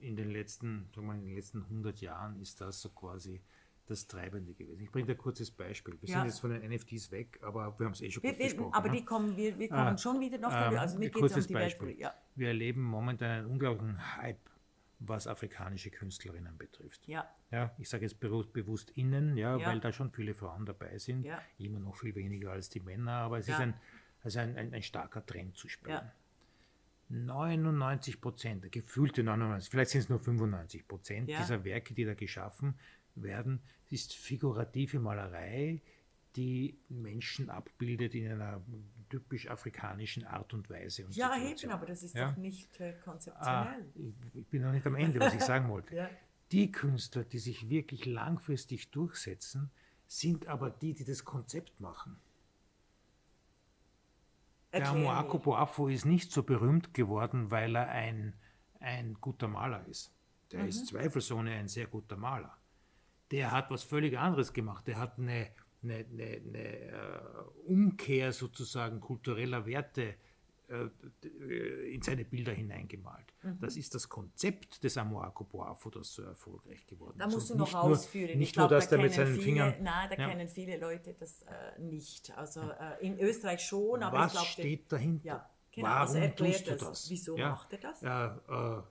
In 0.00 0.16
den 0.16 0.30
letzten, 0.30 0.88
sagen 0.94 1.06
wir 1.06 1.14
in 1.14 1.26
den 1.26 1.34
letzten 1.34 1.62
100 1.62 2.00
Jahren 2.00 2.40
ist 2.40 2.60
das 2.60 2.80
so 2.80 2.88
quasi 2.90 3.40
das 3.86 4.06
Treibende 4.06 4.52
gewesen. 4.54 4.82
Ich 4.84 4.90
bringe 4.90 5.06
dir 5.06 5.12
ein 5.12 5.18
kurzes 5.18 5.50
Beispiel. 5.50 5.96
Wir 6.00 6.08
Ja. 6.10 6.18
sind 6.18 6.26
jetzt 6.26 6.40
von 6.40 6.50
den 6.50 6.62
NFTs 6.70 7.10
weg, 7.10 7.38
aber 7.42 7.78
wir 7.78 7.86
haben 7.86 7.92
es 7.92 8.00
eh 8.02 8.10
schon 8.10 8.22
Wir, 8.22 8.34
besprochen. 8.36 8.74
aber 8.74 8.88
ne? 8.90 8.96
die 8.98 9.04
kommen, 9.04 9.36
wir, 9.36 9.58
wir 9.58 9.68
kommen 9.68 9.80
Ah, 9.80 9.98
schon 9.98 10.20
wieder 10.20 10.38
noch 10.38 10.50
Ähm. 10.52 10.78
Also 10.78 10.98
mir 10.98 11.06
ein 11.06 11.12
geht 11.12 11.14
es 11.14 11.20
kurzes 11.20 11.44
um 11.44 11.48
die 11.48 11.54
Beispiel. 11.54 11.88
Welt. 11.88 11.98
Ja. 11.98 12.14
Wir 12.34 12.48
erleben 12.48 12.82
momentan 12.82 13.30
einen 13.30 13.46
unglaublichen 13.46 14.16
Hype, 14.16 14.47
was 15.00 15.26
afrikanische 15.26 15.90
Künstlerinnen 15.90 16.56
betrifft. 16.58 17.06
Ja. 17.06 17.28
Ja, 17.50 17.74
ich 17.78 17.88
sage 17.88 18.04
jetzt 18.04 18.18
bewusst, 18.20 18.90
innen, 18.90 19.36
ja, 19.36 19.56
Ja. 19.56 19.66
weil 19.68 19.80
da 19.80 19.92
schon 19.92 20.10
viele 20.10 20.34
Frauen 20.34 20.66
dabei 20.66 20.98
sind. 20.98 21.24
Ja. 21.24 21.40
Immer 21.58 21.78
noch 21.80 21.96
viel 21.96 22.14
weniger 22.14 22.50
als 22.52 22.68
die 22.68 22.80
Männer, 22.80 23.12
aber 23.12 23.38
es 23.38 23.46
Ja. 23.46 23.54
ist 23.54 23.60
ein, 23.60 23.74
also 24.22 24.40
ein, 24.40 24.56
ein, 24.56 24.74
ein 24.74 24.82
starker 24.82 25.24
Trend 25.24 25.56
zu 25.56 25.68
spüren. 25.68 25.92
Ja. 26.04 26.12
99 27.10 28.20
Prozent, 28.20 28.70
gefühlte 28.70 29.22
99, 29.22 29.70
vielleicht 29.70 29.92
sind 29.92 30.00
es 30.02 30.08
nur 30.10 30.18
95 30.20 30.86
Prozent 30.86 31.28
dieser 31.30 31.64
Werke, 31.64 31.94
die 31.94 32.04
da 32.04 32.14
geschaffen 32.14 32.74
werden, 33.14 33.60
ist 33.90 34.14
figurative 34.14 34.98
Malerei, 35.00 35.80
die 36.36 36.76
Menschen 36.90 37.48
abbildet 37.48 38.14
in 38.14 38.30
einer 38.30 38.60
typisch 39.08 39.48
afrikanischen 39.50 40.24
Art 40.24 40.52
und 40.54 40.68
Weise. 40.70 41.04
Und 41.06 41.16
ja, 41.16 41.32
Situation. 41.34 41.70
eben, 41.70 41.78
aber 41.78 41.86
das 41.86 42.02
ist 42.02 42.14
Ja. 42.14 42.30
doch 42.30 42.36
nicht 42.36 42.80
äh, 42.80 42.90
Ah, 42.90 43.02
konzeptionell. 43.04 43.86
ich 43.94 44.34
ich 44.34 44.46
bin 44.46 44.62
noch 44.62 44.72
nicht 44.72 44.86
am 44.86 44.94
Ende, 44.94 45.20
was 45.20 45.34
ich 45.34 45.40
sagen 45.42 45.68
wollte. 45.70 45.94
Ja. 45.94 46.10
Die 46.52 46.70
Künstler, 46.72 47.24
die 47.24 47.38
sich 47.38 47.68
wirklich 47.68 48.06
langfristig 48.06 48.90
durchsetzen, 48.90 49.70
sind 50.06 50.46
aber 50.46 50.70
die, 50.70 50.94
die 50.94 51.04
das 51.04 51.24
Konzept 51.24 51.78
machen. 51.80 52.18
Der. 54.72 54.88
Amoako 54.88 55.38
Boafo 55.38 55.88
ist 55.88 56.04
nicht 56.04 56.30
so 56.30 56.42
berühmt 56.42 56.92
geworden, 56.94 57.50
weil 57.50 57.74
er 57.74 57.88
ein, 57.88 58.34
ein 58.80 59.14
guter 59.20 59.48
Maler 59.48 59.84
ist. 59.86 60.12
Der 60.52 60.62
Mhm. 60.62 60.68
ist 60.68 60.86
zweifelsohne 60.86 61.50
ein 61.52 61.68
sehr 61.68 61.86
guter 61.86 62.16
Maler. 62.16 62.56
Der 63.30 63.50
hat 63.50 63.70
was 63.70 63.82
völlig 63.82 64.18
anderes 64.18 64.52
gemacht. 64.52 64.86
Der 64.86 64.98
hat 64.98 65.18
eine, 65.18 65.50
eine, 65.90 66.04
eine, 66.06 66.42
eine 66.46 66.68
äh, 66.68 67.20
Umkehr 67.66 68.32
sozusagen 68.32 69.00
kultureller 69.00 69.64
Werte 69.66 70.14
äh, 70.68 70.88
d- 71.24 71.94
in 71.94 72.02
seine 72.02 72.24
Bilder 72.24 72.52
hineingemalt. 72.52 73.32
Mhm. 73.42 73.58
Das 73.60 73.76
ist 73.76 73.94
das 73.94 74.08
Konzept 74.08 74.84
des 74.84 74.96
Amoako 74.98 75.44
Boafo, 75.44 75.88
das 75.90 76.12
so 76.12 76.22
erfolgreich 76.22 76.86
geworden 76.86 77.16
Da 77.18 77.26
ist. 77.26 77.34
musst 77.34 77.50
du 77.50 77.54
noch 77.56 77.72
nur- 77.72 77.82
ausführen. 77.84 78.38
Nicht 78.38 78.50
ich 78.50 78.56
nur, 78.56 78.68
glaub, 78.68 78.78
dass 78.78 78.88
da 78.88 78.96
der 78.96 79.04
mit 79.06 79.14
seinen 79.14 79.32
viele, 79.32 79.42
Fingern... 79.42 79.74
Nein, 79.82 80.10
da 80.10 80.16
Ja. 80.22 80.28
kennen 80.28 80.48
viele 80.48 80.78
Leute 80.78 81.14
das 81.14 81.42
äh, 81.42 81.80
nicht. 81.80 82.36
Also 82.36 82.60
äh, 82.60 83.04
in 83.06 83.18
Österreich 83.18 83.62
schon, 83.62 84.02
aber 84.02 84.18
Was 84.18 84.26
ich 84.26 84.32
glaube... 84.32 84.48
steht 84.52 84.92
dahinter? 84.92 85.24
Ja, 85.26 85.50
genau. 85.72 85.86
Warum 85.86 86.00
also 86.08 86.18
erklärt 86.18 86.54
tust 86.56 86.66
du 86.66 86.70
das. 86.72 86.80
das? 86.88 87.10
Wieso 87.10 87.36
Ja. 87.38 87.48
macht 87.50 87.72
er 87.72 87.78
das? 87.78 88.00
Ja, 88.02 88.78
äh, 88.78 88.82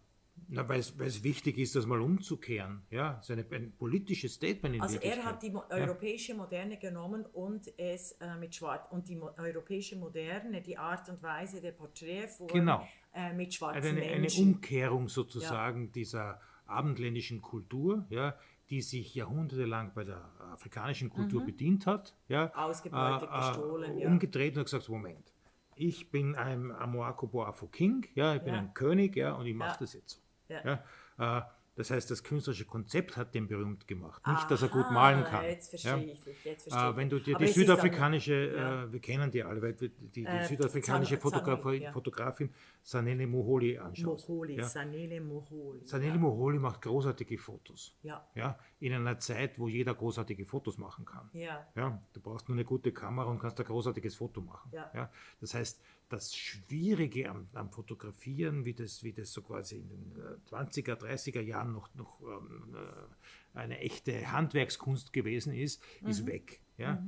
na, 0.50 0.68
weil 0.70 0.80
es 0.80 1.24
wichtig 1.24 1.58
ist, 1.58 1.76
das 1.76 1.86
mal 1.86 2.02
umzukehren. 2.02 2.82
Ja, 2.90 3.20
ist 3.20 3.30
eine, 3.32 3.46
ein 3.52 3.72
politisches 3.78 4.34
Statement 4.36 4.76
in 4.76 4.82
Also 4.82 4.98
er 5.00 5.24
hat 5.26 5.44
die 5.44 5.50
mo 5.52 5.64
europäische 5.70 6.34
Moderne 6.34 6.78
genommen 6.78 7.26
und 7.26 7.72
es 7.78 8.14
äh, 8.14 8.36
mit 8.38 8.56
Schwarz 8.56 8.86
und 8.92 9.08
die 9.10 9.20
europäische 9.20 9.96
Moderne, 9.98 10.62
die 10.62 10.78
Art 10.78 11.10
und 11.10 11.22
Weise 11.22 11.60
der 11.62 11.72
Porträtform 11.74 12.48
Genau. 12.50 12.88
äh, 13.14 13.34
mit 13.34 13.54
schwarzen 13.54 13.76
Also 13.78 13.90
eine, 13.90 14.02
eine. 14.02 14.28
Umkehrung 14.38 15.10
sozusagen 15.10 15.92
dieser 15.92 16.40
abendländischen 16.66 17.42
Kultur, 17.42 18.06
ja, 18.10 18.38
die 18.70 18.82
sich 18.82 19.16
jahrhundertelang 19.16 19.94
bei 19.94 20.04
der 20.04 20.30
afrikanischen 20.54 21.10
Kultur 21.10 21.46
bedient 21.46 21.86
hat, 21.88 22.16
ja, 22.28 22.46
Mhm. 22.48 22.52
Ausgebeutet, 22.60 23.30
gestohlen, 23.32 23.98
ja. 23.98 24.08
umgedreht 24.10 24.54
und 24.56 24.60
hat 24.60 24.66
gesagt, 24.66 24.90
Moment, 24.90 25.34
ich 25.76 26.10
bin 26.12 26.36
ein 26.36 26.72
Amoako 26.72 27.28
Boafo 27.28 27.68
King, 27.68 28.06
ja, 28.16 28.36
ich 28.36 28.42
bin 28.42 28.54
Ja. 28.54 28.60
ein 28.60 28.74
König, 28.74 29.16
ja, 29.16 29.34
und 29.34 29.46
ich 29.46 29.56
mache 29.56 29.70
Ja. 29.72 29.78
das 29.80 29.94
jetzt 29.94 30.10
so. 30.10 30.20
Ja. 30.50 30.82
Ja, 31.18 31.38
äh, 31.40 31.42
das 31.76 31.92
heißt, 31.92 32.10
das 32.10 32.24
künstlerische 32.24 32.66
Konzept 32.66 33.18
hat 33.18 33.36
den 33.36 33.48
berühmt 33.48 33.88
gemacht, 33.88 34.26
nicht, 34.26 34.50
dass 34.50 34.64
er 34.64 34.70
gut 34.70 34.86
Aha, 34.86 34.94
malen 34.94 35.24
kann. 35.26 35.44
Jetzt 35.46 35.70
verstehe 35.70 36.06
ich 36.12 36.24
dich, 36.24 36.44
jetzt 36.44 36.64
verstehe 36.70 36.90
Äh, 36.92 36.96
wenn 36.96 37.08
du 37.10 37.20
dir 37.20 37.36
Aber 37.36 37.46
die 37.46 37.52
ist 37.52 37.56
dann- 37.58 37.66
südafrikanische, 37.66 38.34
ja. 38.56 38.84
äh, 38.86 38.92
wir 38.92 39.00
kennen 39.00 39.30
die 39.30 39.44
alle, 39.44 39.62
weil 39.62 39.74
die, 39.74 39.90
die, 39.90 40.10
die 40.10 40.26
Äh, 40.26 40.44
südafrikanische 40.48 41.16
Zan- 41.16 41.22
Fotograf 41.22 41.60
Zanoni, 41.62 41.84
ja. 41.84 41.92
Fotografin 41.92 42.50
Sanele 42.88 43.28
Moholi 43.28 43.78
anschaust. 43.78 44.30
Moholi, 44.30 44.56
ja. 44.56 44.64
Sanele 44.66 45.20
Moholi. 45.20 45.82
Sanele 45.86 46.14
ja. 46.14 46.18
Moholi 46.18 46.58
macht 46.58 46.82
großartige 46.82 47.38
Fotos. 47.38 47.94
Ja. 48.02 48.26
Ja, 48.34 48.58
in 48.80 48.94
einer 48.94 49.20
Zeit, 49.20 49.60
wo 49.60 49.68
jeder 49.68 49.94
großartige 49.94 50.46
Fotos 50.46 50.78
machen 50.78 51.04
kann. 51.04 51.30
Ja. 51.34 51.68
Ja, 51.76 52.02
du 52.14 52.22
brauchst 52.22 52.48
nur 52.48 52.56
eine 52.56 52.64
gute 52.64 52.94
Kamera 52.94 53.30
und 53.30 53.40
kannst 53.40 53.60
ein 53.60 53.66
großartiges 53.66 54.16
Foto 54.16 54.40
machen. 54.40 54.72
Ja. 54.72 55.12
das 55.42 55.54
heißt, 55.54 55.82
das 56.08 56.34
Schwierige 56.34 57.30
am, 57.30 57.50
am 57.56 57.70
Fotografieren, 57.72 58.64
wie 58.64 58.74
das, 58.74 59.04
wie 59.04 59.12
das 59.12 59.34
so 59.34 59.42
quasi 59.42 59.80
in 59.80 59.90
den 59.90 60.16
äh, 60.16 60.50
20er, 60.50 60.94
30er 60.94 61.42
Jahren 61.42 61.74
noch, 61.74 61.94
noch 61.94 62.22
ähm, 62.22 62.74
äh, 62.74 63.58
eine 63.60 63.80
echte 63.80 64.32
Handwerkskunst 64.32 65.12
gewesen 65.12 65.52
ist, 65.52 65.84
ist 66.06 66.22
Mhm. 66.24 66.28
weg. 66.28 66.62
Ja? 66.78 67.04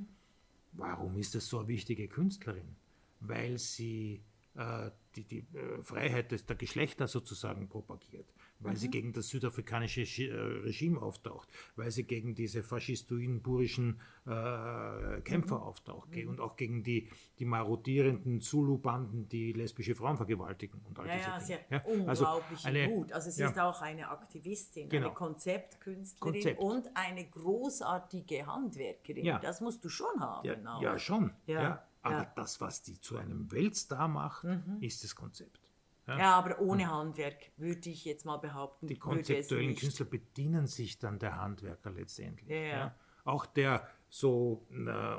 Warum 0.74 1.16
ist 1.16 1.36
das 1.36 1.48
so 1.48 1.60
eine 1.60 1.70
wichtige 1.70 2.10
Künstlerin? 2.10 2.76
Weil 3.22 3.58
sie 3.60 4.22
äh, 4.56 4.92
die, 5.16 5.24
die 5.24 5.40
äh, 5.58 5.84
Freiheit 5.84 6.32
des, 6.32 6.46
der 6.46 6.56
Geschlechter 6.56 7.08
sozusagen 7.08 7.68
propagiert, 7.68 8.28
weil 8.60 8.74
Mhm. 8.74 8.78
sie 8.78 8.90
gegen 8.90 9.14
das 9.14 9.28
südafrikanische 9.30 10.02
Schi- 10.02 10.30
äh, 10.30 10.36
Regime 10.64 11.02
auftaucht, 11.02 11.50
weil 11.76 11.90
sie 11.92 12.04
gegen 12.04 12.36
diese 12.36 12.62
faschistoiden 12.64 13.42
burischen 13.42 14.00
äh, 14.28 15.22
Kämpfer 15.22 15.56
Mhm. 15.58 15.64
auftaucht 15.64 16.12
ge- 16.12 16.26
und 16.26 16.40
auch 16.40 16.56
gegen 16.56 16.84
die, 16.84 17.10
die 17.40 17.46
marodierenden 17.46 18.42
Zulu-Banden, 18.42 19.28
die 19.28 19.54
lesbische 19.54 19.96
Frauen 19.96 20.18
vergewaltigen 20.18 20.82
und 20.88 21.00
all 21.00 21.08
Ja, 21.08 21.16
diese 21.16 21.28
ja, 21.28 21.40
sie 21.40 21.54
Dinge. 21.54 21.70
hat 21.82 21.88
unglaublich 21.88 22.66
eine- 22.66 22.90
gut. 22.90 23.12
Also 23.12 23.32
sie 23.32 23.42
ja. 23.42 23.50
ist 23.50 23.60
auch 23.60 23.82
eine 23.82 24.10
Aktivistin, 24.10 24.90
Genau. 24.90 25.08
eine 25.08 25.16
Konzeptkünstlerin 25.16 26.34
Konzept. 26.34 26.60
und 26.62 26.90
eine 26.96 27.26
großartige 27.26 28.46
Handwerkerin. 28.46 29.26
Ja. 29.26 29.40
Das 29.40 29.62
musst 29.62 29.84
du 29.84 29.90
schon 29.90 30.20
haben. 30.20 30.48
Ja, 30.48 30.56
auch. 30.76 30.82
ja 30.82 31.00
schon. 31.00 31.34
Ja, 31.48 31.62
Ja. 31.62 31.84
Aber 32.02 32.16
ja. 32.16 32.24
Mhm. 32.24 32.28
das, 32.36 32.62
was 32.62 32.82
die 32.82 33.00
zu 33.00 33.18
einem 33.18 33.52
Weltstar 33.52 34.08
macht, 34.08 34.46
ist 34.80 35.04
das 35.04 35.16
Konzept. 35.16 35.60
Ja, 36.08 36.34
aber 36.40 36.60
ohne 36.60 36.90
Handwerk 36.90 37.52
würde 37.58 37.88
ich 37.90 38.04
jetzt 38.04 38.26
mal 38.26 38.38
behaupten, 38.38 38.88
Die 38.88 38.98
konzeptuellen. 38.98 39.76
Künstler 39.76 40.08
bedienen 40.08 40.66
sich 40.66 40.98
dann 40.98 41.20
der 41.20 41.38
Handwerker 41.40 41.92
letztendlich. 41.92 42.50
Ja, 42.50 42.56
ja. 42.58 42.96
Auch 43.26 43.46
der 43.46 43.88
so 44.08 44.66
äh, 44.72 45.16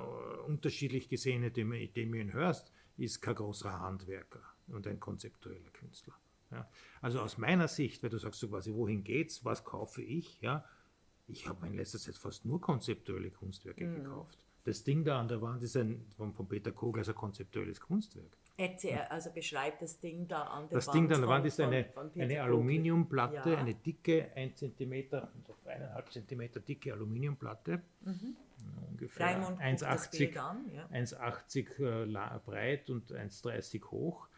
unterschiedlich 0.49 1.09
gesehene 1.09 1.53
Damien 1.53 2.33
Hirst 2.33 2.73
ist 2.97 3.21
kein 3.21 3.37
großer 3.37 3.79
Handwerker 3.79 4.43
und 4.67 4.85
ein 4.89 4.99
konzeptueller 4.99 5.71
Künstler. 5.71 6.15
Ja. 6.51 6.69
Also 7.01 7.21
aus 7.21 7.39
meiner 7.39 7.69
Sicht, 7.69 8.03
weil 8.03 8.11
du 8.11 8.19
sagst 8.19 8.41
so 8.41 8.49
quasi, 8.49 8.75
wohin 8.75 9.05
geht's, 9.05 9.45
was 9.45 9.65
kaufe 9.65 10.03
ich, 10.03 10.41
ja, 10.41 10.65
ich 11.29 11.47
habe 11.47 11.69
in 11.69 11.75
letzter 11.75 12.01
Zeit 12.01 12.17
fast 12.17 12.45
nur 12.45 12.61
konzeptuelle 12.61 13.31
Kunstwerke 13.31 13.85
Mhm. 13.87 13.95
gekauft. 14.03 14.45
Das 14.65 14.85
Ding 14.85 15.05
da 15.05 15.19
an 15.21 15.29
der 15.29 15.41
Wand 15.41 15.63
ist 15.63 15.77
ein, 15.77 16.07
von, 16.17 16.33
von 16.35 16.47
Peter 16.49 16.71
Kogler 16.73 17.07
ein 17.07 17.15
konzeptuelles 17.15 17.81
Kunstwerk. 17.81 18.37
Erzähl, 18.57 18.99
also 19.09 19.31
beschreibt 19.33 19.81
das 19.81 19.99
Ding 20.01 20.29
da 20.29 20.43
an 20.43 20.69
der 20.69 20.77
Das 20.79 20.89
Wand. 20.89 20.95
Ding 20.97 21.09
da 21.09 21.15
an 21.15 21.21
der 21.23 21.29
von- 21.29 21.35
Wand 21.37 21.47
ist 21.47 21.57
von- 21.57 21.65
eine, 21.67 21.85
von 21.87 22.11
Peter 22.13 22.25
eine. 22.25 22.43
Aluminiumplatte, 22.43 23.51
Ja. 23.53 23.57
eine 23.59 23.75
dicke, 23.75 24.31
1 24.37 24.57
cm, 24.59 24.93
also 25.15 25.27
1,5 25.65 26.11
cm 26.11 26.65
dicke 26.67 26.93
Aluminiumplatte. 26.93 27.83
Ungefähr 28.91 29.39
Mhm. 29.39 29.41
Das 29.79 30.11
Bild 30.11 30.37
1,80 30.37 30.39
an. 30.39 30.71
Ja. 30.75 30.87
1,80 30.93 31.81
äh, 31.81 32.39
breit 32.45 32.91
und 32.91 33.13
1,30 33.13 33.83
hoch. 33.91 34.29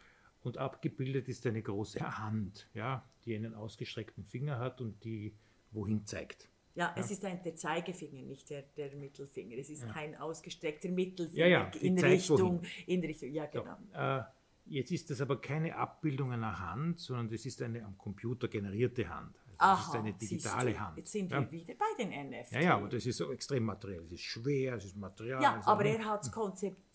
Und 0.45 0.59
abgebildet 0.59 1.29
ist 1.29 1.47
eine 1.47 1.63
große 1.63 2.01
Hand, 2.19 2.69
ja, 2.75 3.05
die 3.25 3.35
einen 3.37 3.55
ausgestreckten 3.55 4.25
Finger 4.25 4.59
hat 4.59 4.81
und 4.81 5.03
die 5.05 5.35
wohin 5.73 6.05
zeigt. 6.07 6.49
Ja, 6.75 6.95
es 6.97 7.11
ist 7.11 7.25
ein, 7.25 7.43
der 7.43 7.55
Zeigefinger, 7.55 8.23
nicht 8.23 8.49
der, 8.49 8.63
der 8.77 8.95
Mittelfinger. 8.97 9.57
Es 9.59 9.69
ist 9.69 9.87
kein 9.89 10.17
ausgestreckter 10.17 10.89
Ja, 10.89 10.95
Mittelfinger 10.95 11.47
ja, 11.47 11.71
in, 11.81 11.99
Richtung, 11.99 12.63
in 12.87 13.01
Richtung. 13.01 13.31
Ja, 13.33 13.47
genau. 13.47 13.77
äh, 13.93 14.23
Jetzt 14.65 14.93
ist 14.93 15.11
das 15.11 15.21
aber 15.21 15.41
keine 15.41 15.77
Abbildung 15.77 16.33
einer 16.33 16.61
Hand, 16.61 17.01
sondern 17.01 17.29
das 17.29 17.45
ist 17.47 17.61
eine 17.63 17.85
am 17.85 17.99
Computer 17.99 18.49
generierte 18.49 19.09
Hand. 19.09 19.35
Aha, 19.63 19.77
das 19.77 19.89
ist 19.89 19.95
eine 19.95 20.13
digitale 20.15 20.79
Hand. 20.81 20.97
Jetzt 20.99 21.13
sind 21.13 21.31
ja. 21.31 21.41
wir 21.41 21.51
wieder 21.51 21.75
bei 21.75 22.03
den 22.05 22.09
NFT. 22.29 22.53
Ja, 22.53 22.61
ja, 22.61 22.75
aber 22.77 22.89
das 22.89 23.07
ist 23.07 23.17
so 23.17 23.33
extrem 23.33 23.65
materiell. 23.65 24.03
Es 24.05 24.13
ist 24.13 24.21
schwer, 24.23 24.75
es 24.75 24.85
ist 24.85 24.97
Material. 24.97 25.43
Ja, 25.43 25.61
aber 25.65 25.85
er 25.85 26.05
hat 26.05 26.23
es 26.25 26.31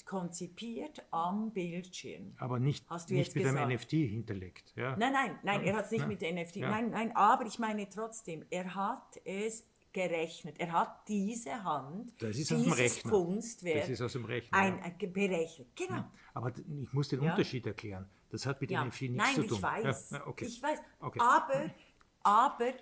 konzipiert 0.05 1.05
am 1.11 1.51
Bildschirm. 1.51 2.34
aber 2.38 2.59
nicht, 2.59 2.86
Hast 2.89 3.09
du 3.09 3.13
nicht 3.15 3.28
jetzt 3.28 3.36
mit 3.36 3.45
einem 3.45 3.70
gesagt. 3.70 3.84
NFT 3.84 3.91
hinterlegt. 4.09 4.74
Ja. 4.76 4.95
Nein, 4.97 5.13
nein, 5.13 5.39
nein, 5.43 5.61
er 5.63 5.76
hat 5.78 5.86
es 5.86 5.91
nicht 5.91 6.07
mit 6.07 6.22
NFT. 6.22 6.57
Nein, 6.57 6.89
nein, 6.91 7.11
aber 7.15 7.45
ich 7.45 7.59
meine 7.59 7.88
trotzdem, 7.89 8.45
er 8.49 8.74
hat 8.76 9.20
es 9.26 9.65
gerechnet. 9.93 10.59
Er 10.59 10.72
hat 10.72 11.07
diese 11.07 11.63
Hand, 11.63 12.13
Das 12.22 12.38
ist 12.38 12.51
dieses. 12.51 13.03
Kunstwerk, 13.03 13.82
Das 13.82 13.89
ist 13.89 14.01
aus 14.01 14.13
dem 14.13 14.26
Rechner. 14.26 14.57
ein, 14.57 14.80
ein, 14.82 14.97
ge- 14.97 15.09
berechnet. 15.09 15.68
Genau. 15.76 16.03
Aber 16.34 16.51
ich 16.55 16.93
muss 16.93 17.09
den. 17.09 17.20
Unterschied 17.22 17.65
erklären. 17.65 18.07
Das 18.30 18.45
hat 18.45 18.59
mit 18.61 18.70
Ja. 18.72 18.84
NFT 18.86 19.01
nichts 19.03 19.18
Nein, 19.18 19.36
zu 19.36 19.41
ich 19.43 19.47
tun. 19.47 19.61
weiß. 19.61 20.09
Ja, 20.11 20.18
ja, 20.18 20.28
okay. 20.28 20.45
Ich 20.45 20.61
weiß. 20.61 20.80
Okay. 20.99 21.20
Aber, 21.22 21.70
aber 22.28 22.73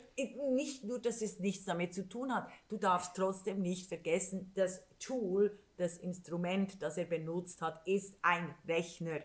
nicht 0.56 0.84
nur, 0.84 1.00
dass 1.00 1.22
es 1.22 1.40
nichts 1.40 1.66
damit 1.66 1.94
zu 1.94 2.10
tun 2.10 2.34
hat. 2.34 2.50
Du 2.68 2.78
darfst 2.78 3.16
trotzdem 3.16 3.62
nicht 3.62 3.88
vergessen, 3.88 4.52
das 4.56 4.84
Tool, 5.00 5.56
das 5.78 5.98
Instrument, 6.00 6.82
das 6.82 6.98
er 6.98 7.06
benutzt 7.06 7.62
hat, 7.62 7.88
ist 7.88 8.18
ein 8.24 8.56
Rechner. 8.68 9.20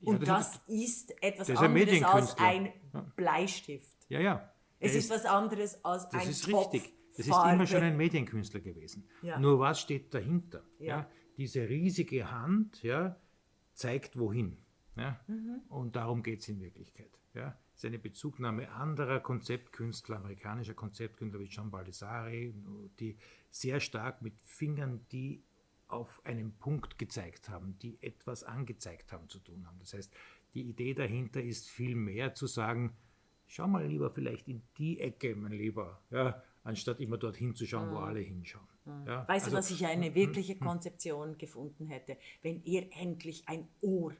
Und 0.00 0.26
das 0.26 0.28
das, 0.28 0.56
ist- 0.66 1.10
ist 1.10 1.22
etwas 1.22 1.46
das 1.46 1.56
ist 1.56 1.62
ein 1.62 1.76
anderes 1.76 2.02
als 2.02 2.38
ein 2.38 2.72
Bleistift. 3.14 3.96
Ja, 4.08 4.18
ja. 4.18 4.52
Es 4.80 4.92
Er 4.92 4.98
ist 4.98 5.10
was 5.10 5.24
anderes 5.26 5.84
als 5.84 6.08
Das 6.08 6.22
ein 6.22 6.30
ist 6.30 6.50
Topf 6.50 6.74
richtig. 6.74 6.92
Das 7.16 7.28
ist 7.28 7.52
immer 7.52 7.66
schon 7.68 7.82
ein 7.84 7.96
Medienkünstler 7.96 8.58
gewesen. 8.58 9.08
Ja. 9.22 9.38
Nur 9.38 9.60
was 9.60 9.80
steht 9.80 10.12
dahinter? 10.12 10.64
Ja. 10.80 11.08
Diese 11.36 11.68
riesige 11.68 12.32
Hand 12.32 12.82
ja, 12.82 13.16
zeigt 13.74 14.18
wohin. 14.18 14.58
Ja? 14.96 15.20
Mhm. 15.28 15.62
Und 15.68 15.94
darum 15.94 16.24
geht 16.24 16.40
es 16.40 16.48
in 16.48 16.60
Wirklichkeit. 16.60 17.16
Ja? 17.34 17.56
Es 17.74 17.82
ist 17.82 17.86
eine 17.86 17.98
Bezugnahme 17.98 18.70
anderer 18.70 19.18
Konzeptkünstler, 19.20 20.16
amerikanischer 20.16 20.74
Konzeptkünstler 20.74 21.40
wie 21.40 21.46
John 21.46 21.70
Baldessari, 21.70 22.54
die 23.00 23.16
sehr 23.50 23.80
stark 23.80 24.22
mit 24.22 24.34
Fingern, 24.42 25.04
die 25.10 25.42
auf 25.88 26.20
einen 26.24 26.52
Punkt 26.54 26.98
gezeigt 26.98 27.48
haben, 27.48 27.76
die 27.80 27.98
etwas 28.00 28.44
angezeigt 28.44 29.12
haben, 29.12 29.28
zu 29.28 29.38
tun 29.40 29.66
haben. 29.66 29.78
Das 29.80 29.92
heißt, 29.92 30.12
die 30.54 30.62
Idee 30.62 30.94
dahinter 30.94 31.42
ist 31.42 31.68
viel 31.68 31.96
mehr 31.96 32.34
zu 32.34 32.46
sagen, 32.46 32.96
schau 33.46 33.66
mal 33.66 33.84
lieber 33.86 34.10
vielleicht 34.10 34.48
in 34.48 34.62
die 34.78 35.00
Ecke, 35.00 35.34
mein 35.34 35.52
Lieber, 35.52 36.00
ja, 36.10 36.42
anstatt 36.62 37.00
immer 37.00 37.18
dorthin 37.18 37.54
zu 37.54 37.66
schauen, 37.66 37.90
wo 37.90 37.98
alle 37.98 38.20
hinschauen. 38.20 38.66
Ja, 38.86 38.92
Mhm. 39.22 39.28
Weißt 39.28 39.28
also- 39.46 39.50
du, 39.50 39.56
was 39.56 39.70
ich 39.70 39.84
eine 39.86 40.14
wirkliche 40.14 40.56
Konzeption 40.58 41.38
gefunden 41.38 41.86
hätte? 41.86 42.16
Wenn 42.42 42.62
er 42.64 42.86
endlich 42.96 43.48
ein 43.48 43.66
Ohr 43.80 44.14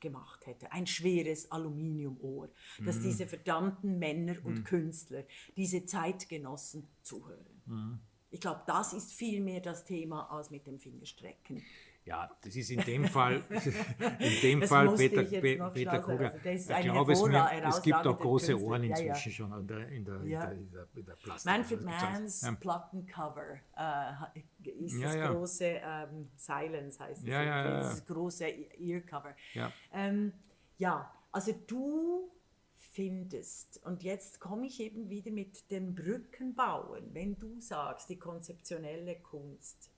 gemacht 0.00 0.46
hätte, 0.46 0.72
ein 0.72 0.86
schweres 0.86 1.50
Aluminiumohr, 1.50 2.48
dass 2.84 2.96
Mhm. 2.96 3.02
diese 3.02 3.26
verdammten 3.26 3.98
Männer 3.98 4.36
und 4.44 4.64
Künstler, 4.64 5.24
diese 5.56 5.84
Zeitgenossen 5.84 6.88
zuhören. 7.02 7.62
Mhm. 7.66 8.00
Ich 8.30 8.40
glaube, 8.40 8.62
das 8.66 8.92
ist 8.92 9.12
viel 9.12 9.40
mehr 9.40 9.60
das 9.60 9.84
Thema 9.84 10.30
als 10.30 10.50
mit 10.50 10.66
dem 10.66 10.78
Fingerstrecken. 10.78 11.62
Ja, 12.04 12.30
das 12.42 12.56
ist 12.56 12.70
in 12.70 12.80
dem 12.80 13.04
Fall, 13.04 13.42
in 14.18 14.40
dem 14.42 14.60
Das 14.60 14.70
Fall 14.70 14.94
Peter, 14.96 15.22
Peter. 15.22 15.98
Kogler. 16.00 16.32
Also 16.44 16.72
ich 16.72 16.82
glaube, 16.82 17.12
es, 17.12 17.22
mir, 17.22 17.62
es 17.68 17.82
gibt 17.82 18.06
auch 18.06 18.18
große 18.18 18.52
Künstler. 18.52 18.68
Ohren 18.68 18.84
Ja, 18.84 18.98
ja. 18.98 19.04
inzwischen 19.14 19.32
schon 19.32 19.52
in 19.60 19.66
der, 19.66 19.88
in 19.88 20.04
der, 20.04 20.22
Ja. 20.24 20.44
in 20.50 20.70
der, 20.70 20.86
in 20.94 21.04
der, 21.04 21.12
Plastik. 21.14 21.52
Manfred 21.52 21.86
Also, 21.86 22.06
Manns 22.06 22.40
ja. 22.42 22.52
Plattencover 22.52 23.52
äh, 23.76 24.40
ist 24.84 24.94
Ja, 24.98 25.14
das 25.14 25.30
große 25.30 25.64
ähm, 25.66 26.30
Silence 26.36 26.98
heißt 27.00 27.22
es. 27.22 27.28
Ja, 27.28 27.42
ja, 27.42 27.64
ja, 27.64 27.64
ja. 27.64 27.80
Das 27.80 28.06
große 28.06 28.46
Earcover. 28.78 29.36
Ja. 29.52 29.70
Ähm, 29.92 30.32
ja, 30.78 31.12
also 31.32 31.52
du 31.66 32.30
findest, 32.74 33.80
und 33.84 34.02
jetzt 34.02 34.40
komme 34.40 34.66
ich 34.66 34.80
eben 34.80 35.10
wieder 35.10 35.30
mit 35.30 35.70
dem 35.70 35.94
Brückenbauen, 35.94 37.14
wenn 37.14 37.38
du 37.38 37.60
sagst, 37.60 38.08
die 38.08 38.18
konzeptionelle 38.18 39.16
Kunst, 39.20 39.89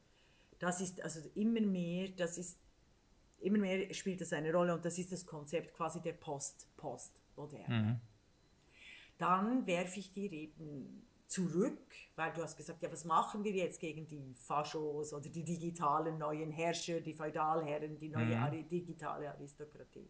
das 0.62 0.80
ist 0.80 1.02
also 1.02 1.20
immer 1.34 1.60
mehr, 1.60 2.08
das 2.10 2.38
ist 2.38 2.56
immer 3.40 3.58
mehr 3.58 3.92
spielt 3.92 4.20
das 4.20 4.32
eine 4.32 4.52
Rolle 4.52 4.72
und 4.72 4.84
das 4.84 4.96
ist 4.96 5.10
das 5.10 5.26
Konzept 5.26 5.74
quasi 5.74 6.00
der 6.00 6.12
Post, 6.12 6.68
Postmoderne. 6.76 8.00
Dann 9.18 9.66
werfe 9.66 9.98
ich 9.98 10.12
dir 10.12 10.30
eben 10.30 11.02
zurück, 11.26 11.92
weil 12.14 12.32
du 12.32 12.42
hast 12.42 12.56
gesagt, 12.56 12.80
ja, 12.80 12.92
was 12.92 13.04
machen 13.04 13.42
wir 13.42 13.50
jetzt 13.50 13.80
gegen 13.80 14.06
die 14.06 14.34
Faschos 14.34 15.12
oder 15.12 15.28
die 15.28 15.42
digitalen 15.42 16.18
neuen 16.18 16.52
Herrscher, 16.52 17.00
die 17.00 17.14
Feudalherren, 17.14 17.98
die 17.98 18.10
neue 18.10 18.38
Ari 18.38 18.62
digitale 18.62 19.32
Aristokratie. 19.32 20.08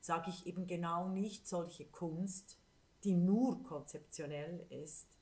Sage 0.00 0.28
ich 0.28 0.46
eben 0.46 0.66
genau 0.66 1.08
nicht 1.08 1.48
solche 1.48 1.86
Kunst, 1.86 2.58
die 3.04 3.14
nur 3.14 3.62
konzeptionell 3.62 4.66
ist, 4.68 5.15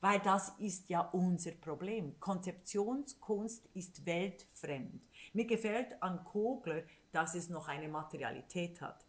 weil 0.00 0.20
das 0.20 0.50
ist 0.58 0.88
ja 0.88 1.00
unser 1.00 1.52
Problem. 1.52 2.18
Konzeptionskunst 2.20 3.66
ist 3.74 4.04
weltfremd. 4.06 5.02
Mir 5.32 5.46
gefällt 5.46 6.02
an 6.02 6.24
Kogler, 6.24 6.82
dass 7.12 7.34
es 7.34 7.48
noch 7.48 7.68
eine 7.68 7.88
Materialität 7.88 8.80
hat. 8.80 9.04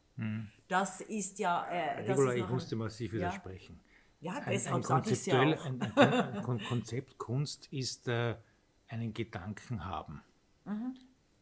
Das 0.68 1.02
ist 1.02 1.40
ja. 1.40 1.66
Äh, 1.70 2.06
das 2.06 2.10
Regula, 2.18 2.32
ist 2.32 2.36
ich 2.36 2.42
noch 2.42 2.48
ein- 2.50 2.54
muss 2.54 2.68
dir 2.68 2.76
massiv 2.76 3.14
Ja. 3.14 3.20
widersprechen. 3.20 3.80
Ja, 4.20 4.34
Ein, 4.34 4.44
ein, 4.44 4.52
deshalb 4.52 4.86
sage 4.86 5.10
ich 5.12 5.26
ja 5.26 5.42
auch. 5.42 5.66
ein, 5.66 5.82
ein, 5.82 5.96
Kon- 5.96 6.14
ein 6.14 6.44
Kon 6.44 6.60
Konzept 6.64 7.18
Kunst 7.18 7.68
ist 7.72 8.08
äh, 8.08 8.36
einen 8.88 9.14
Gedanken 9.14 9.84
haben. 9.86 10.22
Mhm. 10.66 10.96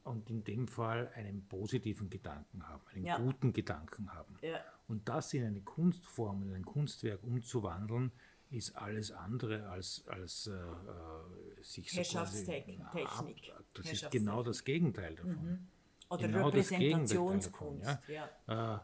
Und 0.05 0.29
in 0.29 0.43
dem 0.45 0.67
Fall 0.67 1.11
einen 1.15 1.45
positiven 1.47 2.09
Gedanken 2.09 2.65
haben, 2.69 2.81
einen 2.93 3.05
Ja. 3.05 3.17
guten 3.17 3.51
Gedanken 3.51 4.13
haben. 4.13 4.37
Ja. 4.41 4.59
Und 4.87 5.09
das 5.09 5.33
in 5.33 5.43
eine 5.45 5.59
Kunstform, 5.61 6.43
in 6.43 6.53
ein 6.53 6.63
Kunstwerk 6.65 7.21
umzuwandeln, 7.23 8.11
ist 8.51 8.75
alles 8.75 9.11
andere 9.11 9.67
als, 9.69 10.03
als 10.07 10.47
äh, 10.47 10.51
äh, 10.53 11.61
sich 11.61 11.89
so 11.91 11.97
Herrschaftstechnik. 11.97 12.79
ab- 12.81 13.25
Das 13.73 13.91
ist 13.91 14.09
genau 14.11 14.43
das 14.43 14.63
Gegenteil 14.63 15.15
davon. 15.15 15.67
Oder 16.09 16.27
genau 16.27 16.49
das 16.49 16.69
davon, 16.69 16.83
Repräsentationskunst. 16.83 17.99
Ja. 18.07 18.75
Äh, 18.75 18.79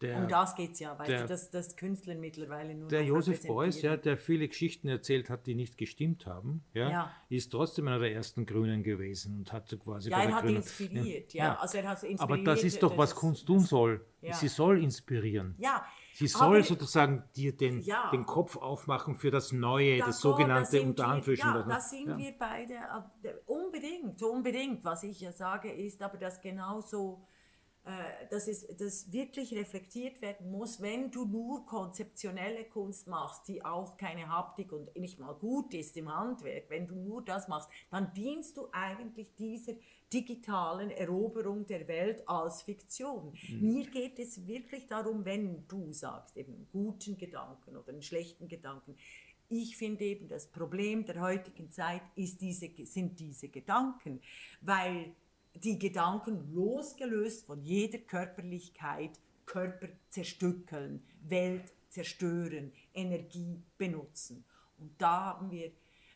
der, 0.00 0.18
Um 0.18 0.28
das 0.28 0.56
geht 0.56 0.72
es 0.72 0.80
ja, 0.80 0.98
weißt 0.98 1.08
der- 1.08 1.22
du, 1.22 1.28
dass, 1.28 1.50
dass 1.50 1.76
Künstler 1.76 2.16
mittlerweile 2.16 2.74
nur 2.74 2.88
Der 2.88 3.04
Josef 3.04 3.46
Beuys, 3.46 3.80
ja, 3.80 3.96
der 3.96 4.18
viele 4.18 4.48
Geschichten 4.48 4.88
erzählt 4.88 5.30
hat, 5.30 5.46
die 5.46 5.54
nicht 5.54 5.78
gestimmt 5.78 6.26
haben, 6.26 6.64
ja, 6.74 6.90
Ja. 6.90 7.12
ist 7.28 7.52
trotzdem 7.52 7.86
einer 7.86 8.00
der 8.00 8.12
ersten 8.12 8.44
Grünen 8.44 8.82
gewesen 8.82 9.36
und 9.38 9.52
hat 9.52 9.68
so 9.68 9.78
quasi 9.78 10.10
Ja, 10.10 10.20
er 10.24 10.34
hat 10.34 10.42
Grünen, 10.42 10.56
inspiriert, 10.56 11.32
ja. 11.32 11.54
Also 11.58 11.78
er 11.78 11.88
hat 11.88 12.00
so 12.00 12.06
Aber 12.06 12.10
inspiriert, 12.12 12.46
das 12.48 12.64
ist 12.64 12.82
doch, 12.82 12.98
was 12.98 13.10
das- 13.10 13.18
Kunst 13.20 13.46
tun 13.46 13.60
soll. 13.60 14.04
ja. 14.20 14.34
Sie 14.34 14.48
soll 14.48 14.82
inspirieren. 14.82 15.54
Ja. 15.58 15.86
Sie 16.14 16.28
soll 16.28 16.56
aber- 16.58 16.62
sozusagen 16.64 17.24
dir 17.34 17.56
den, 17.56 17.80
Ja. 17.80 18.10
den 18.10 18.24
Kopf 18.24 18.56
aufmachen 18.56 19.16
für 19.16 19.30
das 19.30 19.52
Neue, 19.52 19.98
das 19.98 20.20
sogenannte 20.20 20.62
da 20.62 20.70
sind 20.70 20.86
unter 20.90 21.02
wir- 21.02 21.08
Anführungsstrichen. 21.08 21.60
Ja, 21.60 21.74
da 21.74 21.80
sind 21.80 22.08
ja. 22.08 22.18
wir 22.18 22.38
beide 22.38 22.74
äh, 22.74 23.34
unbedingt, 23.46 24.22
unbedingt. 24.22 24.84
Was 24.84 25.02
ich 25.02 25.20
ja 25.20 25.32
sage, 25.32 25.72
ist 25.72 26.00
aber, 26.02 26.16
dass 26.16 26.40
genauso, 26.40 27.26
äh, 27.84 28.26
dass 28.30 28.46
es 28.48 28.66
das 28.78 29.10
wirklich 29.12 29.54
reflektiert 29.54 30.22
werden 30.22 30.50
muss, 30.50 30.80
wenn 30.80 31.10
du 31.10 31.24
nur 31.26 31.66
konzeptionelle 31.66 32.64
Kunst 32.64 33.08
machst, 33.08 33.48
die 33.48 33.64
auch 33.64 33.96
keine 33.96 34.28
Haptik 34.28 34.72
und 34.72 34.96
nicht 34.96 35.18
mal 35.18 35.34
gut 35.34 35.74
ist 35.74 35.96
im 35.96 36.14
Handwerk, 36.14 36.70
wenn 36.70 36.86
du 36.86 36.94
nur 36.94 37.22
das 37.22 37.48
machst, 37.48 37.68
dann 37.90 38.12
dienst 38.14 38.56
du 38.56 38.68
eigentlich 38.72 39.34
dieser 39.34 39.72
digitalen 40.14 40.90
Eroberung 40.90 41.66
der 41.66 41.88
Welt 41.88 42.26
als 42.28 42.62
Fiktion. 42.62 43.34
Mir 43.60 43.86
geht 43.90 44.18
es 44.20 44.46
wirklich 44.46 44.86
darum, 44.86 45.24
wenn 45.24 45.66
du 45.66 45.92
sagst, 45.92 46.36
eben 46.36 46.54
einen 46.54 46.68
guten 46.70 47.18
Gedanken 47.18 47.76
oder 47.76 47.88
einen 47.88 48.02
schlechten 48.02 48.46
Gedanken, 48.46 48.96
ich 49.48 49.76
finde 49.76 50.04
eben, 50.04 50.28
das 50.28 50.46
Problem 50.46 51.04
der 51.04 51.20
heutigen 51.20 51.70
Zeit 51.70 52.02
ist 52.14 52.40
diese, 52.40 52.70
sind 52.84 53.20
diese 53.20 53.48
Gedanken, 53.48 54.20
weil 54.62 55.14
die 55.54 55.78
Gedanken 55.78 56.52
losgelöst 56.52 57.46
von 57.46 57.62
jeder 57.62 57.98
Körperlichkeit 57.98 59.20
Körper 59.46 59.88
zerstückeln, 60.08 61.02
Welt 61.22 61.72
zerstören, 61.90 62.72
Energie 62.94 63.62
benutzen. 63.76 64.44
Und 64.78 65.00
da 65.00 65.26
haben 65.26 65.50
wir, 65.50 65.70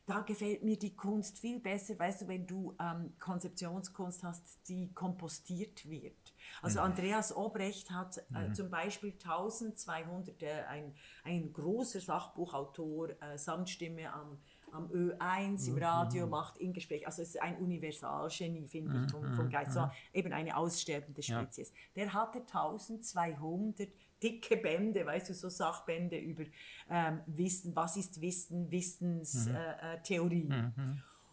da 0.09 0.21
gefällt 0.21 0.65
mir 0.65 0.79
die 0.79 0.97
Kunst 0.97 1.39
viel 1.39 1.61
besser, 1.61 1.99
weißt 1.99 2.23
du, 2.23 2.29
wenn 2.29 2.47
du 2.47 2.75
ähm, 2.81 3.13
Konzeptionskunst 3.19 4.23
hast, 4.23 4.67
die 4.67 4.91
kompostiert 4.95 5.89
wird. 5.89 6.35
Also 6.63 6.81
Andreas 6.81 7.37
Obrecht 7.37 7.91
hat 7.91 8.17
äh, 8.35 8.53
zum 8.55 8.71
Beispiel 8.71 9.13
1200, 9.13 10.43
äh, 10.43 10.63
ein, 10.67 10.95
ein 11.25 11.53
großer 11.53 12.01
Sachbuchautor, 12.01 13.11
äh, 13.21 13.37
Sandstimme 13.37 14.11
am, 14.11 14.39
am 14.73 14.87
Ö1 14.91 15.69
im 15.69 15.77
Radio, 15.77 16.27
macht 16.27 16.57
in 16.57 16.73
Gespräch, 16.73 17.07
also 17.07 17.21
es 17.21 17.31
ist 17.31 17.43
ein 17.43 17.59
Universalgenie, 17.59 18.67
finde 18.67 19.05
ich, 19.05 19.11
vom, 19.11 19.35
vom 19.35 19.51
Geist, 19.51 19.75
so 19.75 19.91
eben 20.15 20.33
eine 20.33 20.57
aussterbende 20.57 21.23
Spezies. 21.23 21.71
Der 21.97 22.15
hatte 22.15 22.39
1200 22.39 23.91
dicke 24.23 24.57
Bände, 24.57 25.05
weißt 25.07 25.31
du, 25.31 25.35
so 25.35 25.49
Sachbände 25.49 26.19
über 26.19 26.45
ähm, 26.91 27.21
Wissen, 27.27 27.75
was 27.75 27.97
ist 27.97 28.21
Wissen, 28.21 28.71
Wissenstheorie. 28.71 29.57
Äh, 29.57 29.95
äh, 29.95 30.03
Theorie. 30.03 30.53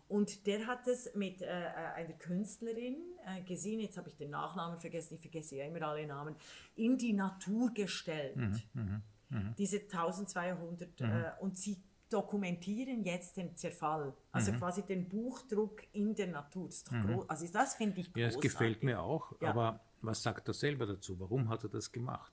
Und 0.07 0.45
der 0.45 0.67
hat 0.67 0.87
es 0.87 1.15
mit 1.15 1.41
äh, 1.41 1.45
äh, 1.45 1.67
einer 1.95 2.13
Künstlerin 2.13 2.97
äh, 3.25 3.41
gesehen, 3.41 3.79
jetzt 3.79 3.97
habe 3.97 4.09
ich 4.09 4.15
den 4.15 4.29
Nachnamen 4.29 4.77
vergessen, 4.77 5.15
ich 5.15 5.21
vergesse 5.21 5.55
ja 5.55 5.65
immer 5.65 5.81
alle 5.81 6.05
Namen, 6.05 6.35
in 6.75 6.97
die 6.97 7.13
Natur 7.13 7.73
gestellt. 7.73 8.35
Mhm, 8.35 8.61
mh, 8.73 9.01
mh. 9.29 9.55
Diese 9.57 9.77
1200 9.77 10.99
mhm. 10.99 11.05
äh, 11.05 11.31
und 11.39 11.57
sie 11.57 11.81
dokumentieren 12.07 13.03
jetzt 13.03 13.35
den 13.35 13.55
Zerfall, 13.55 14.13
also 14.31 14.51
mhm. 14.51 14.57
quasi 14.57 14.83
den 14.83 15.09
Buchdruck 15.09 15.81
in 15.93 16.13
der 16.13 16.27
Natur. 16.27 16.67
Das 16.67 16.85
mhm. 16.91 17.23
Also 17.27 17.47
das 17.51 17.73
finde 17.73 18.01
ich 18.01 18.13
großartig. 18.13 18.21
Ja, 18.21 18.27
es 18.27 18.39
gefällt 18.39 18.83
mir 18.83 19.01
auch, 19.01 19.33
ja. 19.41 19.49
aber 19.49 19.79
was 20.01 20.21
sagt 20.21 20.47
er 20.47 20.53
selber 20.53 20.85
dazu? 20.85 21.19
Warum 21.19 21.49
hat 21.49 21.63
er 21.63 21.69
das 21.69 21.91
gemacht? 21.91 22.31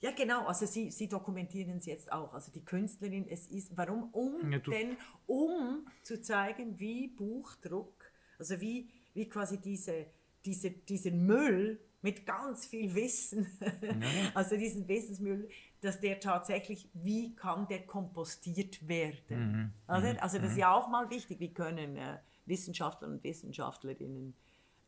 Ja, 0.00 0.10
genau, 0.10 0.46
also 0.46 0.66
sie, 0.66 0.90
sie 0.90 1.08
dokumentieren 1.08 1.78
es 1.78 1.86
jetzt 1.86 2.12
auch. 2.12 2.34
Also 2.34 2.52
die 2.52 2.64
Künstlerin, 2.64 3.26
es 3.28 3.46
ist, 3.46 3.76
warum? 3.76 4.10
Um, 4.12 4.52
ja, 4.52 4.58
denn, 4.58 4.96
um 5.26 5.86
zu 6.02 6.20
zeigen, 6.20 6.78
wie 6.78 7.08
Buchdruck, 7.08 8.12
also 8.38 8.60
wie, 8.60 8.90
wie 9.14 9.28
quasi 9.28 9.58
diese, 9.58 10.06
diese, 10.44 10.70
diesen 10.70 11.24
Müll 11.24 11.80
mit 12.02 12.26
ganz 12.26 12.66
viel 12.66 12.94
Wissen, 12.94 13.46
ja. 13.80 14.00
also 14.34 14.56
diesen 14.56 14.86
Wissensmüll, 14.86 15.48
dass 15.80 15.98
der 15.98 16.20
tatsächlich, 16.20 16.88
wie 16.92 17.34
kann 17.34 17.66
der 17.68 17.86
kompostiert 17.86 18.86
werden? 18.86 19.52
Mhm. 19.52 19.72
Also, 19.86 20.08
also 20.20 20.38
das 20.38 20.52
ist 20.52 20.58
ja 20.58 20.74
auch 20.74 20.88
mal 20.88 21.08
wichtig, 21.10 21.40
wie 21.40 21.52
können 21.52 21.96
äh, 21.96 22.18
Wissenschaftler 22.44 23.08
und 23.08 23.24
Wissenschaftlerinnen 23.24 24.34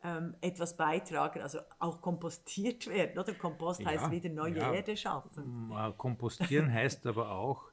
ähm, 0.04 0.36
etwas 0.40 0.76
beitragen, 0.76 1.40
also 1.40 1.58
auch 1.78 2.00
kompostiert 2.00 2.86
werden, 2.86 3.18
oder? 3.18 3.34
Kompost 3.34 3.80
ja, 3.80 3.88
heißt 3.88 4.10
wieder 4.10 4.28
neue 4.28 4.56
ja. 4.56 4.72
Erde 4.72 4.96
schaffen. 4.96 5.72
Kompostieren 5.96 6.72
heißt 6.72 7.06
aber 7.06 7.30
auch, 7.30 7.70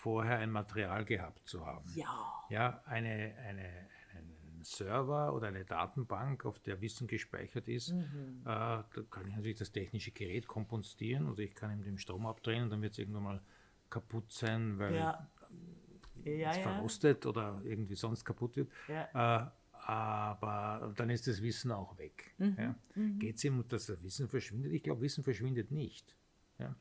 vorher 0.00 0.38
ein 0.38 0.50
Material 0.50 1.04
gehabt 1.04 1.46
zu 1.46 1.66
haben. 1.66 1.84
Ja. 1.94 2.08
Ja, 2.48 2.82
eine, 2.86 3.34
eine, 3.46 3.68
einen 4.16 4.62
Server 4.62 5.34
oder 5.34 5.48
eine 5.48 5.64
Datenbank, 5.64 6.46
auf 6.46 6.58
der 6.58 6.80
Wissen 6.80 7.06
gespeichert 7.06 7.68
ist, 7.68 7.92
mhm. 7.92 8.40
äh, 8.42 8.46
da 8.46 8.84
kann 9.10 9.28
ich 9.28 9.36
natürlich 9.36 9.58
das 9.58 9.72
technische 9.72 10.10
Gerät 10.10 10.46
kompostieren 10.48 11.28
oder 11.28 11.40
ich 11.40 11.54
kann 11.54 11.70
ihm 11.70 11.82
den 11.82 11.98
Strom 11.98 12.26
abdrehen 12.26 12.64
und 12.64 12.70
dann 12.70 12.82
wird 12.82 12.92
es 12.92 12.98
irgendwann 12.98 13.22
mal 13.22 13.42
kaputt 13.90 14.32
sein, 14.32 14.78
weil 14.78 14.94
ja. 14.94 15.28
es 16.24 16.58
verrostet 16.58 17.26
oder 17.26 17.60
irgendwie 17.62 17.94
sonst 17.94 18.24
kaputt 18.24 18.56
wird. 18.56 18.70
Äh, 18.88 19.46
aber 19.86 20.92
dann 20.96 21.10
ist 21.10 21.26
das 21.26 21.42
Wissen 21.42 21.72
auch 21.72 21.96
weg. 21.98 22.34
Mhm. 22.38 22.56
Ja. 22.58 22.74
Mhm. 22.94 23.18
Geht 23.18 23.36
es 23.36 23.44
ihm, 23.44 23.64
dass 23.68 23.86
das 23.86 24.02
Wissen 24.02 24.28
verschwindet? 24.28 24.72
Ich 24.72 24.82
glaube, 24.82 25.00
Wissen 25.02 25.24
verschwindet 25.24 25.70
nicht. 25.70 26.16
Ja. 26.58 26.74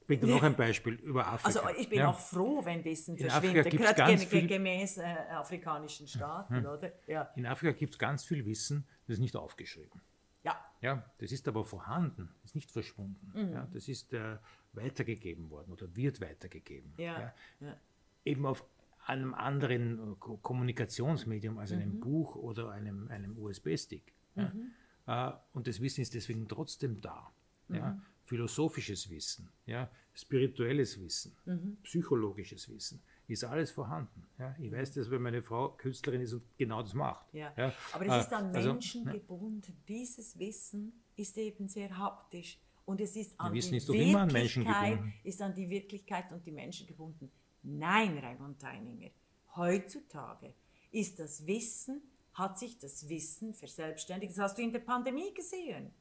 Ich 0.00 0.06
bringe 0.06 0.26
noch 0.26 0.42
ein 0.42 0.56
Beispiel 0.56 0.94
über 0.94 1.26
Afrika. 1.26 1.60
Also 1.60 1.78
ich 1.78 1.88
bin 1.88 2.00
ja. 2.00 2.08
auch 2.08 2.18
froh, 2.18 2.64
wenn 2.64 2.84
Wissen 2.84 3.16
in 3.16 3.28
verschwindet, 3.28 3.70
gerade 3.70 4.16
ge 4.16 4.46
gemäß 4.46 4.98
äh, 4.98 5.02
afrikanischen 5.30 6.08
Staaten, 6.08 6.60
mhm. 6.60 6.66
oder? 6.66 6.92
Ja. 7.06 7.30
In 7.36 7.46
Afrika 7.46 7.72
gibt 7.72 7.94
es 7.94 7.98
ganz 7.98 8.24
viel 8.24 8.44
Wissen, 8.44 8.84
das 9.06 9.14
ist 9.14 9.20
nicht 9.20 9.36
aufgeschrieben. 9.36 10.00
Ja. 10.42 10.60
Ja, 10.80 11.08
das 11.18 11.30
ist 11.30 11.46
aber 11.46 11.64
vorhanden, 11.64 12.34
ist 12.44 12.56
nicht 12.56 12.72
verschwunden. 12.72 13.32
Mhm. 13.32 13.52
Ja, 13.52 13.68
das 13.72 13.88
ist 13.88 14.12
äh, 14.12 14.38
weitergegeben 14.72 15.50
worden 15.50 15.72
oder 15.72 15.94
wird 15.94 16.20
weitergegeben. 16.20 16.94
Ja. 16.96 17.32
ja. 17.60 17.76
Eben 18.24 18.44
auf 18.44 18.64
einem 19.04 19.34
anderen 19.34 20.18
Kommunikationsmedium 20.20 21.58
als 21.58 21.72
einem 21.72 21.96
mhm. 21.96 22.00
Buch 22.00 22.36
oder 22.36 22.70
einem, 22.70 23.08
einem 23.08 23.36
USB-Stick. 23.36 24.12
Mhm. 24.34 24.72
Ja. 25.06 25.30
Äh, 25.30 25.36
und 25.52 25.66
das 25.66 25.80
Wissen 25.80 26.02
ist 26.02 26.14
deswegen 26.14 26.48
trotzdem 26.48 27.00
da. 27.00 27.32
Mhm. 27.68 27.76
Ja. 27.76 28.02
Philosophisches 28.24 29.10
Wissen, 29.10 29.50
ja. 29.66 29.90
spirituelles 30.14 31.00
Wissen, 31.00 31.36
mhm. 31.44 31.76
psychologisches 31.82 32.68
Wissen 32.70 33.02
ist 33.28 33.44
alles 33.44 33.70
vorhanden. 33.70 34.26
Ja. 34.38 34.54
Ich 34.58 34.70
weiß 34.70 34.92
das, 34.94 35.10
weil 35.10 35.18
meine 35.18 35.42
Frau 35.42 35.70
Künstlerin 35.70 36.20
ist 36.20 36.32
und 36.32 36.42
genau 36.56 36.82
das 36.82 36.94
macht. 36.94 37.32
Ja. 37.32 37.52
ja. 37.56 37.72
Aber 37.92 38.06
es 38.06 38.26
ist 38.26 38.32
an 38.32 38.54
also, 38.54 38.72
Menschen 38.72 39.04
gebunden. 39.06 39.76
Dieses 39.88 40.38
Wissen 40.38 40.92
ist 41.16 41.36
eben 41.38 41.68
sehr 41.68 41.96
haptisch. 41.96 42.58
Und 42.84 43.00
es 43.00 43.14
ist 43.16 43.38
an, 43.38 43.52
Wissen 43.52 43.72
die 43.72 43.76
ist 43.78 43.88
immer 43.88 44.22
an 44.22 44.32
Menschen 44.32 44.64
gebunden. 44.64 45.14
ist 45.22 45.40
an 45.40 45.54
die 45.54 45.68
Wirklichkeit 45.70 46.32
und 46.32 46.44
die 46.44 46.52
Menschen 46.52 46.86
gebunden. 46.86 47.30
Nein, 47.62 48.18
Raimund 48.18 48.60
Teininger, 48.60 49.10
heutzutage 49.56 50.54
ist 50.90 51.18
das 51.18 51.46
Wissen, 51.46 52.02
hat 52.34 52.58
sich 52.58 52.78
das 52.78 53.08
Wissen 53.08 53.54
verselbstständigt. 53.54 54.32
Das 54.32 54.42
hast 54.42 54.58
du 54.58 54.62
in 54.62 54.72
der 54.72 54.80
Pandemie 54.80 55.32
gesehen. 55.34 55.92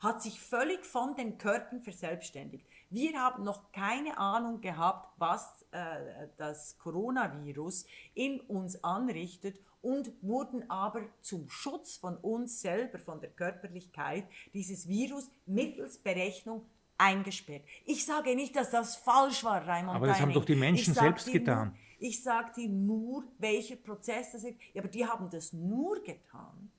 Hat 0.00 0.22
sich 0.22 0.40
völlig 0.40 0.84
von 0.84 1.14
den 1.16 1.38
Körpern 1.38 1.82
verselbstständigt. 1.82 2.66
Wir 2.90 3.18
haben 3.18 3.42
noch 3.44 3.72
keine 3.72 4.18
Ahnung 4.18 4.60
gehabt, 4.60 5.14
was 5.18 5.64
äh, 5.70 6.28
das 6.36 6.78
Coronavirus 6.78 7.86
in 8.14 8.40
uns 8.40 8.82
anrichtet 8.84 9.58
und 9.82 10.10
wurden 10.22 10.68
aber 10.70 11.02
zum 11.20 11.50
Schutz 11.50 11.96
von 11.96 12.16
uns 12.16 12.60
selber, 12.60 12.98
von 12.98 13.20
der 13.20 13.30
Körperlichkeit 13.30 14.26
dieses 14.54 14.88
Virus 14.88 15.30
mittels 15.46 15.98
Berechnung 15.98 16.66
eingesperrt. 16.98 17.62
Ich 17.84 18.04
sage 18.04 18.34
nicht, 18.34 18.54
dass 18.56 18.70
das 18.70 18.96
falsch 18.96 19.44
war, 19.44 19.66
Raimund 19.66 19.96
Aber 19.96 20.06
das 20.06 20.18
Deining. 20.18 20.34
haben 20.34 20.40
doch 20.40 20.44
die 20.46 20.54
Menschen 20.54 20.94
selbst 20.94 21.30
getan. 21.30 21.68
Nur, 21.68 21.76
ich 21.98 22.22
sage 22.22 22.52
dir 22.56 22.68
nur, 22.68 23.24
welcher 23.38 23.76
Prozess 23.76 24.32
das 24.32 24.44
ist. 24.44 24.56
Ja, 24.72 24.82
aber 24.82 24.90
die 24.90 25.06
haben 25.06 25.30
das 25.30 25.52
nur 25.52 26.02
getan, 26.02 26.70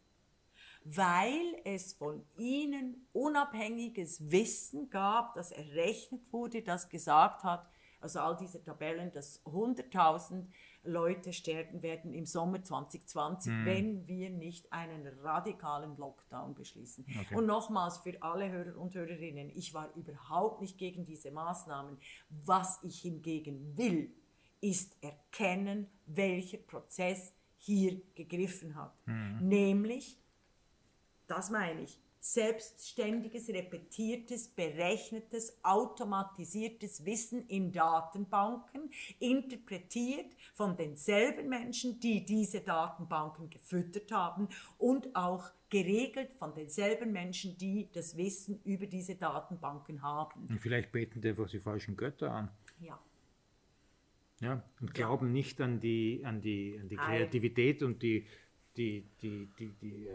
weil 0.83 1.61
es 1.63 1.93
von 1.93 2.23
ihnen 2.37 3.07
unabhängiges 3.11 4.29
Wissen 4.29 4.89
gab, 4.89 5.33
das 5.33 5.51
errechnet 5.51 6.31
wurde, 6.31 6.61
das 6.61 6.89
gesagt 6.89 7.43
hat, 7.43 7.67
also 7.99 8.19
all 8.19 8.37
diese 8.37 8.63
Tabellen, 8.63 9.11
dass 9.11 9.43
100.000 9.45 10.45
Leute 10.85 11.33
sterben 11.33 11.81
werden 11.81 12.13
im 12.13 12.25
Sommer 12.25 12.63
2020, 12.63 13.51
mhm. 13.51 13.65
wenn 13.65 14.07
wir 14.07 14.29
nicht 14.29 14.71
einen 14.71 15.07
radikalen 15.23 15.97
Lockdown 15.97 16.55
beschließen. 16.55 17.05
Okay. 17.07 17.35
Und 17.35 17.45
nochmals 17.45 17.97
für 17.97 18.21
alle 18.21 18.51
Hörer 18.51 18.77
und 18.77 18.95
Hörerinnen, 18.95 19.49
ich 19.55 19.73
war 19.73 19.93
überhaupt 19.95 20.61
nicht 20.61 20.77
gegen 20.77 21.05
diese 21.05 21.31
Maßnahmen. 21.31 21.97
Was 22.29 22.79
ich 22.83 23.01
hingegen 23.01 23.77
will, 23.77 24.13
ist 24.61 24.97
erkennen, 25.01 25.87
welcher 26.05 26.57
Prozess 26.57 27.33
hier 27.57 28.01
gegriffen 28.15 28.75
hat. 28.75 28.95
Mhm. 29.05 29.47
Nämlich, 29.47 30.19
das 31.27 31.49
meine 31.49 31.81
ich, 31.81 31.99
selbstständiges, 32.25 33.49
repetiertes, 33.49 34.47
berechnetes, 34.47 35.59
automatisiertes 35.61 37.05
Wissen 37.05 37.47
in 37.47 37.71
Datenbanken, 37.71 38.89
interpretiert 39.19 40.25
von 40.53 40.75
denselben 40.75 41.49
Menschen, 41.49 41.99
die 41.99 42.25
diese 42.25 42.61
Datenbanken 42.61 43.51
gefüttert 43.51 44.11
haben 44.11 44.49
und 44.79 45.15
auch 45.15 45.51
geregelt 45.69 46.33
von 46.33 46.55
denselben 46.55 47.11
Menschen, 47.11 47.57
die 47.57 47.89
das 47.93 48.17
Wissen 48.17 48.59
über 48.63 48.87
diese 48.87 49.15
Datenbanken 49.15 50.01
haben. 50.01 50.47
Und 50.49 50.59
vielleicht 50.59 50.91
beten 50.91 51.21
die 51.21 51.29
einfach 51.29 51.49
die 51.49 51.59
falschen 51.59 51.95
Götter 51.95 52.31
an. 52.31 52.49
Ja. 52.79 52.99
Ja, 54.41 54.63
und 54.81 54.93
glauben 54.95 55.27
ja. 55.27 55.33
nicht 55.33 55.61
an 55.61 55.79
die, 55.79 56.21
an 56.25 56.41
die, 56.41 56.77
an 56.81 56.89
die 56.89 56.95
Kreativität 56.95 57.83
und 57.83 58.01
die, 58.01 58.25
die, 58.75 59.05
die, 59.21 59.47
die, 59.57 59.69
die, 59.79 60.07
äh, 60.07 60.13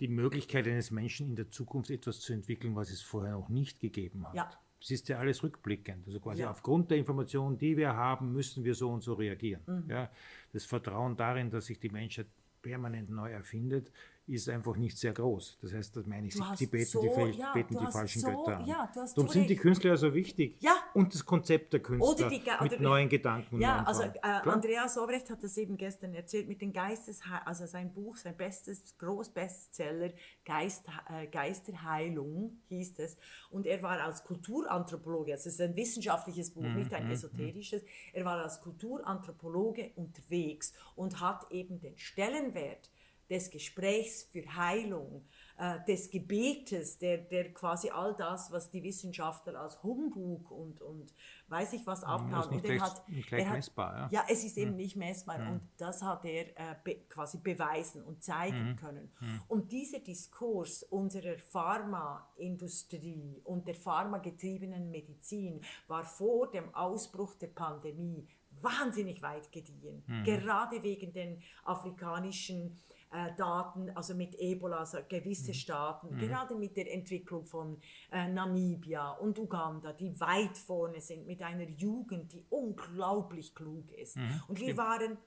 die 0.00 0.08
Möglichkeit 0.08 0.66
eines 0.66 0.90
Menschen 0.90 1.28
in 1.28 1.36
der 1.36 1.50
Zukunft 1.50 1.90
etwas 1.90 2.20
zu 2.20 2.32
entwickeln, 2.32 2.74
was 2.74 2.90
es 2.90 3.02
vorher 3.02 3.32
noch 3.32 3.48
nicht 3.48 3.80
gegeben 3.80 4.26
hat. 4.26 4.34
Ja. 4.34 4.50
Das 4.80 4.90
ist 4.90 5.08
ja 5.10 5.18
alles 5.18 5.42
rückblickend. 5.42 6.06
Also 6.06 6.20
quasi 6.20 6.40
ja. 6.40 6.50
aufgrund 6.50 6.90
der 6.90 6.96
Informationen, 6.96 7.58
die 7.58 7.76
wir 7.76 7.94
haben, 7.94 8.32
müssen 8.32 8.64
wir 8.64 8.74
so 8.74 8.90
und 8.90 9.02
so 9.02 9.12
reagieren. 9.12 9.60
Mhm. 9.66 9.90
Ja, 9.90 10.10
das 10.54 10.64
Vertrauen 10.64 11.16
darin, 11.16 11.50
dass 11.50 11.66
sich 11.66 11.78
die 11.78 11.90
Menschheit 11.90 12.26
permanent 12.62 13.10
neu 13.10 13.30
erfindet, 13.30 13.92
ist 14.26 14.48
einfach 14.48 14.76
nicht 14.76 14.96
sehr 14.96 15.12
groß. 15.12 15.58
Das 15.60 15.72
heißt, 15.72 15.96
das 15.96 16.06
meine 16.06 16.28
ich, 16.28 16.34
sie, 16.34 16.42
sie 16.56 16.66
beten, 16.66 16.86
so, 16.86 17.02
die, 17.02 17.38
ja, 17.38 17.52
beten 17.52 17.76
die 17.78 17.90
falschen 17.90 18.20
so, 18.20 18.28
Götter 18.28 18.58
an. 18.58 18.66
Ja, 18.66 18.90
Darum 18.94 19.28
sind 19.28 19.50
die 19.50 19.56
Künstler 19.56 19.96
so 19.96 20.14
wichtig. 20.14 20.56
Ja. 20.60 20.76
Und 20.94 21.14
das 21.14 21.24
Konzept 21.24 21.72
der 21.72 21.80
Künstler 21.80 22.28
die, 22.28 22.42
mit 22.62 22.80
neuen 22.80 23.08
Gedanken. 23.08 23.60
Ja, 23.60 23.82
also 23.82 24.02
äh, 24.02 24.20
Andreas 24.22 24.96
Obrecht 24.98 25.30
hat 25.30 25.42
das 25.42 25.56
eben 25.56 25.76
gestern 25.76 26.14
erzählt 26.14 26.48
mit 26.48 26.60
den 26.60 26.72
Geistes, 26.72 27.20
also 27.44 27.66
sein 27.66 27.92
Buch, 27.92 28.16
sein 28.16 28.36
bestes, 28.36 28.96
Großbestseller, 28.98 30.12
Geist, 30.44 30.86
äh, 31.08 31.26
Geisterheilung 31.26 32.60
hieß 32.68 32.98
es. 32.98 33.16
Und 33.50 33.66
er 33.66 33.82
war 33.82 34.00
als 34.00 34.24
Kulturanthropologe, 34.24 35.32
also 35.32 35.48
es 35.48 35.54
ist 35.54 35.60
ein 35.60 35.76
wissenschaftliches 35.76 36.50
Buch, 36.50 36.62
mm, 36.62 36.76
nicht 36.76 36.94
ein 36.94 37.08
mm, 37.08 37.12
esoterisches, 37.12 37.82
er 38.12 38.24
war 38.24 38.42
als 38.42 38.60
Kulturanthropologe 38.60 39.90
unterwegs 39.96 40.72
und 40.94 41.20
hat 41.20 41.50
eben 41.50 41.80
den 41.80 41.98
Stellenwert 41.98 42.90
des 43.30 43.50
Gesprächs 43.50 44.24
für 44.24 44.42
Heilung, 44.56 45.24
äh, 45.56 45.78
des 45.86 46.10
Gebetes, 46.10 46.98
der, 46.98 47.18
der 47.18 47.54
quasi 47.54 47.90
all 47.90 48.14
das, 48.16 48.50
was 48.50 48.70
die 48.70 48.82
Wissenschaftler 48.82 49.60
als 49.60 49.80
Humbug 49.82 50.50
und, 50.50 50.80
und 50.80 51.14
weiß 51.48 51.74
ich 51.74 51.86
was 51.86 52.02
abhauen. 52.02 52.56
Und 52.56 52.64
er 52.64 52.80
hat, 52.80 53.06
nicht 53.08 53.28
gleich 53.28 53.42
er 53.42 53.50
hat, 53.50 53.56
messbar. 53.56 53.94
Ja. 53.94 54.08
ja, 54.10 54.24
es 54.28 54.42
ist 54.42 54.58
eben 54.58 54.72
mhm. 54.72 54.78
nicht 54.78 54.96
messbar 54.96 55.38
mhm. 55.38 55.52
und 55.52 55.60
das 55.76 56.02
hat 56.02 56.24
er 56.24 56.48
äh, 56.58 56.74
be, 56.82 56.96
quasi 57.08 57.38
beweisen 57.38 58.02
und 58.02 58.24
zeigen 58.24 58.70
mhm. 58.70 58.76
können. 58.76 59.12
Mhm. 59.20 59.42
Und 59.48 59.70
dieser 59.70 60.00
Diskurs 60.00 60.82
unserer 60.82 61.38
Pharmaindustrie 61.38 63.40
und 63.44 63.68
der 63.68 63.74
pharmagetriebenen 63.74 64.90
Medizin 64.90 65.60
war 65.86 66.04
vor 66.04 66.50
dem 66.50 66.74
Ausbruch 66.74 67.34
der 67.34 67.48
Pandemie 67.48 68.26
wahnsinnig 68.62 69.22
weit 69.22 69.50
gediehen, 69.52 70.02
mhm. 70.06 70.24
gerade 70.24 70.82
wegen 70.82 71.12
den 71.12 71.42
afrikanischen 71.64 72.78
äh, 73.12 73.34
Daten, 73.36 73.90
also 73.96 74.14
mit 74.14 74.34
Ebola, 74.38 74.78
also 74.78 74.98
gewisse 75.08 75.50
mhm. 75.50 75.54
Staaten, 75.54 76.14
mhm. 76.14 76.18
gerade 76.18 76.54
mit 76.54 76.76
der 76.76 76.92
Entwicklung 76.92 77.44
von 77.44 77.80
äh, 78.12 78.28
Namibia 78.28 79.10
und 79.12 79.38
Uganda, 79.38 79.92
die 79.92 80.18
weit 80.20 80.56
vorne 80.56 81.00
sind, 81.00 81.26
mit 81.26 81.42
einer 81.42 81.68
Jugend, 81.68 82.32
die 82.32 82.44
unglaublich 82.50 83.54
klug 83.54 83.90
ist. 83.92 84.16
Mhm. 84.16 84.42
Und 84.48 84.60
wir 84.60 84.76
waren 84.76 85.18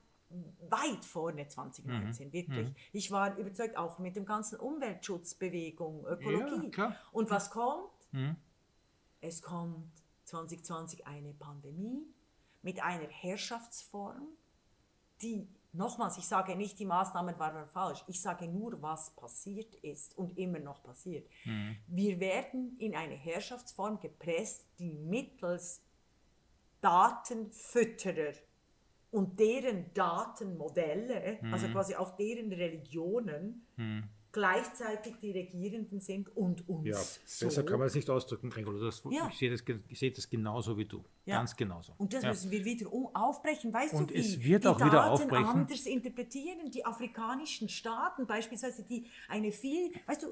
weit 0.69 1.03
vorne 1.03 1.47
2019, 1.47 2.27
mhm. 2.27 2.33
wirklich. 2.33 2.69
Mhm. 2.69 2.75
Ich 2.91 3.11
war 3.11 3.37
überzeugt, 3.37 3.77
auch 3.77 3.99
mit 3.99 4.15
dem 4.15 4.25
ganzen 4.25 4.59
Umweltschutzbewegung, 4.59 6.05
Ökologie. 6.05 6.71
Ja, 6.75 6.95
und 7.11 7.29
was 7.29 7.49
kommt? 7.49 7.89
Mhm. 8.11 8.35
Es 9.21 9.41
kommt 9.41 9.91
2020 10.25 11.05
eine 11.05 11.33
Pandemie 11.33 12.01
mit 12.61 12.81
einer 12.81 13.07
Herrschaftsform, 13.07 14.27
die 15.21 15.47
Nochmals, 15.73 16.17
ich 16.17 16.27
sage 16.27 16.55
nicht, 16.55 16.77
die 16.79 16.85
Maßnahmen 16.85 17.37
waren 17.39 17.67
falsch. 17.67 18.03
Ich 18.07 18.21
sage 18.21 18.47
nur, 18.47 18.81
was 18.81 19.15
passiert 19.15 19.73
ist 19.75 20.15
und 20.17 20.37
immer 20.37 20.59
noch 20.59 20.83
passiert. 20.83 21.27
Mhm. 21.45 21.77
Wir 21.87 22.19
werden 22.19 22.77
in 22.77 22.95
eine 22.95 23.15
Herrschaftsform 23.15 23.99
gepresst, 23.99 24.67
die 24.77 24.93
mittels 24.93 25.81
Datenfütterer 26.79 28.33
und 29.09 29.39
deren 29.39 29.91
Datenmodelle, 29.93 31.39
mhm. 31.41 31.53
also 31.53 31.67
quasi 31.69 31.95
auch 31.95 32.15
deren 32.15 32.51
Religionen, 32.51 33.65
mhm 33.75 34.09
gleichzeitig 34.33 35.15
die 35.21 35.31
Regierenden 35.31 36.01
sind 36.01 36.35
und 36.35 36.67
uns. 36.67 36.87
Ja, 36.87 36.97
so. 37.25 37.45
besser 37.45 37.63
kann 37.63 37.77
man 37.77 37.87
es 37.87 37.95
nicht 37.95 38.09
ausdrücken, 38.09 38.49
Gregor. 38.49 38.73
Ja. 39.11 39.29
Ich 39.29 39.37
sehe 39.37 39.51
das, 39.51 39.63
ich 39.87 39.99
sehe 39.99 40.11
das 40.11 40.29
genauso 40.29 40.75
wie 40.77 40.85
du. 40.85 41.05
Ja. 41.25 41.37
Ganz 41.37 41.55
genauso. 41.55 41.93
Und 41.97 42.13
das 42.13 42.23
ja. 42.23 42.29
müssen 42.29 42.51
wir 42.51 42.65
wieder 42.65 42.87
aufbrechen. 43.13 43.71
Weißt 43.71 43.93
und 43.93 44.09
du, 44.09 44.15
wie 44.15 44.19
es 44.19 44.43
wird 44.43 44.63
die 44.63 44.67
auch 44.67 44.77
Daten 44.77 44.91
wieder 44.91 45.11
aufbrechen. 45.11 45.45
anders 45.45 45.85
interpretieren. 45.85 46.69
Die 46.71 46.83
afrikanischen 46.83 47.69
Staaten 47.69 48.25
beispielsweise, 48.25 48.83
die 48.83 49.05
eine 49.29 49.51
viel, 49.51 49.91
weißt 50.07 50.23
du, 50.23 50.27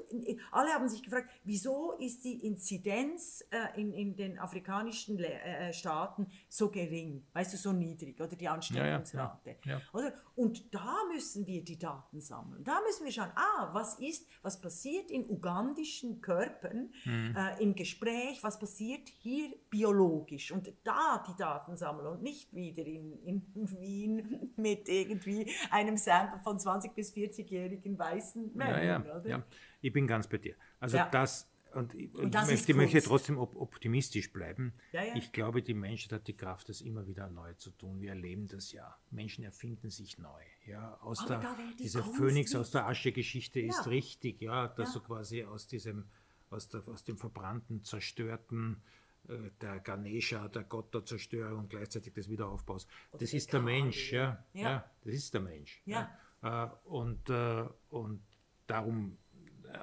alle 0.50 0.70
haben 0.70 0.88
sich 0.88 1.02
gefragt, 1.02 1.30
wieso 1.44 1.92
ist 1.92 2.24
die 2.24 2.44
Inzidenz 2.44 3.44
äh, 3.50 3.80
in, 3.80 3.92
in 3.94 4.16
den 4.16 4.38
afrikanischen 4.38 5.16
Le 5.16 5.32
äh, 5.32 5.72
Staaten 5.72 6.26
so 6.48 6.70
gering, 6.70 7.24
weißt 7.32 7.54
du, 7.54 7.56
so 7.56 7.72
niedrig 7.72 8.20
oder 8.20 8.34
die 8.36 8.48
Ansteckungsrate. 8.48 9.56
Oder? 9.92 10.12
Und 10.34 10.74
da 10.74 10.96
müssen 11.12 11.46
wir 11.46 11.62
die 11.62 11.78
Daten 11.78 12.20
sammeln. 12.20 12.64
Da 12.64 12.80
müssen 12.86 13.04
wir 13.04 13.12
schauen, 13.12 13.30
ah, 13.34 13.70
was 13.72 13.91
was 13.92 13.98
ist, 13.98 14.28
was 14.42 14.60
passiert 14.60 15.10
in 15.10 15.28
ugandischen 15.28 16.20
Körpern 16.20 16.90
mhm. 17.04 17.36
äh, 17.36 17.62
im 17.62 17.74
Gespräch, 17.74 18.42
was 18.42 18.58
passiert 18.58 19.08
hier 19.20 19.50
biologisch 19.70 20.52
und 20.52 20.72
da 20.84 21.24
die 21.28 21.36
Daten 21.36 21.76
sammeln 21.76 22.06
und 22.06 22.22
nicht 22.22 22.54
wieder 22.54 22.84
in, 22.84 23.18
in 23.24 23.42
Wien 23.54 24.52
mit 24.56 24.88
irgendwie 24.88 25.50
einem 25.70 25.96
Sample 25.96 26.40
von 26.40 26.58
20 26.58 26.94
bis 26.94 27.12
40-jährigen 27.14 27.98
weißen 27.98 28.54
Männern. 28.54 28.84
Ja, 28.84 29.04
ja, 29.04 29.22
ja, 29.26 29.42
ich 29.80 29.92
bin 29.92 30.06
ganz 30.06 30.26
bei 30.26 30.38
dir. 30.38 30.54
Also 30.80 30.98
das 31.10 31.51
und 31.74 31.94
ich, 31.94 32.14
und 32.14 32.34
ich 32.34 32.46
möchte, 32.46 32.74
möchte, 32.74 33.02
trotzdem 33.02 33.38
optimistisch 33.38 34.32
bleiben. 34.32 34.74
Ja, 34.92 35.04
ja. 35.04 35.16
Ich 35.16 35.32
glaube, 35.32 35.62
die 35.62 35.74
Menschheit 35.74 36.12
hat 36.12 36.28
die 36.28 36.36
Kraft, 36.36 36.68
das 36.68 36.80
immer 36.80 37.06
wieder 37.06 37.28
neu 37.28 37.54
zu 37.54 37.70
tun. 37.70 38.00
Wir 38.00 38.10
erleben 38.10 38.46
das 38.48 38.72
ja. 38.72 38.96
Menschen 39.10 39.44
erfinden 39.44 39.90
sich 39.90 40.18
neu. 40.18 40.42
Ja, 40.66 40.98
aus 41.00 41.24
der, 41.26 41.56
die 41.78 41.84
diese 41.84 42.02
Phönix 42.02 42.54
aus 42.54 42.70
der 42.70 42.86
Asche-Geschichte 42.86 43.60
ja. 43.60 43.68
ist 43.68 43.86
richtig, 43.86 44.40
ja, 44.40 44.68
dass 44.68 44.92
so 44.92 45.00
quasi 45.00 45.44
aus 45.44 45.66
diesem, 45.66 46.04
aus, 46.50 46.68
der, 46.68 46.86
aus 46.88 47.04
dem 47.04 47.16
verbrannten, 47.16 47.84
zerstörten, 47.84 48.82
äh, 49.28 49.50
der 49.60 49.80
Ganesha, 49.80 50.48
der 50.48 50.64
Gott 50.64 50.92
der 50.94 51.04
Zerstörung, 51.04 51.68
gleichzeitig 51.68 52.12
des 52.12 52.28
Wiederaufbaus. 52.28 52.86
das 53.18 53.32
ist 53.32 53.52
der 53.52 53.60
Mensch, 53.60 54.12
ja, 54.12 54.44
ja. 54.52 54.84
das 55.04 55.14
ist 55.14 55.34
der 55.34 55.40
Mensch. 55.40 55.82
Ja. 55.84 56.16
Äh, 56.42 56.68
und, 56.84 57.30
äh, 57.30 57.64
und 57.90 58.22
darum 58.66 59.18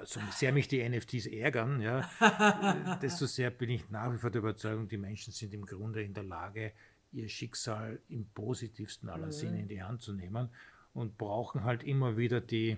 so 0.06 0.20
sehr 0.32 0.52
mich 0.52 0.68
die 0.68 0.88
NFTs 0.88 1.26
ärgern, 1.28 1.82
ja, 1.82 2.10
desto 3.02 3.26
sehr 3.26 3.50
bin 3.50 3.70
ich 3.70 3.90
nach 3.90 4.14
wie 4.14 4.18
vor 4.18 4.30
der 4.30 4.40
Überzeugung, 4.40 4.88
die 4.88 4.98
Menschen 4.98 5.34
sind 5.34 5.54
im 5.54 5.66
Grunde 5.66 6.02
in 6.04 6.14
der 6.14 6.24
Lage, 6.24 6.72
ihr 7.12 7.30
Schicksal 7.30 8.00
im 8.10 8.26
positivsten 8.28 9.10
aller 9.10 9.28
mhm. 9.28 9.32
Sinne 9.32 9.60
in 9.60 9.68
die 9.68 9.82
Hand 9.82 10.02
zu 10.02 10.14
nehmen 10.14 10.50
und 10.94 11.18
brauchen 11.18 11.64
halt 11.64 11.84
immer 11.84 12.18
wieder 12.18 12.42
die, 12.42 12.78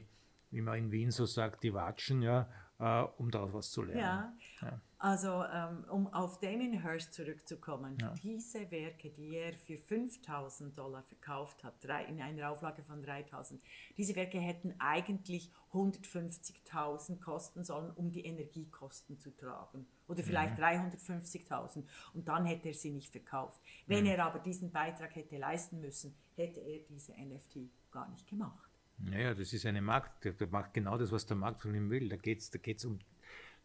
wie 0.51 0.61
man 0.61 0.77
in 0.77 0.91
Wien 0.91 1.11
so 1.11 1.25
sagt, 1.25 1.63
die 1.63 1.73
Watschen, 1.73 2.21
ja, 2.21 2.47
äh, 2.79 3.03
um 3.17 3.31
daraus 3.31 3.53
was 3.53 3.71
zu 3.71 3.83
lernen. 3.83 4.01
Ja. 4.01 4.33
ja. 4.61 4.81
Also 5.03 5.43
ähm, 5.51 5.83
um 5.89 6.13
auf 6.13 6.39
Damien 6.39 6.83
Hirst 6.83 7.15
zurückzukommen, 7.15 7.97
ja. 7.99 8.13
diese 8.21 8.69
Werke, 8.69 9.09
die 9.09 9.35
er 9.35 9.53
für 9.53 9.79
5000 9.79 10.77
Dollar 10.77 11.01
verkauft 11.01 11.63
hat, 11.63 11.73
drei, 11.83 12.05
in 12.05 12.21
einer 12.21 12.51
Auflage 12.51 12.83
von 12.83 13.01
3000, 13.01 13.59
diese 13.97 14.15
Werke 14.15 14.39
hätten 14.39 14.75
eigentlich 14.77 15.51
150.000 15.73 17.19
kosten 17.19 17.63
sollen, 17.63 17.89
um 17.95 18.11
die 18.11 18.23
Energiekosten 18.23 19.17
zu 19.17 19.35
tragen. 19.35 19.87
Oder 20.07 20.21
vielleicht 20.21 20.59
ja. 20.59 20.69
350.000 20.69 21.83
und 22.13 22.27
dann 22.27 22.45
hätte 22.45 22.67
er 22.67 22.75
sie 22.75 22.91
nicht 22.91 23.11
verkauft. 23.11 23.59
Wenn 23.87 24.05
ja. 24.05 24.13
er 24.13 24.25
aber 24.25 24.37
diesen 24.37 24.71
Beitrag 24.71 25.15
hätte 25.15 25.35
leisten 25.37 25.81
müssen, 25.81 26.13
hätte 26.35 26.59
er 26.59 26.77
diese 26.87 27.13
NFT 27.13 27.71
gar 27.89 28.07
nicht 28.11 28.27
gemacht. 28.27 28.69
Naja, 28.99 29.33
das 29.33 29.51
ist 29.51 29.65
eine 29.65 29.81
Markt, 29.81 30.25
der 30.25 30.47
macht 30.49 30.75
genau 30.75 30.95
das, 30.95 31.11
was 31.11 31.25
der 31.25 31.37
Markt 31.37 31.63
von 31.63 31.73
ihm 31.73 31.89
will. 31.89 32.07
Da 32.07 32.17
geht 32.17 32.37
es 32.37 32.51
da 32.51 32.59
geht's 32.59 32.85
um 32.85 32.99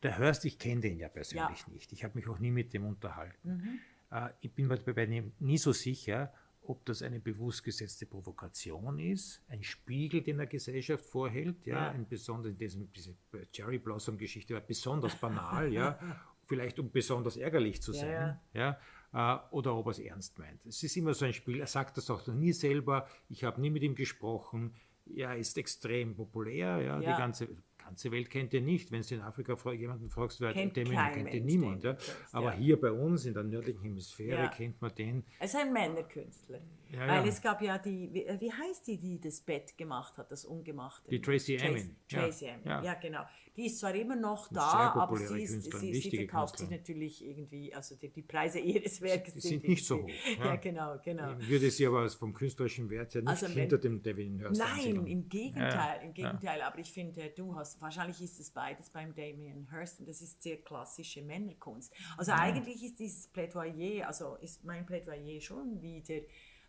der 0.03 0.19
Hörst, 0.19 0.45
ich 0.45 0.59
kenne 0.59 0.83
den 0.83 0.99
ja 0.99 1.09
persönlich 1.09 1.61
ja. 1.67 1.73
nicht. 1.73 1.93
Ich 1.93 2.05
habe 2.05 2.15
mich 2.17 2.29
auch 2.29 2.39
nie 2.39 2.51
mit 2.51 2.73
dem 2.73 2.85
unterhalten. 2.85 3.49
Mhm. 3.49 3.79
Äh, 4.11 4.31
ich 4.41 4.53
bin 4.53 4.67
mir 4.67 4.79
dabei 4.79 5.07
nie 5.39 5.59
so 5.59 5.73
sicher, 5.73 6.33
ob 6.69 6.85
das 6.85 7.03
eine 7.03 7.21
bewusst 7.21 7.63
gesetzte 7.63 8.07
Provokation 8.07 8.99
ist, 8.99 9.43
ein 9.49 9.63
Spiegel, 9.63 10.23
den 10.23 10.39
der 10.39 10.47
Gesellschaft 10.47 11.05
vorhält, 11.05 11.65
ja, 11.67 11.75
ja. 11.75 11.91
ein 11.91 12.09
besonders 12.09 12.53
in 12.53 12.59
diesem, 12.59 12.93
diese 12.93 13.15
Cherry 13.53 13.79
Blossom 13.79 14.19
Geschichte 14.19 14.55
war 14.55 14.61
besonders 14.61 15.15
banal, 15.17 15.73
ja, 15.73 15.99
vielleicht 16.47 16.79
um 16.79 16.91
besonders 16.91 17.37
ärgerlich 17.37 17.83
zu 17.83 17.93
sein, 17.93 18.39
ja, 18.53 18.79
ja 19.13 19.37
äh, 19.37 19.39
oder 19.51 19.75
ob 19.77 19.87
er 19.87 19.91
es 19.91 19.99
ernst 19.99 20.39
meint. 20.39 20.65
Es 20.67 20.83
ist 20.83 20.97
immer 20.97 21.15
so 21.15 21.25
ein 21.25 21.33
Spiel, 21.33 21.61
er 21.61 21.67
sagt 21.67 21.97
das 21.97 22.11
auch 22.11 22.27
noch 22.27 22.35
nie 22.35 22.53
selber, 22.53 23.09
ich 23.29 23.45
habe 23.45 23.61
nie 23.61 23.71
mit 23.71 23.83
ihm 23.83 23.95
gesprochen, 23.95 24.75
er 25.15 25.37
ist 25.37 25.57
extrem 25.57 26.17
populär, 26.17 26.81
ja. 26.83 26.99
die 26.99 27.07
ganze 27.07 27.49
ganze 27.87 28.11
Welt 28.11 28.31
kennt 28.31 28.53
ihn 28.53 28.65
nicht. 28.65 28.91
Wenn 28.91 29.03
du 29.03 29.15
in 29.15 29.21
Afrika 29.21 29.57
jemanden 29.73 30.11
fragst, 30.11 30.41
wer 30.41 30.53
kennt, 30.53 30.77
den 30.77 30.91
kennt 30.91 31.33
ihn 31.33 31.45
niemand. 31.45 31.85
Ja. 31.85 31.97
Aber 32.33 32.53
ja. 32.53 32.59
hier 32.59 32.81
bei 32.81 32.91
uns 32.91 33.25
in 33.25 33.35
der 33.35 33.45
nördlichen 33.45 33.83
Hemisphäre 33.83 34.43
ja. 34.43 34.49
kennt 34.49 34.81
man 34.81 34.95
den. 34.95 35.25
Ist 35.41 35.57
ein 35.57 35.73
Männerkünstler. 35.73 36.61
Weil 36.93 37.29
es 37.29 37.41
gab 37.41 37.63
ja 37.63 37.79
die, 37.79 38.13
wie, 38.13 38.27
wie, 38.41 38.53
heißt 38.53 38.87
die, 38.87 38.99
die 38.99 39.21
das 39.21 39.41
Bett 39.41 39.77
gemacht 39.77 40.19
hat, 40.19 40.31
das 40.31 40.45
Ungemachte? 40.45 41.11
Die 41.11 41.21
Tracy 41.21 41.57
Emin. 41.57 41.97
Tracy 42.09 42.47
Emin, 42.47 42.65
ja. 42.65 42.95
genau. 42.95 43.23
Die 43.57 43.67
ist 43.67 43.79
zwar 43.81 43.95
immer 43.95 44.17
noch 44.17 44.49
da, 44.49 44.93
aber 44.95 45.17
sie, 45.17 45.43
ist, 45.43 45.73
sie, 45.81 45.95
sie 45.95 46.17
verkauft 46.17 46.59
sich 46.59 46.69
natürlich 46.69 47.25
irgendwie, 47.25 47.73
also 47.75 47.95
die, 47.97 48.11
die 48.11 48.23
Preise 48.23 48.59
ihres 48.61 49.01
Werkes 49.01 49.35
sind, 49.35 49.43
sind 49.43 49.69
nicht 49.69 49.87
so 49.87 50.03
hoch. 50.03 50.11
Ja. 50.39 50.57
genau, 50.57 50.99
genau. 51.03 51.39
Ich 51.39 51.49
würde 51.49 51.71
sie 51.71 51.87
aber 51.87 52.09
vom 52.11 52.35
künstlerischen 52.35 52.91
Wert 52.91 53.15
her 53.15 53.23
nicht 53.23 53.31
also 53.31 53.47
wenn, 53.49 53.55
hinter 53.55 53.79
dem 53.79 54.03
Damien 54.03 54.39
Hirst 54.39 54.61
Nein, 54.61 54.99
ansehen. 54.99 55.07
im 55.07 55.29
Gegenteil, 55.29 56.01
im 56.05 56.13
Gegenteil. 56.13 56.61
Aber 56.63 56.79
ich 56.79 56.93
finde, 56.93 57.31
du 57.31 57.55
hast, 57.55 57.81
wahrscheinlich 57.81 58.21
ist 58.21 58.39
es 58.39 58.51
beides 58.51 58.91
beim 58.91 59.15
Damien 59.15 59.69
Hirst 59.71 60.01
und 60.01 60.09
das 60.09 60.21
ist 60.21 60.43
sehr 60.43 60.59
klassische 60.59 61.23
Männerkunst. 61.23 61.93
Also 62.17 62.33
eigentlich 62.33 62.83
ist 62.85 62.99
dieses 62.99 63.29
Plädoyer, 63.29 64.07
also 64.07 64.37
ist 64.37 64.65
mein 64.65 64.85
Plädoyer 64.85 65.41
schon 65.41 65.81
wieder 65.81 66.21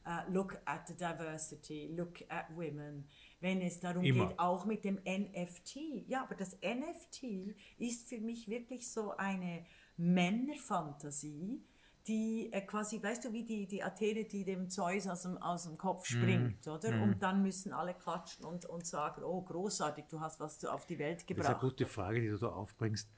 uh, 0.08 0.22
look 0.30 0.58
at 0.66 0.88
the 0.88 0.94
diversity, 0.94 1.90
look 1.96 2.24
at 2.30 2.50
women, 2.56 3.06
wenn 3.40 3.62
es 3.62 3.80
darum 3.80 4.04
Immer. 4.04 4.28
geht, 4.28 4.40
auch 4.40 4.66
mit 4.66 4.84
dem 4.84 4.96
NFT. 5.06 6.08
Ja, 6.08 6.24
aber 6.24 6.36
das 6.36 6.58
NFT 6.62 7.56
ist 7.78 8.10
für 8.10 8.20
mich 8.20 8.48
wirklich 8.48 8.92
so 8.92 9.16
eine 9.18 9.66
Männerfantasie, 9.98 11.64
die 12.08 12.52
äh, 12.54 12.62
quasi, 12.62 13.02
weißt 13.02 13.26
du, 13.26 13.34
wie 13.34 13.44
die, 13.44 13.68
die 13.68 13.84
Athene, 13.84 14.24
die 14.24 14.44
dem 14.46 14.70
Zeus 14.70 15.08
aus 15.08 15.24
dem, 15.24 15.38
aus 15.38 15.64
dem 15.64 15.78
Kopf 15.78 16.10
mhm. 16.10 16.18
springt, 16.18 16.66
mm. 16.66 16.70
oder? 16.70 16.92
Mm. 16.92 17.02
Und 17.04 17.24
dann 17.24 17.42
müssen 17.42 17.74
alle 17.74 17.94
klatschen 17.94 18.46
und, 18.46 18.66
und 18.66 18.86
sagen, 18.86 19.24
oh, 19.24 19.42
großartig, 19.42 20.06
du 20.10 20.22
hast 20.22 20.40
was 20.40 20.64
auf 20.66 20.86
die 20.86 21.00
Welt 21.00 21.28
gebracht. 21.28 21.50
Das 21.50 21.58
ist 21.58 21.62
eine 21.62 21.70
gute 21.70 21.86
Frage, 21.86 22.22
die 22.22 22.30
du 22.30 22.38
da 22.38 22.48
aufbringst. 22.48 23.10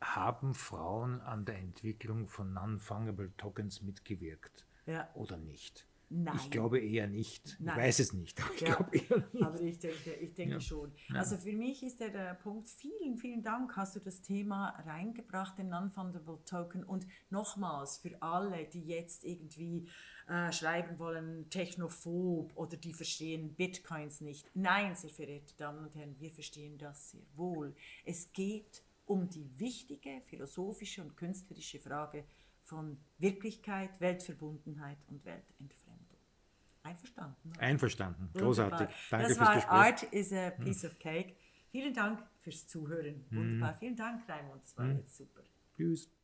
Haben 0.00 0.54
Frauen 0.54 1.20
an 1.22 1.44
der 1.46 1.58
Entwicklung 1.58 2.28
von 2.28 2.52
Non-Fungible 2.52 3.32
Tokens 3.36 3.82
mitgewirkt 3.82 4.66
ja. 4.86 5.08
oder 5.14 5.36
nicht? 5.36 5.86
Nein. 6.08 6.36
Ich 6.36 6.50
glaube 6.50 6.78
eher 6.78 7.08
nicht. 7.08 7.56
Nein. 7.58 7.76
Ich 7.76 7.84
weiß 7.84 7.98
es 7.98 8.12
nicht. 8.12 8.40
Aber 8.40 8.54
ich 8.54 8.60
ja, 8.60 8.74
glaube 8.74 8.96
eher 8.96 9.28
nicht. 9.32 9.44
Aber 9.44 9.60
ich 9.60 9.78
denke, 9.78 10.12
ich 10.12 10.34
denke 10.34 10.54
ja. 10.54 10.60
schon. 10.60 10.92
Ja. 11.08 11.16
Also 11.16 11.36
für 11.36 11.52
mich 11.52 11.82
ist 11.82 11.98
der, 11.98 12.10
der 12.10 12.34
Punkt, 12.34 12.68
vielen, 12.68 13.16
vielen 13.16 13.42
Dank, 13.42 13.76
hast 13.76 13.96
du 13.96 14.00
das 14.00 14.22
Thema 14.22 14.70
reingebracht, 14.86 15.58
den 15.58 15.68
Non-Fundable 15.68 16.38
Token. 16.44 16.84
Und 16.84 17.06
nochmals, 17.30 17.98
für 17.98 18.22
alle, 18.22 18.66
die 18.66 18.86
jetzt 18.86 19.24
irgendwie 19.24 19.88
äh, 20.28 20.52
schreiben 20.52 20.98
wollen, 21.00 21.50
technophob 21.50 22.56
oder 22.56 22.76
die 22.76 22.92
verstehen 22.92 23.54
Bitcoins 23.54 24.20
nicht. 24.20 24.48
Nein, 24.54 24.94
sehr 24.94 25.10
verehrte 25.10 25.56
Damen 25.56 25.86
und 25.86 25.94
Herren, 25.96 26.14
wir 26.20 26.30
verstehen 26.30 26.78
das 26.78 27.10
sehr 27.10 27.26
wohl. 27.34 27.74
Es 28.04 28.32
geht 28.32 28.84
um 29.06 29.28
die 29.28 29.58
wichtige 29.58 30.20
philosophische 30.24 31.02
und 31.02 31.16
künstlerische 31.16 31.80
Frage, 31.80 32.24
von 32.66 32.98
Wirklichkeit, 33.18 34.00
Weltverbundenheit 34.00 34.98
und 35.06 35.24
Weltentfremdung. 35.24 35.85
Einverstanden? 36.86 37.50
Oder? 37.50 37.60
Einverstanden. 37.60 38.30
Großartig. 38.34 38.88
Danke 39.10 39.28
das 39.28 39.40
war 39.40 39.68
Art 39.68 40.02
is 40.04 40.32
a 40.32 40.50
Piece 40.50 40.82
hm. 40.82 40.90
of 40.90 40.98
Cake. 40.98 41.36
Vielen 41.70 41.92
Dank 41.92 42.22
fürs 42.40 42.66
Zuhören. 42.66 43.24
Wunderbar. 43.30 43.72
Hm. 43.72 43.78
Vielen 43.78 43.96
Dank, 43.96 44.28
Raimund. 44.28 44.62
Das 44.62 44.76
war 44.76 44.86
hm. 44.86 44.96
jetzt 44.98 45.16
super. 45.16 45.42
Tschüss. 45.76 46.15